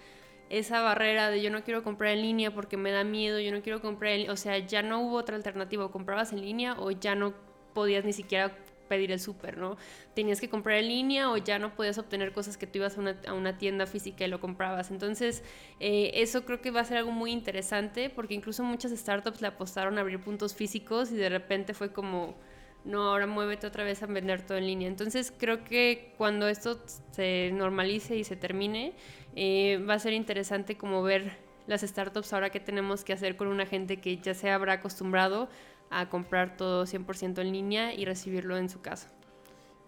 esa 0.51 0.81
barrera 0.81 1.29
de 1.29 1.41
yo 1.41 1.49
no 1.49 1.63
quiero 1.63 1.81
comprar 1.81 2.11
en 2.11 2.21
línea 2.23 2.53
porque 2.53 2.75
me 2.75 2.91
da 2.91 3.05
miedo, 3.05 3.39
yo 3.39 3.53
no 3.53 3.61
quiero 3.61 3.81
comprar, 3.81 4.11
en, 4.11 4.29
o 4.29 4.35
sea, 4.35 4.57
ya 4.59 4.83
no 4.83 4.99
hubo 4.99 5.15
otra 5.15 5.37
alternativa, 5.37 5.85
o 5.85 5.91
comprabas 5.91 6.33
en 6.33 6.41
línea 6.41 6.75
o 6.77 6.91
ya 6.91 7.15
no 7.15 7.33
podías 7.73 8.03
ni 8.03 8.11
siquiera 8.11 8.51
pedir 8.91 9.13
el 9.13 9.21
súper, 9.21 9.57
¿no? 9.57 9.77
Tenías 10.13 10.41
que 10.41 10.49
comprar 10.49 10.75
en 10.79 10.89
línea 10.89 11.31
o 11.31 11.37
ya 11.37 11.59
no 11.59 11.73
podías 11.73 11.97
obtener 11.97 12.33
cosas 12.33 12.57
que 12.57 12.67
tú 12.67 12.79
ibas 12.79 12.97
a 12.97 13.33
una, 13.33 13.57
tienda 13.57 13.85
física 13.85 14.25
y 14.25 14.27
lo 14.27 14.41
comprabas. 14.41 14.91
Entonces, 14.91 15.45
eh, 15.79 16.11
eso 16.15 16.43
creo 16.43 16.59
que 16.59 16.71
va 16.71 16.81
a 16.81 16.83
ser 16.83 16.97
algo 16.97 17.11
muy 17.11 17.31
interesante 17.31 18.09
porque 18.09 18.33
incluso 18.33 18.65
muchas 18.65 18.91
startups 18.91 19.39
le 19.39 19.47
apostaron 19.47 19.97
a 19.97 20.01
abrir 20.01 20.19
puntos 20.19 20.53
físicos 20.53 21.09
y 21.13 21.15
de 21.15 21.29
repente 21.29 21.73
fue 21.73 21.93
como, 21.93 22.35
no, 22.83 23.03
ahora 23.03 23.27
muévete 23.27 23.65
otra 23.65 23.85
vez 23.85 24.03
a 24.03 24.07
vender 24.07 24.45
todo 24.45 24.57
en 24.57 24.67
línea. 24.67 24.89
Entonces, 24.89 25.31
creo 25.31 25.63
que 25.63 26.13
cuando 26.17 26.49
esto 26.49 26.81
se 27.11 27.51
normalice 27.53 28.17
y 28.17 28.25
se 28.25 28.35
termine, 28.35 28.91
eh, 29.37 29.81
va 29.89 29.93
a 29.93 29.99
ser 29.99 30.11
interesante 30.11 30.75
como 30.75 31.01
ver 31.01 31.37
las 31.65 31.79
startups 31.79 32.33
ahora 32.33 32.49
que 32.49 32.59
tenemos 32.59 33.05
que 33.05 33.13
hacer 33.13 33.37
con 33.37 33.47
una 33.47 33.65
gente 33.65 34.01
que 34.01 34.17
ya 34.17 34.33
se 34.33 34.49
habrá 34.49 34.73
acostumbrado 34.73 35.47
a 35.91 36.09
comprar 36.09 36.57
todo 36.57 36.85
100% 36.85 37.39
en 37.39 37.51
línea 37.51 37.93
y 37.93 38.05
recibirlo 38.05 38.57
en 38.57 38.69
su 38.69 38.81
casa. 38.81 39.09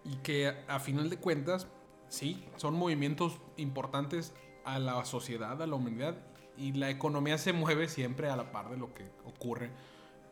Y 0.04 0.16
que 0.16 0.54
a 0.68 0.78
final 0.78 1.10
de 1.10 1.16
cuentas, 1.16 1.66
sí, 2.08 2.46
son 2.56 2.74
movimientos 2.74 3.40
importantes 3.56 4.34
a 4.64 4.78
la 4.78 5.04
sociedad, 5.04 5.60
a 5.60 5.66
la 5.66 5.74
humanidad, 5.74 6.16
y 6.56 6.72
la 6.72 6.90
economía 6.90 7.38
se 7.38 7.52
mueve 7.52 7.88
siempre 7.88 8.28
a 8.28 8.36
la 8.36 8.52
par 8.52 8.70
de 8.70 8.76
lo 8.76 8.94
que 8.94 9.10
ocurre 9.24 9.70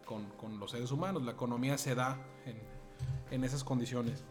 con, 0.04 0.26
con 0.36 0.60
los 0.60 0.70
seres 0.70 0.92
humanos. 0.92 1.22
La 1.22 1.32
economía 1.32 1.78
se 1.78 1.94
da 1.94 2.18
en, 2.44 2.58
en 3.32 3.44
esas 3.44 3.64
condiciones. 3.64 4.24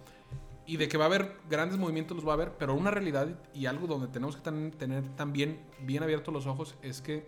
Y 0.66 0.78
de 0.78 0.88
que 0.88 0.98
va 0.98 1.06
a 1.06 1.08
haber 1.08 1.38
grandes 1.50 1.78
movimientos, 1.78 2.16
los 2.16 2.26
va 2.26 2.32
a 2.32 2.36
haber, 2.36 2.54
pero 2.54 2.76
una 2.76 2.92
realidad 2.92 3.28
y 3.54 3.66
algo 3.66 3.88
donde 3.88 4.08
tenemos 4.08 4.38
que 4.38 4.44
tener 4.78 5.16
también 5.16 5.60
bien 5.82 6.04
abiertos 6.04 6.34
los 6.34 6.46
ojos 6.46 6.76
es 6.84 7.02
que 7.02 7.26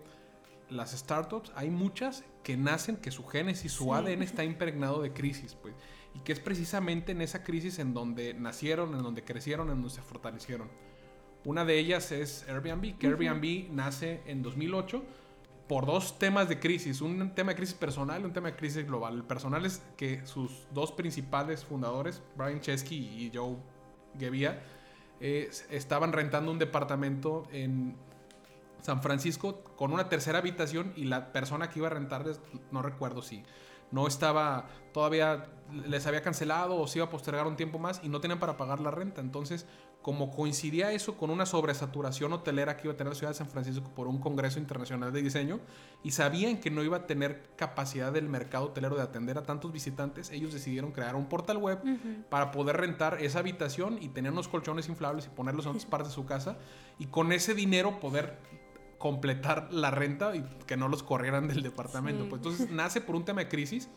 las 0.70 0.92
startups, 0.92 1.52
hay 1.56 1.70
muchas 1.70 2.24
que 2.44 2.58
nacen, 2.58 2.98
que 2.98 3.12
su 3.12 3.26
génesis, 3.26 3.72
su 3.72 3.94
ADN 3.94 4.22
está 4.22 4.44
impregnado 4.44 5.02
de 5.02 5.14
crisis, 5.14 5.56
pues. 5.56 5.74
Y 6.14 6.20
que 6.20 6.34
es 6.34 6.40
precisamente 6.40 7.14
en 7.14 7.22
esa 7.22 7.44
crisis 7.44 7.80
en 7.80 7.94
donde 7.94 8.34
nacieron, 8.34 8.94
en 8.94 9.02
donde 9.02 9.24
crecieron, 9.24 9.70
en 9.70 9.82
donde 9.82 9.90
se 9.90 10.02
fortalecieron. 10.02 10.70
Una 11.46 11.66
de 11.66 11.80
ellas 11.80 12.12
es 12.12 12.48
Airbnb, 12.48 12.98
que 12.98 13.08
Airbnb 13.08 13.72
nace 13.72 14.22
en 14.28 14.44
2008 14.44 15.04
por 15.68 15.86
dos 15.86 16.20
temas 16.20 16.50
de 16.50 16.60
crisis, 16.60 17.02
un 17.02 17.34
tema 17.34 17.52
de 17.52 17.56
crisis 17.56 17.76
personal 17.76 18.22
y 18.22 18.26
un 18.26 18.34
tema 18.34 18.52
de 18.52 18.56
crisis 18.56 18.86
global. 18.86 19.16
El 19.16 19.24
personal 19.24 19.66
es 19.66 19.82
que 19.98 20.26
sus 20.26 20.68
dos 20.72 20.92
principales 20.92 21.64
fundadores, 21.64 22.22
Brian 22.36 22.60
Chesky 22.60 22.96
y 22.96 23.32
Joe 23.34 23.58
Gebbia, 24.20 24.62
eh, 25.20 25.50
estaban 25.70 26.12
rentando 26.12 26.52
un 26.52 26.60
departamento 26.60 27.48
en 27.52 27.96
San 28.84 29.02
Francisco 29.02 29.64
con 29.78 29.94
una 29.94 30.10
tercera 30.10 30.40
habitación 30.40 30.94
y 30.96 31.06
la 31.06 31.32
persona 31.32 31.70
que 31.70 31.80
iba 31.80 31.88
a 31.88 31.92
rentarles, 31.92 32.42
no 32.70 32.82
recuerdo 32.82 33.22
si 33.22 33.44
no 33.92 34.08
estaba 34.08 34.66
todavía, 34.92 35.46
les 35.88 36.06
había 36.08 36.22
cancelado 36.22 36.76
o 36.76 36.88
se 36.88 36.98
iba 36.98 37.06
a 37.06 37.10
postergar 37.10 37.48
un 37.48 37.56
tiempo 37.56 37.80
más 37.80 38.02
y 38.04 38.10
no 38.10 38.20
tenían 38.20 38.40
para 38.40 38.58
pagar 38.58 38.80
la 38.80 38.90
renta. 38.92 39.22
Entonces, 39.22 39.68
como 40.02 40.32
coincidía 40.32 40.92
eso 40.92 41.16
con 41.16 41.30
una 41.30 41.46
sobresaturación 41.46 42.34
hotelera 42.34 42.76
que 42.76 42.88
iba 42.88 42.94
a 42.94 42.98
tener 42.98 43.14
la 43.14 43.18
ciudad 43.18 43.32
de 43.32 43.38
San 43.38 43.48
Francisco 43.48 43.90
por 43.96 44.08
un 44.08 44.20
congreso 44.20 44.60
internacional 44.60 45.14
de 45.14 45.22
diseño 45.22 45.60
y 46.04 46.12
sabían 46.12 46.60
que 46.60 46.72
no 46.72 46.84
iba 46.84 46.98
a 46.98 47.08
tener 47.08 47.52
capacidad 47.56 48.12
del 48.12 48.28
mercado 48.28 48.66
hotelero 48.66 48.96
de 48.96 49.04
atender 49.04 49.38
a 49.38 49.44
tantos 49.44 49.72
visitantes, 49.72 50.32
ellos 50.32 50.54
decidieron 50.54 50.92
crear 50.92 51.16
un 51.16 51.28
portal 51.28 51.58
web 51.58 51.80
para 52.30 52.52
poder 52.52 52.78
rentar 52.78 53.22
esa 53.22 53.40
habitación 53.40 53.98
y 54.02 54.10
tener 54.10 54.32
unos 54.32 54.48
colchones 54.48 54.90
inflables 54.90 55.28
y 55.28 55.30
ponerlos 55.30 55.66
en 55.66 55.72
otras 55.72 55.86
partes 55.86 56.10
de 56.10 56.16
su 56.16 56.26
casa 56.26 56.58
y 57.00 57.06
con 57.06 57.32
ese 57.32 57.54
dinero 57.54 58.00
poder 58.00 58.40
completar 59.04 59.68
la 59.74 59.92
renta 59.92 60.34
y 60.34 60.46
que 60.66 60.78
no 60.78 60.88
los 60.88 61.04
corrieran 61.04 61.50
del 61.50 61.62
departamento. 61.62 62.30
Pues 62.30 62.40
entonces 62.40 62.72
nace 62.72 63.02
por 63.02 63.18
un 63.18 63.26
tema 63.26 63.42
de 63.42 63.50
crisis 63.50 63.90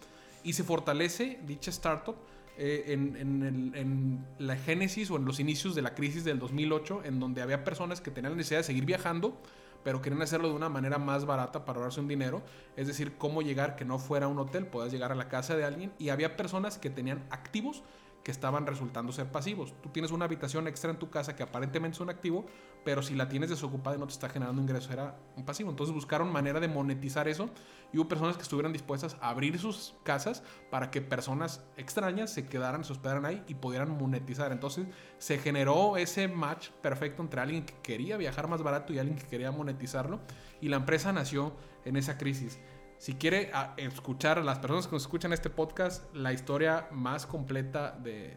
y 0.42 0.54
se 0.54 0.64
fortalece 0.64 1.38
dicha 1.46 1.70
startup 1.70 2.16
eh, 2.58 2.86
en, 2.88 4.26
la 4.40 4.56
génesis 4.56 5.08
o 5.12 5.16
en 5.16 5.24
los 5.24 5.38
inicios 5.38 5.76
de 5.76 5.82
la 5.82 5.94
crisis 5.94 6.24
del 6.24 6.40
2008, 6.40 7.02
en 7.04 7.20
donde 7.20 7.40
había 7.40 7.62
personas 7.62 8.00
que 8.00 8.10
tenían 8.10 8.32
la 8.32 8.38
necesidad 8.38 8.58
de 8.58 8.64
seguir 8.64 8.84
viajando, 8.84 9.40
pero 9.84 10.02
querían 10.02 10.22
hacerlo 10.22 10.48
de 10.48 10.54
una 10.54 10.68
manera 10.68 10.98
más 10.98 11.24
barata 11.24 11.64
para 11.64 11.78
ahorrarse 11.78 12.00
un 12.00 12.08
dinero, 12.08 12.42
es 12.76 12.88
decir, 12.88 13.16
cómo 13.16 13.42
llegar 13.42 13.76
que 13.76 13.84
no 13.84 14.00
fuera 14.00 14.26
un 14.26 14.40
hotel, 14.40 14.66
puedas 14.66 14.90
llegar 14.90 15.12
a 15.12 15.14
la 15.14 15.28
casa 15.28 15.56
de 15.56 15.64
alguien, 15.64 15.92
y 16.00 16.08
había 16.08 16.36
personas 16.36 16.78
que 16.78 16.90
tenían 16.90 17.24
activos 17.30 17.84
que 18.26 18.32
estaban 18.32 18.66
resultando 18.66 19.12
ser 19.12 19.30
pasivos. 19.30 19.72
Tú 19.80 19.90
tienes 19.90 20.10
una 20.10 20.24
habitación 20.24 20.66
extra 20.66 20.90
en 20.90 20.98
tu 20.98 21.10
casa 21.10 21.36
que 21.36 21.44
aparentemente 21.44 21.94
es 21.94 22.00
un 22.00 22.10
activo, 22.10 22.44
pero 22.84 23.00
si 23.00 23.14
la 23.14 23.28
tienes 23.28 23.50
desocupada 23.50 23.94
y 23.94 24.00
no 24.00 24.06
te 24.08 24.14
está 24.14 24.28
generando 24.28 24.60
ingreso, 24.60 24.92
era 24.92 25.16
un 25.36 25.44
pasivo. 25.44 25.70
Entonces 25.70 25.94
buscaron 25.94 26.32
manera 26.32 26.58
de 26.58 26.66
monetizar 26.66 27.28
eso 27.28 27.50
y 27.92 27.98
hubo 27.98 28.08
personas 28.08 28.34
que 28.34 28.42
estuvieran 28.42 28.72
dispuestas 28.72 29.16
a 29.20 29.28
abrir 29.28 29.60
sus 29.60 29.94
casas 30.02 30.42
para 30.72 30.90
que 30.90 31.00
personas 31.00 31.64
extrañas 31.76 32.32
se 32.32 32.48
quedaran, 32.48 32.82
se 32.82 32.94
hospedaran 32.94 33.26
ahí 33.26 33.44
y 33.46 33.54
pudieran 33.54 33.96
monetizar. 33.96 34.50
Entonces 34.50 34.88
se 35.18 35.38
generó 35.38 35.96
ese 35.96 36.26
match 36.26 36.70
perfecto 36.82 37.22
entre 37.22 37.40
alguien 37.40 37.64
que 37.64 37.74
quería 37.80 38.16
viajar 38.16 38.48
más 38.48 38.60
barato 38.60 38.92
y 38.92 38.98
alguien 38.98 39.16
que 39.16 39.26
quería 39.28 39.52
monetizarlo 39.52 40.18
y 40.60 40.68
la 40.68 40.78
empresa 40.78 41.12
nació 41.12 41.54
en 41.84 41.94
esa 41.94 42.18
crisis. 42.18 42.58
Si 42.98 43.14
quiere 43.14 43.50
escuchar 43.76 44.38
a 44.38 44.42
las 44.42 44.58
personas 44.58 44.86
que 44.86 44.92
nos 44.92 45.02
escuchan 45.02 45.32
este 45.32 45.50
podcast 45.50 46.14
la 46.14 46.32
historia 46.32 46.88
más 46.90 47.26
completa 47.26 47.92
de, 47.92 48.36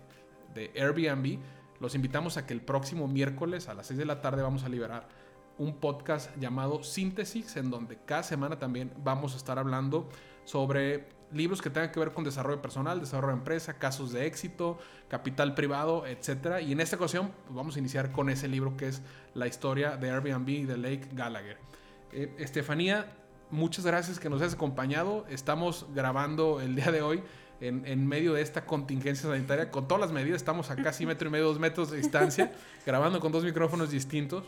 de 0.53 0.71
Airbnb, 0.75 1.39
los 1.79 1.95
invitamos 1.95 2.37
a 2.37 2.45
que 2.45 2.53
el 2.53 2.61
próximo 2.61 3.07
miércoles 3.07 3.69
a 3.69 3.73
las 3.73 3.87
6 3.87 3.99
de 3.99 4.05
la 4.05 4.21
tarde 4.21 4.41
vamos 4.41 4.63
a 4.63 4.69
liberar 4.69 5.07
un 5.57 5.75
podcast 5.75 6.35
llamado 6.37 6.83
Síntesis, 6.83 7.55
en 7.57 7.69
donde 7.69 7.97
cada 8.05 8.23
semana 8.23 8.59
también 8.59 8.91
vamos 9.03 9.33
a 9.33 9.37
estar 9.37 9.59
hablando 9.59 10.09
sobre 10.45 11.07
libros 11.31 11.61
que 11.61 11.69
tengan 11.69 11.91
que 11.91 11.99
ver 11.99 12.11
con 12.11 12.23
desarrollo 12.23 12.61
personal, 12.61 12.99
desarrollo 12.99 13.33
de 13.33 13.39
empresa, 13.39 13.77
casos 13.77 14.11
de 14.11 14.25
éxito, 14.25 14.77
capital 15.09 15.53
privado, 15.53 16.07
etc. 16.07 16.61
Y 16.65 16.71
en 16.71 16.79
esta 16.79 16.95
ocasión 16.95 17.31
pues 17.45 17.55
vamos 17.55 17.75
a 17.75 17.79
iniciar 17.79 18.11
con 18.11 18.29
ese 18.29 18.47
libro 18.47 18.75
que 18.75 18.87
es 18.87 19.01
la 19.33 19.47
historia 19.47 19.97
de 19.97 20.09
Airbnb 20.09 20.65
de 20.65 20.77
Lake 20.77 21.09
Gallagher. 21.13 21.57
Eh, 22.11 22.33
Estefanía, 22.39 23.11
muchas 23.51 23.85
gracias 23.85 24.19
que 24.19 24.29
nos 24.29 24.41
hayas 24.41 24.53
acompañado. 24.53 25.25
Estamos 25.29 25.85
grabando 25.93 26.61
el 26.61 26.75
día 26.75 26.91
de 26.91 27.01
hoy 27.01 27.23
en, 27.61 27.85
en, 27.85 28.07
medio 28.07 28.33
de 28.33 28.41
esta 28.41 28.65
contingencia 28.65 29.29
sanitaria 29.29 29.71
con 29.71 29.87
todas 29.87 30.01
las 30.01 30.11
medidas. 30.11 30.37
Estamos 30.37 30.69
a 30.71 30.75
casi 30.75 31.05
metro 31.05 31.27
y 31.27 31.31
medio, 31.31 31.45
dos 31.45 31.59
metros 31.59 31.91
de 31.91 31.97
distancia, 31.97 32.51
grabando 32.85 33.19
con 33.19 33.31
dos 33.31 33.43
micrófonos 33.43 33.91
distintos. 33.91 34.45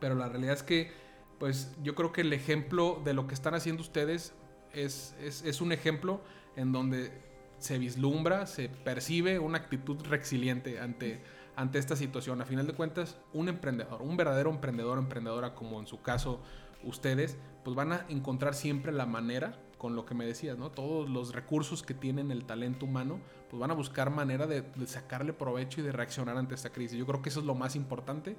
Pero 0.00 0.14
la 0.14 0.28
realidad 0.28 0.54
es 0.54 0.62
que, 0.62 0.92
pues 1.38 1.72
yo 1.82 1.94
creo 1.94 2.12
que 2.12 2.22
el 2.22 2.32
ejemplo 2.32 3.00
de 3.04 3.14
lo 3.14 3.26
que 3.26 3.34
están 3.34 3.54
haciendo 3.54 3.82
ustedes 3.82 4.34
es, 4.72 5.14
es, 5.20 5.42
es 5.42 5.60
un 5.60 5.72
ejemplo 5.72 6.20
en 6.56 6.72
donde 6.72 7.12
se 7.58 7.78
vislumbra, 7.78 8.46
se 8.46 8.68
percibe 8.68 9.38
una 9.38 9.58
actitud 9.58 9.96
resiliente 10.04 10.80
ante, 10.80 11.20
ante 11.54 11.78
esta 11.78 11.96
situación. 11.96 12.40
A 12.40 12.44
final 12.44 12.66
de 12.66 12.72
cuentas, 12.72 13.16
un 13.32 13.48
emprendedor, 13.48 14.02
un 14.02 14.16
verdadero 14.16 14.50
emprendedor, 14.50 14.98
emprendedora, 14.98 15.54
como 15.54 15.78
en 15.78 15.86
su 15.86 16.02
caso 16.02 16.40
ustedes, 16.84 17.36
pues 17.64 17.76
van 17.76 17.92
a 17.92 18.06
encontrar 18.08 18.54
siempre 18.54 18.92
la 18.92 19.06
manera, 19.06 19.58
con 19.78 19.96
lo 19.96 20.04
que 20.06 20.14
me 20.14 20.24
decías, 20.24 20.56
¿no? 20.58 20.70
Todos 20.70 21.10
los 21.10 21.34
recursos 21.34 21.82
que 21.82 21.94
tienen 21.94 22.30
el 22.30 22.44
talento 22.44 22.86
humano, 22.86 23.20
pues 23.50 23.60
van 23.60 23.70
a 23.70 23.74
buscar 23.74 24.10
manera 24.10 24.46
de, 24.46 24.62
de 24.62 24.86
sacarle 24.86 25.32
provecho 25.32 25.80
y 25.80 25.84
de 25.84 25.90
reaccionar 25.92 26.36
ante 26.36 26.54
esta 26.54 26.70
crisis. 26.70 26.96
Yo 26.98 27.06
creo 27.06 27.20
que 27.22 27.28
eso 27.30 27.40
es 27.40 27.46
lo 27.46 27.54
más 27.54 27.74
importante, 27.74 28.36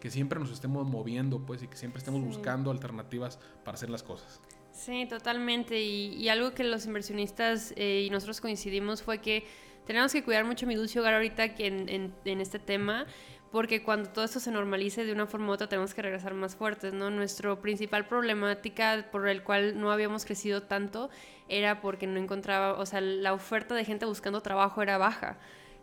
que 0.00 0.10
siempre 0.10 0.38
nos 0.40 0.50
estemos 0.50 0.86
moviendo, 0.88 1.38
pues, 1.44 1.62
y 1.62 1.68
que 1.68 1.76
siempre 1.76 1.98
estemos 1.98 2.20
Sí. 2.20 2.26
buscando 2.26 2.70
alternativas 2.70 3.38
para 3.64 3.74
hacer 3.76 3.90
las 3.90 4.02
cosas. 4.02 4.40
Sí, 4.72 5.06
totalmente. 5.08 5.80
Y, 5.82 6.14
y 6.14 6.28
algo 6.28 6.52
que 6.52 6.64
los 6.64 6.84
inversionistas 6.86 7.72
eh, 7.76 8.04
y 8.06 8.10
nosotros 8.10 8.40
coincidimos 8.40 9.02
fue 9.02 9.18
que 9.22 9.44
tenemos 9.86 10.12
que 10.12 10.22
cuidar 10.24 10.44
mucho 10.44 10.66
mi 10.66 10.74
dulce 10.74 10.98
hogar 11.00 11.14
ahorita 11.14 11.54
que 11.54 11.66
en, 11.66 11.88
en- 11.88 12.14
en 12.24 12.40
este 12.40 12.58
tema, 12.58 13.06
porque 13.56 13.82
cuando 13.82 14.10
todo 14.10 14.22
esto 14.26 14.38
se 14.38 14.50
normalice 14.50 15.06
de 15.06 15.12
una 15.14 15.26
forma 15.26 15.48
u 15.48 15.52
otra 15.52 15.66
tenemos 15.66 15.94
que 15.94 16.02
regresar 16.02 16.34
más 16.34 16.54
fuertes, 16.54 16.92
¿no? 16.92 17.08
Nuestra 17.08 17.56
principal 17.56 18.06
problemática 18.06 19.06
por 19.10 19.26
el 19.26 19.42
cual 19.42 19.80
no 19.80 19.90
habíamos 19.90 20.26
crecido 20.26 20.64
tanto 20.64 21.08
era 21.48 21.80
porque 21.80 22.06
no 22.06 22.20
encontraba, 22.20 22.74
o 22.74 22.84
sea, 22.84 23.00
la 23.00 23.32
oferta 23.32 23.74
de 23.74 23.86
gente 23.86 24.04
buscando 24.04 24.42
trabajo 24.42 24.82
era 24.82 24.98
baja. 24.98 25.38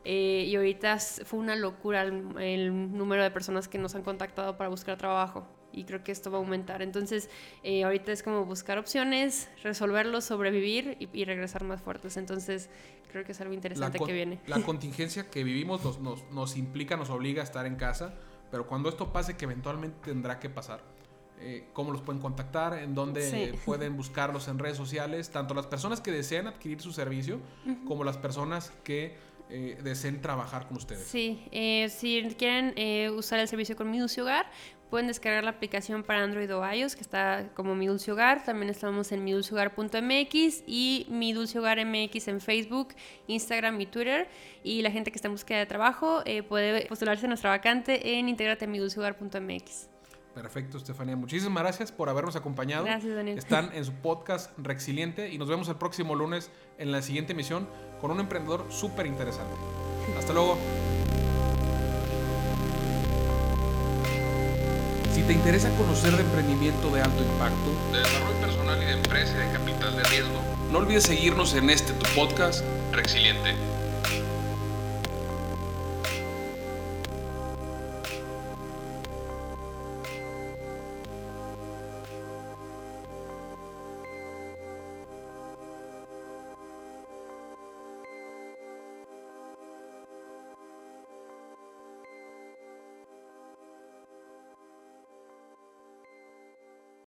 Eh, 0.05 0.45
y 0.47 0.55
ahorita 0.55 0.99
fue 0.99 1.39
una 1.39 1.55
locura 1.55 2.03
el 2.03 2.95
número 2.95 3.23
de 3.23 3.31
personas 3.31 3.67
que 3.67 3.79
nos 3.79 3.95
han 3.95 4.03
contactado 4.03 4.55
para 4.55 4.69
buscar 4.69 4.95
trabajo. 4.99 5.47
Y 5.73 5.83
creo 5.85 6.03
que 6.03 6.11
esto 6.11 6.31
va 6.31 6.37
a 6.37 6.41
aumentar. 6.41 6.81
Entonces, 6.81 7.29
eh, 7.63 7.83
ahorita 7.83 8.11
es 8.11 8.23
como 8.23 8.45
buscar 8.45 8.77
opciones, 8.77 9.49
resolverlos, 9.63 10.23
sobrevivir 10.25 10.95
y, 10.99 11.09
y 11.11 11.25
regresar 11.25 11.63
más 11.63 11.81
fuertes. 11.81 12.15
Entonces, 12.15 12.69
creo 13.11 13.25
que 13.25 13.31
es 13.33 13.41
algo 13.41 13.53
interesante 13.53 13.99
que 13.99 14.13
viene. 14.13 14.39
la 14.47 14.61
contingencia 14.65 15.29
que 15.29 15.43
vivimos 15.43 15.83
nos, 15.83 15.99
nos, 15.99 16.23
nos 16.31 16.55
implica, 16.57 16.95
nos 16.95 17.09
obliga 17.09 17.41
a 17.41 17.43
estar 17.45 17.65
en 17.65 17.75
casa, 17.75 18.13
pero 18.51 18.67
cuando 18.67 18.87
esto 18.89 19.11
pase, 19.11 19.35
que 19.35 19.45
eventualmente 19.45 19.97
tendrá 20.03 20.39
que 20.39 20.49
pasar, 20.49 20.81
eh, 21.39 21.65
¿cómo 21.73 21.91
los 21.91 22.01
pueden 22.01 22.21
contactar? 22.21 22.77
¿En 22.77 22.93
dónde 22.95 23.29
Sí. 23.29 23.57
pueden 23.65 23.97
buscarlos 23.97 24.47
en 24.47 24.59
redes 24.59 24.77
sociales? 24.77 25.29
Tanto 25.31 25.53
las 25.53 25.67
personas 25.67 26.01
que 26.01 26.11
desean 26.11 26.47
adquirir 26.47 26.79
su 26.81 26.93
servicio, 26.93 27.39
como 27.87 28.03
las 28.03 28.17
personas 28.17 28.71
que 28.83 29.15
eh, 29.49 29.77
deseen 29.83 30.21
trabajar 30.21 30.67
con 30.67 30.77
ustedes. 30.77 31.05
Sí, 31.05 31.45
eh, 31.51 31.89
si 31.89 32.23
quieren 32.37 32.73
eh, 32.77 33.09
usar 33.09 33.39
el 33.39 33.47
servicio 33.47 33.75
con 33.75 33.91
Mi 33.91 33.99
Dulce 33.99 34.21
Hogar, 34.21 34.49
pueden 34.93 35.07
descargar 35.07 35.43
la 35.43 35.49
aplicación 35.49 36.03
para 36.03 36.21
Android 36.21 36.55
o 36.55 36.71
iOS, 36.71 36.95
que 36.95 37.01
está 37.01 37.49
como 37.55 37.73
Mi 37.73 37.87
Dulce 37.87 38.11
Hogar. 38.11 38.43
También 38.43 38.69
estamos 38.69 39.11
en 39.11 39.23
midulcehogar.mx 39.23 40.63
y 40.67 41.07
Mi 41.09 41.33
Dulce 41.33 41.57
Hogar 41.57 41.83
MX 41.83 42.27
en 42.27 42.39
Facebook, 42.39 42.89
Instagram 43.25 43.81
y 43.81 43.87
Twitter. 43.87 44.29
Y 44.63 44.83
la 44.83 44.91
gente 44.91 45.09
que 45.09 45.15
está 45.15 45.29
en 45.29 45.33
búsqueda 45.33 45.57
de 45.57 45.65
trabajo 45.65 46.21
eh, 46.25 46.43
puede 46.43 46.85
postularse 46.85 47.25
a 47.25 47.27
nuestra 47.27 47.49
vacante 47.49 48.19
en 48.19 48.29
integrate 48.29 48.67
midulcehogar.mx. 48.67 49.89
Perfecto, 50.35 50.77
Estefanía. 50.77 51.15
Muchísimas 51.15 51.63
gracias 51.63 51.91
por 51.91 52.07
habernos 52.07 52.35
acompañado. 52.35 52.83
Gracias, 52.83 53.15
Daniel. 53.15 53.39
Están 53.39 53.71
en 53.73 53.83
su 53.85 53.93
podcast 53.93 54.55
Rexiliente 54.59 55.33
y 55.33 55.39
nos 55.39 55.49
vemos 55.49 55.69
el 55.69 55.75
próximo 55.77 56.13
lunes 56.13 56.51
en 56.77 56.91
la 56.91 57.01
siguiente 57.01 57.33
emisión 57.33 57.67
con 57.99 58.11
un 58.11 58.19
emprendedor 58.19 58.67
súper 58.69 59.07
interesante. 59.07 59.55
Hasta 60.19 60.33
luego. 60.33 60.55
Te 65.27 65.33
interesa 65.33 65.69
conocer 65.77 66.15
de 66.15 66.23
emprendimiento 66.23 66.89
de 66.89 67.01
alto 67.01 67.23
impacto, 67.23 67.71
De 67.91 67.99
desarrollo 67.99 68.37
personal 68.41 68.81
y 68.81 68.85
de 68.85 68.93
empresa 68.93 69.33
y 69.35 69.47
de 69.47 69.53
capital 69.53 69.95
de 69.95 70.03
riesgo. 70.03 70.41
no 70.71 70.79
olvides 70.79 71.03
seguirnos 71.03 71.53
en 71.53 71.69
este 71.69 71.93
tu 71.93 72.05
podcast 72.13 72.63
Resiliente. 72.91 73.55